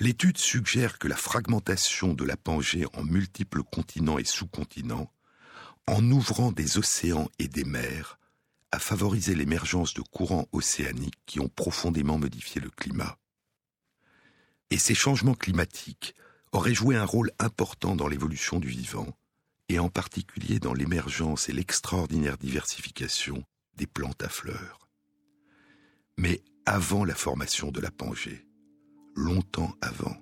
L'étude 0.00 0.36
suggère 0.36 0.98
que 0.98 1.06
la 1.06 1.16
fragmentation 1.16 2.12
de 2.12 2.24
la 2.24 2.36
Pangée 2.36 2.84
en 2.94 3.04
multiples 3.04 3.62
continents 3.62 4.18
et 4.18 4.24
sous-continents, 4.24 5.12
en 5.86 6.10
ouvrant 6.10 6.50
des 6.50 6.76
océans 6.76 7.28
et 7.38 7.46
des 7.46 7.64
mers, 7.64 8.18
a 8.72 8.80
favorisé 8.80 9.36
l'émergence 9.36 9.94
de 9.94 10.02
courants 10.02 10.48
océaniques 10.50 11.20
qui 11.24 11.38
ont 11.38 11.48
profondément 11.48 12.18
modifié 12.18 12.60
le 12.60 12.70
climat. 12.70 13.16
Et 14.70 14.78
ces 14.78 14.94
changements 14.94 15.34
climatiques 15.34 16.14
aurait 16.52 16.74
joué 16.74 16.96
un 16.96 17.04
rôle 17.04 17.30
important 17.38 17.96
dans 17.96 18.08
l'évolution 18.08 18.58
du 18.58 18.68
vivant, 18.68 19.08
et 19.68 19.78
en 19.78 19.88
particulier 19.88 20.58
dans 20.58 20.74
l'émergence 20.74 21.48
et 21.48 21.52
l'extraordinaire 21.52 22.38
diversification 22.38 23.42
des 23.76 23.86
plantes 23.86 24.22
à 24.22 24.28
fleurs. 24.28 24.88
Mais 26.16 26.42
avant 26.66 27.04
la 27.04 27.14
formation 27.14 27.70
de 27.70 27.80
la 27.80 27.90
Pangée, 27.90 28.46
longtemps 29.14 29.74
avant, 29.80 30.16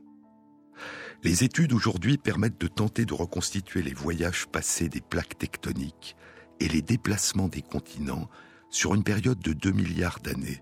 les 1.22 1.44
études 1.44 1.72
aujourd'hui 1.72 2.18
permettent 2.18 2.61
de 2.61 2.68
tenter 2.68 3.05
de 3.05 3.14
reconstituer 3.14 3.82
les 3.82 3.94
voyages 3.94 4.47
passés 4.47 4.88
des 4.88 5.01
plaques 5.01 5.38
tectoniques 5.38 6.16
et 6.61 6.68
les 6.68 6.82
déplacements 6.82 7.49
des 7.49 7.62
continents 7.62 8.28
sur 8.70 8.94
une 8.94 9.05
période 9.05 9.40
de 9.40 9.53
2 9.53 9.72
milliards 9.72 10.20
d'années, 10.20 10.61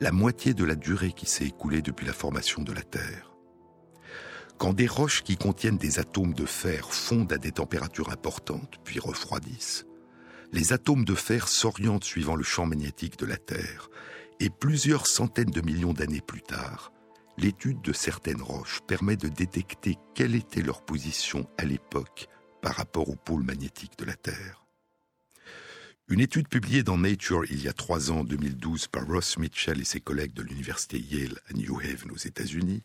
la 0.00 0.12
moitié 0.12 0.54
de 0.54 0.64
la 0.64 0.74
durée 0.74 1.12
qui 1.12 1.26
s'est 1.26 1.46
écoulée 1.46 1.82
depuis 1.82 2.06
la 2.06 2.14
formation 2.14 2.62
de 2.62 2.72
la 2.72 2.82
Terre. 2.82 3.36
Quand 4.56 4.72
des 4.72 4.86
roches 4.86 5.22
qui 5.22 5.36
contiennent 5.36 5.76
des 5.76 5.98
atomes 5.98 6.32
de 6.32 6.46
fer 6.46 6.92
fondent 6.92 7.32
à 7.32 7.38
des 7.38 7.52
températures 7.52 8.10
importantes, 8.10 8.76
puis 8.82 8.98
refroidissent, 8.98 9.86
les 10.52 10.72
atomes 10.72 11.04
de 11.04 11.14
fer 11.14 11.48
s'orientent 11.48 12.04
suivant 12.04 12.34
le 12.34 12.42
champ 12.42 12.66
magnétique 12.66 13.18
de 13.18 13.26
la 13.26 13.36
Terre, 13.36 13.90
et 14.40 14.48
plusieurs 14.48 15.06
centaines 15.06 15.50
de 15.50 15.60
millions 15.60 15.92
d'années 15.92 16.22
plus 16.22 16.42
tard, 16.42 16.92
l'étude 17.36 17.82
de 17.82 17.92
certaines 17.92 18.42
roches 18.42 18.80
permet 18.86 19.16
de 19.16 19.28
détecter 19.28 19.96
quelle 20.14 20.34
était 20.34 20.62
leur 20.62 20.82
position 20.82 21.46
à 21.58 21.64
l'époque 21.64 22.26
par 22.62 22.74
rapport 22.74 23.08
au 23.10 23.16
pôle 23.16 23.42
magnétique 23.42 23.98
de 23.98 24.06
la 24.06 24.14
Terre. 24.14 24.59
Une 26.10 26.18
étude 26.18 26.48
publiée 26.48 26.82
dans 26.82 26.98
Nature 26.98 27.44
il 27.52 27.62
y 27.62 27.68
a 27.68 27.72
trois 27.72 28.10
ans, 28.10 28.18
en 28.18 28.24
2012, 28.24 28.88
par 28.88 29.06
Ross 29.06 29.38
Mitchell 29.38 29.80
et 29.80 29.84
ses 29.84 30.00
collègues 30.00 30.32
de 30.32 30.42
l'université 30.42 30.98
Yale 30.98 31.38
à 31.48 31.52
New 31.52 31.78
Haven 31.78 32.10
aux 32.10 32.16
États-Unis, 32.16 32.82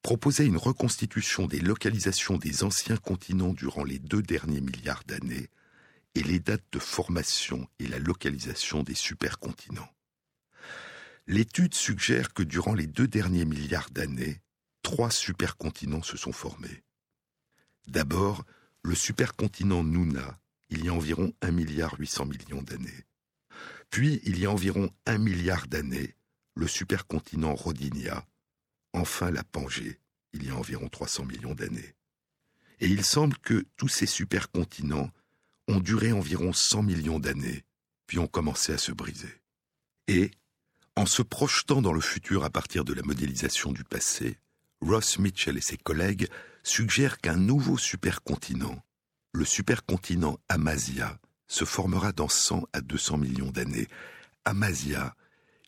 proposait 0.00 0.46
une 0.46 0.56
reconstitution 0.56 1.46
des 1.46 1.60
localisations 1.60 2.38
des 2.38 2.64
anciens 2.64 2.96
continents 2.96 3.52
durant 3.52 3.84
les 3.84 3.98
deux 3.98 4.22
derniers 4.22 4.62
milliards 4.62 5.04
d'années 5.04 5.50
et 6.14 6.22
les 6.22 6.38
dates 6.38 6.64
de 6.72 6.78
formation 6.78 7.68
et 7.78 7.88
la 7.88 7.98
localisation 7.98 8.82
des 8.82 8.94
supercontinents. 8.94 9.92
L'étude 11.26 11.74
suggère 11.74 12.32
que 12.32 12.42
durant 12.42 12.72
les 12.72 12.86
deux 12.86 13.06
derniers 13.06 13.44
milliards 13.44 13.90
d'années, 13.90 14.40
trois 14.80 15.10
supercontinents 15.10 16.02
se 16.02 16.16
sont 16.16 16.32
formés. 16.32 16.84
D'abord, 17.86 18.46
le 18.82 18.94
supercontinent 18.94 19.84
Nuna, 19.84 20.38
il 20.70 20.84
y 20.84 20.88
a 20.88 20.92
environ 20.92 21.32
1 21.42 21.50
milliard 21.50 21.94
800 21.98 22.26
millions 22.26 22.62
d'années. 22.62 23.04
Puis, 23.90 24.20
il 24.24 24.38
y 24.38 24.46
a 24.46 24.50
environ 24.50 24.90
1 25.06 25.18
milliard 25.18 25.66
d'années, 25.68 26.16
le 26.54 26.66
supercontinent 26.66 27.54
Rodinia, 27.54 28.26
enfin 28.92 29.30
la 29.30 29.44
Pangée, 29.44 30.00
il 30.32 30.44
y 30.44 30.50
a 30.50 30.56
environ 30.56 30.88
300 30.88 31.24
millions 31.24 31.54
d'années. 31.54 31.94
Et 32.80 32.88
il 32.88 33.04
semble 33.04 33.38
que 33.38 33.64
tous 33.76 33.88
ces 33.88 34.06
supercontinents 34.06 35.10
ont 35.68 35.80
duré 35.80 36.12
environ 36.12 36.52
100 36.52 36.82
millions 36.82 37.18
d'années, 37.18 37.64
puis 38.06 38.18
ont 38.18 38.26
commencé 38.26 38.72
à 38.72 38.78
se 38.78 38.92
briser. 38.92 39.40
Et, 40.08 40.30
en 40.94 41.06
se 41.06 41.22
projetant 41.22 41.82
dans 41.82 41.92
le 41.92 42.00
futur 42.00 42.44
à 42.44 42.50
partir 42.50 42.84
de 42.84 42.94
la 42.94 43.02
modélisation 43.02 43.72
du 43.72 43.84
passé, 43.84 44.38
Ross 44.80 45.18
Mitchell 45.18 45.56
et 45.56 45.62
ses 45.62 45.76
collègues 45.76 46.28
suggèrent 46.62 47.18
qu'un 47.18 47.36
nouveau 47.36 47.78
supercontinent, 47.78 48.82
le 49.32 49.44
supercontinent 49.44 50.38
Amasia, 50.48 51.18
se 51.48 51.64
formera 51.64 52.12
dans 52.12 52.28
100 52.28 52.66
à 52.72 52.80
200 52.80 53.18
millions 53.18 53.50
d'années. 53.50 53.88
Amasia, 54.44 55.14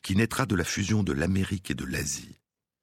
qui 0.02 0.16
naîtra 0.16 0.46
de 0.46 0.56
la 0.56 0.64
fusion 0.64 1.02
de 1.02 1.12
l'Amérique 1.12 1.70
et 1.70 1.74
de 1.74 1.84
l'Asie, 1.84 2.38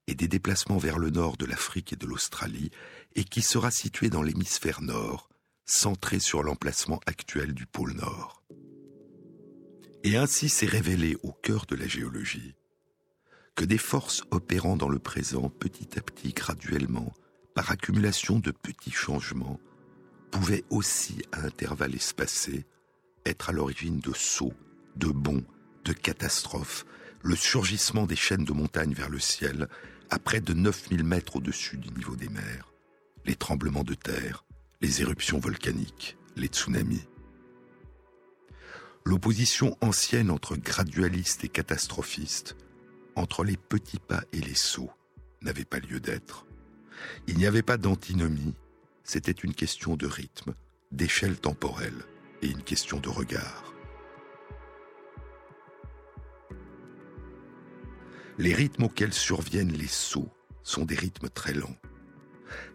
et 0.07 0.15
des 0.15 0.27
déplacements 0.27 0.77
vers 0.77 0.99
le 0.99 1.09
nord 1.09 1.37
de 1.37 1.45
l'Afrique 1.45 1.93
et 1.93 1.97
de 1.97 2.05
l'Australie, 2.05 2.71
et 3.15 3.23
qui 3.23 3.41
sera 3.41 3.71
situé 3.71 4.09
dans 4.09 4.21
l'hémisphère 4.21 4.81
nord, 4.81 5.29
centré 5.65 6.19
sur 6.19 6.43
l'emplacement 6.43 6.99
actuel 7.05 7.53
du 7.53 7.65
pôle 7.65 7.93
Nord. 7.93 8.43
Et 10.03 10.17
ainsi 10.17 10.49
s'est 10.49 10.65
révélé 10.67 11.17
au 11.23 11.31
cœur 11.31 11.65
de 11.65 11.75
la 11.75 11.87
géologie 11.87 12.55
que 13.55 13.65
des 13.65 13.77
forces 13.77 14.23
opérant 14.31 14.75
dans 14.75 14.89
le 14.89 14.99
présent 14.99 15.49
petit 15.49 15.97
à 15.97 16.01
petit, 16.01 16.33
graduellement, 16.33 17.13
par 17.55 17.71
accumulation 17.71 18.39
de 18.39 18.51
petits 18.51 18.91
changements, 18.91 19.59
pouvaient 20.35 20.65
aussi, 20.69 21.21
à 21.31 21.45
intervalles 21.45 21.95
espacés, 21.95 22.65
être 23.25 23.49
à 23.49 23.53
l'origine 23.53 24.01
de 24.01 24.11
sauts, 24.13 24.53
de 24.97 25.07
bonds, 25.07 25.45
de 25.85 25.93
catastrophes, 25.93 26.85
le 27.23 27.37
surgissement 27.37 28.05
des 28.05 28.17
chaînes 28.17 28.43
de 28.43 28.51
montagnes 28.51 28.93
vers 28.93 29.07
le 29.07 29.19
ciel, 29.19 29.69
à 30.09 30.19
près 30.19 30.41
de 30.41 30.53
9000 30.53 31.05
mètres 31.05 31.37
au-dessus 31.37 31.77
du 31.77 31.89
niveau 31.91 32.17
des 32.17 32.27
mers, 32.27 32.73
les 33.23 33.37
tremblements 33.37 33.85
de 33.85 33.93
terre, 33.93 34.43
les 34.81 35.01
éruptions 35.01 35.39
volcaniques, 35.39 36.17
les 36.35 36.47
tsunamis. 36.47 37.07
L'opposition 39.05 39.77
ancienne 39.79 40.29
entre 40.29 40.57
gradualistes 40.57 41.45
et 41.45 41.49
catastrophistes, 41.49 42.57
entre 43.15 43.45
les 43.45 43.55
petits 43.55 43.99
pas 44.05 44.25
et 44.33 44.41
les 44.41 44.55
sauts, 44.55 44.91
n'avait 45.41 45.63
pas 45.63 45.79
lieu 45.79 46.01
d'être. 46.01 46.45
Il 47.25 47.37
n'y 47.37 47.45
avait 47.45 47.61
pas 47.61 47.77
d'antinomie, 47.77 48.53
c'était 49.05 49.31
une 49.31 49.53
question 49.53 49.95
de 49.95 50.07
rythme, 50.07 50.55
d'échelle 50.91 51.39
temporelle 51.39 52.03
et 52.41 52.47
une 52.47 52.63
question 52.63 52.99
de 52.99 53.07
regard. 53.07 53.73
Les 58.37 58.53
rythmes 58.53 58.83
auxquels 58.83 59.13
surviennent 59.13 59.71
les 59.71 59.87
sauts 59.87 60.33
sont 60.63 60.83
des 60.83 60.95
rythmes 60.95 61.29
très 61.29 61.53
lents. 61.53 61.77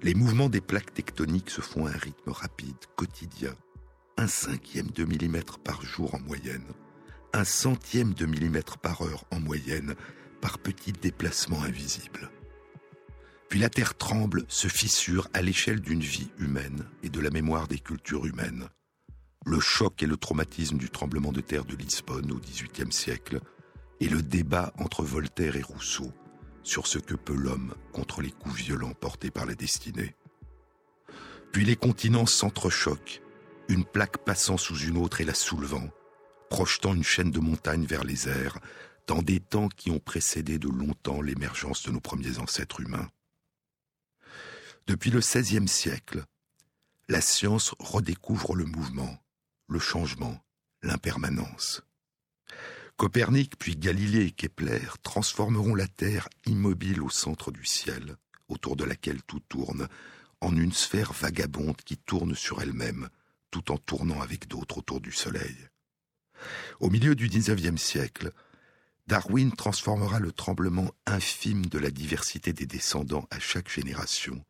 Les 0.03 0.15
mouvements 0.15 0.49
des 0.49 0.61
plaques 0.61 0.95
tectoniques 0.95 1.51
se 1.51 1.61
font 1.61 1.87
à 1.87 1.91
un 1.91 1.99
rythme 1.99 2.31
rapide, 2.31 2.77
quotidien, 2.97 3.55
un 4.17 4.29
cinquième 4.29 4.91
de 4.91 5.05
millimètre 5.05 5.59
par 5.59 5.83
jour 5.83 6.15
en 6.15 6.21
moyenne, 6.21 6.73
un 7.33 7.45
centième 7.45 8.15
de 8.15 8.25
millimètre 8.25 8.79
par 8.79 9.03
heure 9.03 9.25
en 9.31 9.41
moyenne, 9.41 9.97
par 10.41 10.59
petits 10.59 10.93
déplacements 10.93 11.63
invisibles. 11.63 12.31
Puis 13.51 13.59
la 13.59 13.69
Terre 13.69 13.97
tremble, 13.97 14.45
se 14.47 14.69
fissure 14.69 15.29
à 15.35 15.43
l'échelle 15.43 15.81
d'une 15.81 16.01
vie 16.01 16.31
humaine 16.39 16.87
et 17.03 17.09
de 17.09 17.19
la 17.19 17.31
mémoire 17.31 17.67
des 17.67 17.81
cultures 17.81 18.25
humaines. 18.25 18.69
Le 19.45 19.59
choc 19.59 20.05
et 20.05 20.07
le 20.07 20.17
traumatisme 20.17 20.79
du 20.79 20.89
tremblement 20.89 21.33
de 21.33 21.41
terre 21.41 21.65
de 21.65 21.75
Lisbonne 21.75 22.31
au 22.31 22.39
XVIIIe 22.39 22.93
siècle, 22.93 23.41
et 23.99 24.09
le 24.09 24.23
débat 24.23 24.73
entre 24.79 25.03
Voltaire 25.03 25.57
et 25.57 25.63
Rousseau 25.63 26.13
sur 26.63 26.87
ce 26.87 27.01
que 27.01 27.17
peut 27.17 27.35
l'homme 27.35 27.75
contre 27.93 28.23
les 28.23 28.31
coups 28.31 28.55
violents 28.55 28.95
portés 28.95 29.33
par 29.33 29.47
la 29.47 29.57
destinée. 29.57 30.15
Puis 31.51 31.65
les 31.65 31.77
continents 31.77 32.27
s'entrechoquent, 32.27 33.21
une 33.69 33.85
plaque 33.85 34.19
passant 34.19 34.59
sous 34.59 34.79
une 34.79 34.97
autre 34.97 35.23
et 35.23 35.25
la 35.25 35.35
soulevant, 35.35 35.91
projetant 36.51 36.95
une 36.95 37.03
chaîne 37.03 37.33
de 37.33 37.41
montagnes 37.41 37.87
vers 37.87 38.05
les 38.05 38.29
airs, 38.29 38.61
dans 39.09 39.23
des 39.23 39.41
temps 39.41 39.69
qui 39.69 39.91
ont 39.91 39.99
précédé 39.99 40.61
de 40.61 40.69
longtemps 40.69 41.21
l'émergence 41.21 41.83
de 41.83 41.91
nos 41.91 42.01
premiers 42.01 42.39
ancêtres 42.39 42.81
humains. 42.81 43.09
Depuis 44.91 45.13
le 45.13 45.21
XVIe 45.21 45.69
siècle, 45.69 46.25
la 47.09 47.21
science 47.21 47.77
redécouvre 47.79 48.57
le 48.57 48.65
mouvement, 48.65 49.23
le 49.69 49.79
changement, 49.79 50.43
l'impermanence. 50.83 51.83
Copernic, 52.97 53.57
puis 53.57 53.77
Galilée 53.77 54.25
et 54.25 54.31
Kepler 54.33 54.81
transformeront 55.05 55.77
la 55.77 55.87
Terre 55.87 56.29
immobile 56.45 57.03
au 57.03 57.09
centre 57.09 57.53
du 57.53 57.65
ciel, 57.65 58.17
autour 58.49 58.75
de 58.75 58.83
laquelle 58.83 59.23
tout 59.23 59.39
tourne, 59.49 59.87
en 60.41 60.57
une 60.57 60.73
sphère 60.73 61.13
vagabonde 61.13 61.81
qui 61.83 61.97
tourne 61.97 62.35
sur 62.35 62.61
elle-même, 62.61 63.11
tout 63.53 63.71
en 63.71 63.79
tournant 63.79 64.21
avec 64.21 64.49
d'autres 64.49 64.79
autour 64.79 65.01
du 65.01 65.13
Soleil. 65.13 65.69
Au 66.81 66.91
milieu 66.91 67.15
du 67.15 67.29
XIXe 67.29 67.81
siècle, 67.81 68.33
Darwin 69.07 69.53
transformera 69.53 70.19
le 70.19 70.33
tremblement 70.33 70.91
infime 71.07 71.67
de 71.67 71.79
la 71.79 71.93
diversité 71.93 72.53
des 72.53 72.67
descendants 72.67 73.29
à 73.31 73.39
chaque 73.39 73.71
génération, 73.71 74.45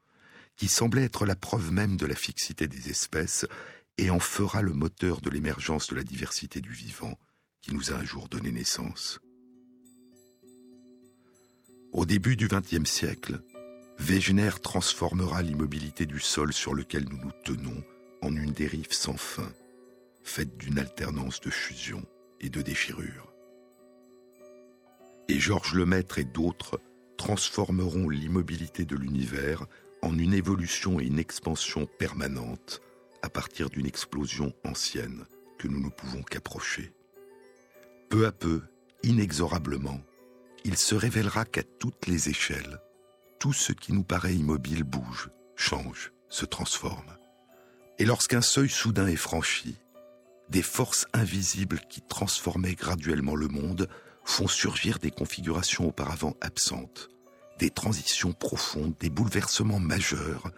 qui 0.60 0.68
semblait 0.68 1.04
être 1.04 1.24
la 1.24 1.36
preuve 1.36 1.72
même 1.72 1.96
de 1.96 2.04
la 2.04 2.14
fixité 2.14 2.68
des 2.68 2.90
espèces, 2.90 3.46
et 3.96 4.10
en 4.10 4.20
fera 4.20 4.60
le 4.60 4.74
moteur 4.74 5.22
de 5.22 5.30
l'émergence 5.30 5.86
de 5.86 5.96
la 5.96 6.02
diversité 6.02 6.60
du 6.60 6.70
vivant, 6.70 7.18
qui 7.62 7.72
nous 7.72 7.92
a 7.92 7.94
un 7.94 8.04
jour 8.04 8.28
donné 8.28 8.52
naissance. 8.52 9.20
Au 11.94 12.04
début 12.04 12.36
du 12.36 12.46
XXe 12.46 12.84
siècle, 12.84 13.40
Wegener 13.98 14.50
transformera 14.62 15.40
l'immobilité 15.40 16.04
du 16.04 16.20
sol 16.20 16.52
sur 16.52 16.74
lequel 16.74 17.08
nous 17.08 17.16
nous 17.16 17.32
tenons 17.42 17.82
en 18.20 18.36
une 18.36 18.52
dérive 18.52 18.92
sans 18.92 19.16
fin, 19.16 19.50
faite 20.24 20.58
d'une 20.58 20.78
alternance 20.78 21.40
de 21.40 21.48
fusion 21.48 22.04
et 22.38 22.50
de 22.50 22.60
déchirure. 22.60 23.32
Et 25.26 25.40
Georges 25.40 25.72
Lemaître 25.72 26.18
et 26.18 26.24
d'autres 26.24 26.82
transformeront 27.16 28.10
l'immobilité 28.10 28.84
de 28.84 28.96
l'univers 28.96 29.66
en 30.02 30.18
une 30.18 30.34
évolution 30.34 31.00
et 31.00 31.04
une 31.04 31.18
expansion 31.18 31.86
permanente 31.98 32.80
à 33.22 33.28
partir 33.28 33.70
d'une 33.70 33.86
explosion 33.86 34.52
ancienne 34.64 35.24
que 35.58 35.68
nous 35.68 35.80
ne 35.80 35.90
pouvons 35.90 36.22
qu'approcher. 36.22 36.92
Peu 38.08 38.26
à 38.26 38.32
peu, 38.32 38.62
inexorablement, 39.02 40.00
il 40.64 40.76
se 40.76 40.94
révélera 40.94 41.44
qu'à 41.44 41.62
toutes 41.62 42.06
les 42.06 42.28
échelles, 42.28 42.78
tout 43.38 43.52
ce 43.52 43.72
qui 43.72 43.92
nous 43.92 44.04
paraît 44.04 44.34
immobile 44.34 44.84
bouge, 44.84 45.30
change, 45.56 46.12
se 46.28 46.44
transforme. 46.44 47.16
Et 47.98 48.04
lorsqu'un 48.04 48.40
seuil 48.40 48.68
soudain 48.68 49.06
est 49.06 49.16
franchi, 49.16 49.76
des 50.48 50.62
forces 50.62 51.06
invisibles 51.12 51.80
qui 51.88 52.00
transformaient 52.02 52.74
graduellement 52.74 53.36
le 53.36 53.48
monde 53.48 53.88
font 54.24 54.48
surgir 54.48 54.98
des 54.98 55.10
configurations 55.10 55.88
auparavant 55.88 56.36
absentes, 56.40 57.08
des 57.60 57.70
transitions 57.70 58.32
profondes, 58.32 58.94
des 58.98 59.10
bouleversements 59.10 59.78
majeurs, 59.78 60.50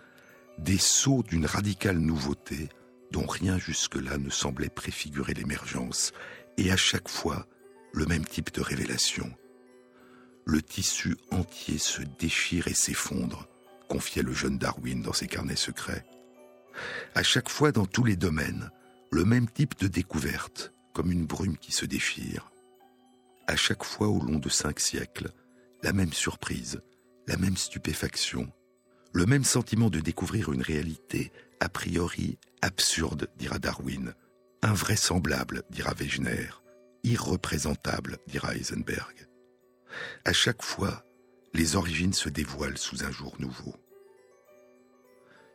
des 0.58 0.78
sauts 0.78 1.24
d'une 1.24 1.46
radicale 1.46 1.98
nouveauté 1.98 2.68
dont 3.10 3.26
rien 3.26 3.58
jusque-là 3.58 4.18
ne 4.18 4.30
semblait 4.30 4.70
préfigurer 4.70 5.34
l'émergence, 5.34 6.12
et 6.56 6.70
à 6.70 6.76
chaque 6.76 7.08
fois 7.08 7.46
le 7.92 8.06
même 8.06 8.24
type 8.24 8.54
de 8.54 8.62
révélation. 8.62 9.30
Le 10.46 10.62
tissu 10.62 11.16
entier 11.30 11.76
se 11.76 12.02
déchire 12.02 12.68
et 12.68 12.74
s'effondre, 12.74 13.48
confiait 13.88 14.22
le 14.22 14.32
jeune 14.32 14.56
Darwin 14.56 15.02
dans 15.02 15.12
ses 15.12 15.26
carnets 15.26 15.56
secrets. 15.56 16.06
À 17.14 17.22
chaque 17.22 17.48
fois 17.48 17.72
dans 17.72 17.84
tous 17.84 18.04
les 18.04 18.16
domaines, 18.16 18.70
le 19.10 19.24
même 19.24 19.48
type 19.48 19.78
de 19.78 19.88
découverte, 19.88 20.72
comme 20.94 21.10
une 21.10 21.26
brume 21.26 21.58
qui 21.58 21.72
se 21.72 21.84
déchire. 21.84 22.50
À 23.48 23.56
chaque 23.56 23.84
fois 23.84 24.08
au 24.08 24.20
long 24.20 24.38
de 24.38 24.48
cinq 24.48 24.78
siècles, 24.78 25.32
la 25.82 25.92
même 25.92 26.12
surprise, 26.12 26.80
la 27.26 27.36
même 27.36 27.56
stupéfaction, 27.56 28.52
le 29.12 29.26
même 29.26 29.44
sentiment 29.44 29.90
de 29.90 30.00
découvrir 30.00 30.52
une 30.52 30.62
réalité 30.62 31.32
a 31.60 31.68
priori 31.68 32.38
absurde, 32.62 33.28
dira 33.36 33.58
Darwin, 33.58 34.14
invraisemblable, 34.62 35.62
dira 35.70 35.92
Wegener, 35.94 36.48
irreprésentable, 37.04 38.18
dira 38.26 38.54
Heisenberg. 38.54 39.28
À 40.24 40.32
chaque 40.32 40.62
fois, 40.62 41.04
les 41.54 41.76
origines 41.76 42.14
se 42.14 42.28
dévoilent 42.28 42.78
sous 42.78 43.04
un 43.04 43.10
jour 43.10 43.36
nouveau. 43.38 43.74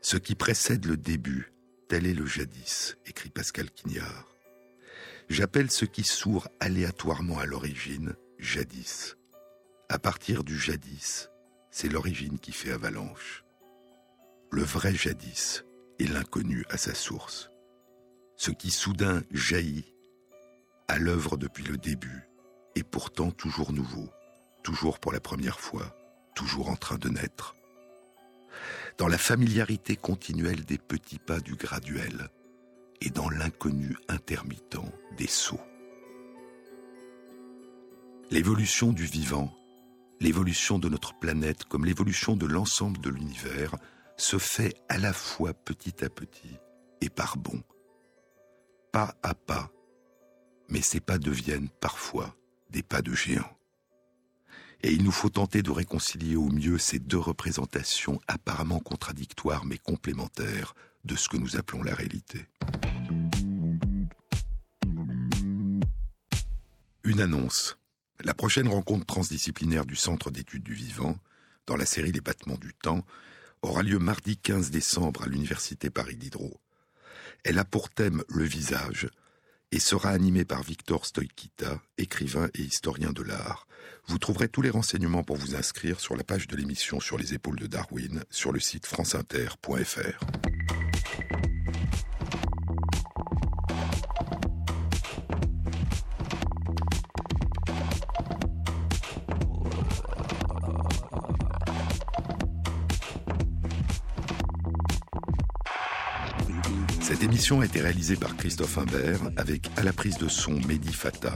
Ce 0.02 0.18
qui 0.18 0.36
précède 0.36 0.86
le 0.86 0.96
début, 0.96 1.52
tel 1.90 2.06
est 2.06 2.14
le 2.14 2.26
jadis, 2.26 2.98
écrit 3.06 3.30
Pascal 3.30 3.72
Quignard. 3.72 4.36
J'appelle 5.30 5.72
ce 5.72 5.86
qui 5.86 6.04
sourd 6.04 6.48
aléatoirement 6.60 7.40
à 7.40 7.46
l'origine 7.46 8.16
jadis. 8.38 9.18
À 9.90 10.00
partir 10.00 10.44
du 10.44 10.58
jadis, 10.58 11.30
c'est 11.78 11.90
l'origine 11.90 12.40
qui 12.40 12.54
fait 12.54 12.72
avalanche. 12.72 13.44
Le 14.50 14.64
vrai 14.64 14.96
jadis 14.96 15.64
est 16.00 16.12
l'inconnu 16.12 16.66
à 16.72 16.78
sa 16.78 16.96
source. 16.96 17.52
Ce 18.36 18.50
qui 18.50 18.72
soudain 18.72 19.22
jaillit, 19.30 19.94
à 20.88 20.98
l'œuvre 20.98 21.38
depuis 21.38 21.64
le 21.64 21.78
début, 21.78 22.24
et 22.74 22.82
pourtant 22.82 23.30
toujours 23.30 23.74
nouveau, 23.74 24.10
toujours 24.64 24.98
pour 24.98 25.12
la 25.12 25.20
première 25.20 25.60
fois, 25.60 25.96
toujours 26.34 26.70
en 26.70 26.76
train 26.76 26.98
de 26.98 27.10
naître. 27.10 27.56
Dans 28.98 29.08
la 29.08 29.20
familiarité 29.20 29.96
continuelle 29.96 30.66
des 30.66 30.80
petits 30.80 31.20
pas 31.20 31.42
du 31.42 31.54
graduel, 31.54 32.30
et 33.02 33.12
dans 33.12 33.30
l'inconnu 33.30 33.96
intermittent 34.08 34.80
des 35.16 35.28
sauts. 35.28 35.62
L'évolution 38.32 38.94
du 38.94 39.06
vivant, 39.06 39.54
l'évolution 40.20 40.80
de 40.80 40.90
notre 40.90 41.18
planète 41.18 41.66
comme 41.66 41.86
l'évolution 41.86 42.36
de 42.36 42.46
l'ensemble 42.46 43.00
de 43.00 43.10
l'univers 43.10 43.76
se 44.18 44.38
fait 44.38 44.74
à 44.90 44.98
la 44.98 45.14
fois 45.14 45.54
petit 45.54 46.04
à 46.04 46.10
petit 46.10 46.58
et 47.02 47.10
par 47.10 47.38
bond. 47.38 47.62
Pas 48.92 49.16
à 49.22 49.36
pas, 49.36 49.72
mais 50.70 50.82
ces 50.82 51.00
pas 51.00 51.18
deviennent 51.18 51.70
parfois 51.82 52.36
des 52.70 52.84
pas 52.84 53.02
de 53.02 53.14
géants. 53.14 53.58
Et 54.82 54.92
il 54.92 55.04
nous 55.04 55.12
faut 55.12 55.30
tenter 55.30 55.62
de 55.62 55.72
réconcilier 55.72 56.36
au 56.36 56.50
mieux 56.50 56.78
ces 56.78 57.00
deux 57.00 57.18
représentations 57.18 58.20
apparemment 58.28 58.80
contradictoires 58.80 59.66
mais 59.66 59.78
complémentaires 59.78 60.76
de 61.04 61.16
ce 61.16 61.30
que 61.30 61.38
nous 61.38 61.58
appelons 61.58 61.84
la 61.84 61.96
réalité. 61.96 62.46
Une 67.04 67.22
annonce. 67.22 67.78
La 68.28 68.34
prochaine 68.34 68.68
rencontre 68.68 69.06
transdisciplinaire 69.06 69.86
du 69.86 69.96
Centre 69.96 70.32
d'études 70.32 70.64
du 70.64 70.74
vivant, 70.74 71.18
dans 71.66 71.78
la 71.78 71.86
série 71.86 72.12
Les 72.12 72.20
battements 72.20 72.58
du 72.58 72.74
temps, 72.74 73.06
aura 73.62 73.84
lieu 73.84 74.00
mardi 74.00 74.36
15 74.36 74.70
décembre 74.70 75.24
à 75.24 75.28
l'Université 75.28 75.90
Paris 75.90 76.18
Diderot. 76.18 76.60
Elle 77.46 77.58
a 77.58 77.64
pour 77.64 77.90
thème 77.90 78.26
le 78.28 78.44
visage 78.44 79.08
et 79.72 79.80
sera 79.80 80.10
animée 80.10 80.44
par 80.44 80.62
Victor 80.62 81.06
Stoikita, 81.06 81.82
écrivain 81.98 82.50
et 82.54 82.64
historien 82.64 83.14
de 83.14 83.24
l'art. 83.24 83.66
Vous 84.08 84.20
trouverez 84.20 84.50
tous 84.50 84.62
les 84.62 84.72
renseignements 84.72 85.24
pour 85.24 85.38
vous 85.38 85.56
inscrire 85.56 86.02
sur 86.02 86.18
la 86.18 86.26
page 86.26 86.48
de 86.48 86.58
l'émission 86.58 87.00
Sur 87.00 87.18
les 87.18 87.34
épaules 87.34 87.60
de 87.60 87.68
Darwin 87.68 88.26
sur 88.30 88.52
le 88.52 88.60
site 88.60 88.88
franceinter.fr. 88.88 90.26
émission 107.38 107.62
a 107.62 107.66
été 107.66 107.82
réalisée 107.82 108.16
par 108.16 108.36
Christophe 108.36 108.80
Imbert 108.80 109.20
avec 109.38 109.70
à 109.78 109.84
la 109.84 109.94
prise 109.94 110.18
de 110.18 110.28
son 110.28 110.54
Mehdi 110.54 110.92
Fata, 110.92 111.36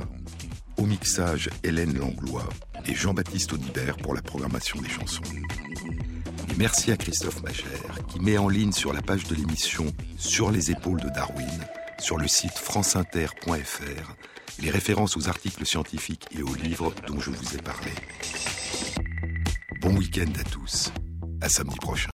au 0.78 0.88
mixage 0.88 1.48
Hélène 1.64 1.96
Langlois 1.96 2.50
et 2.88 2.96
Jean-Baptiste 2.96 3.54
Audibert 3.54 3.98
pour 3.98 4.16
la 4.16 4.24
programmation 4.24 4.82
des 4.82 4.90
chansons. 4.90 5.22
Merci 6.58 6.92
à 6.92 6.98
Christophe 6.98 7.44
Magère 7.44 8.00
qui 8.10 8.20
met 8.20 8.40
en 8.40 8.50
ligne 8.50 8.72
sur 8.72 8.94
la 8.94 9.04
page 9.04 9.26
de 9.26 9.36
l'émission 9.36 9.94
Sur 10.18 10.50
les 10.50 10.72
épaules 10.72 11.02
de 11.02 11.10
Darwin, 11.10 11.68
sur 12.00 12.18
le 12.18 12.28
site 12.28 12.58
franceinter.fr, 12.58 14.16
les 14.60 14.72
références 14.72 15.16
aux 15.18 15.30
articles 15.30 15.68
scientifiques 15.68 16.26
et 16.36 16.42
aux 16.42 16.56
livres 16.56 16.96
dont 17.06 17.20
je 17.20 17.30
vous 17.30 17.56
ai 17.56 17.62
parlé. 17.62 17.92
Bon 19.82 19.96
week-end 19.96 20.34
à 20.40 20.44
tous. 20.50 20.92
À 21.42 21.48
samedi 21.48 21.78
prochain. 21.78 22.10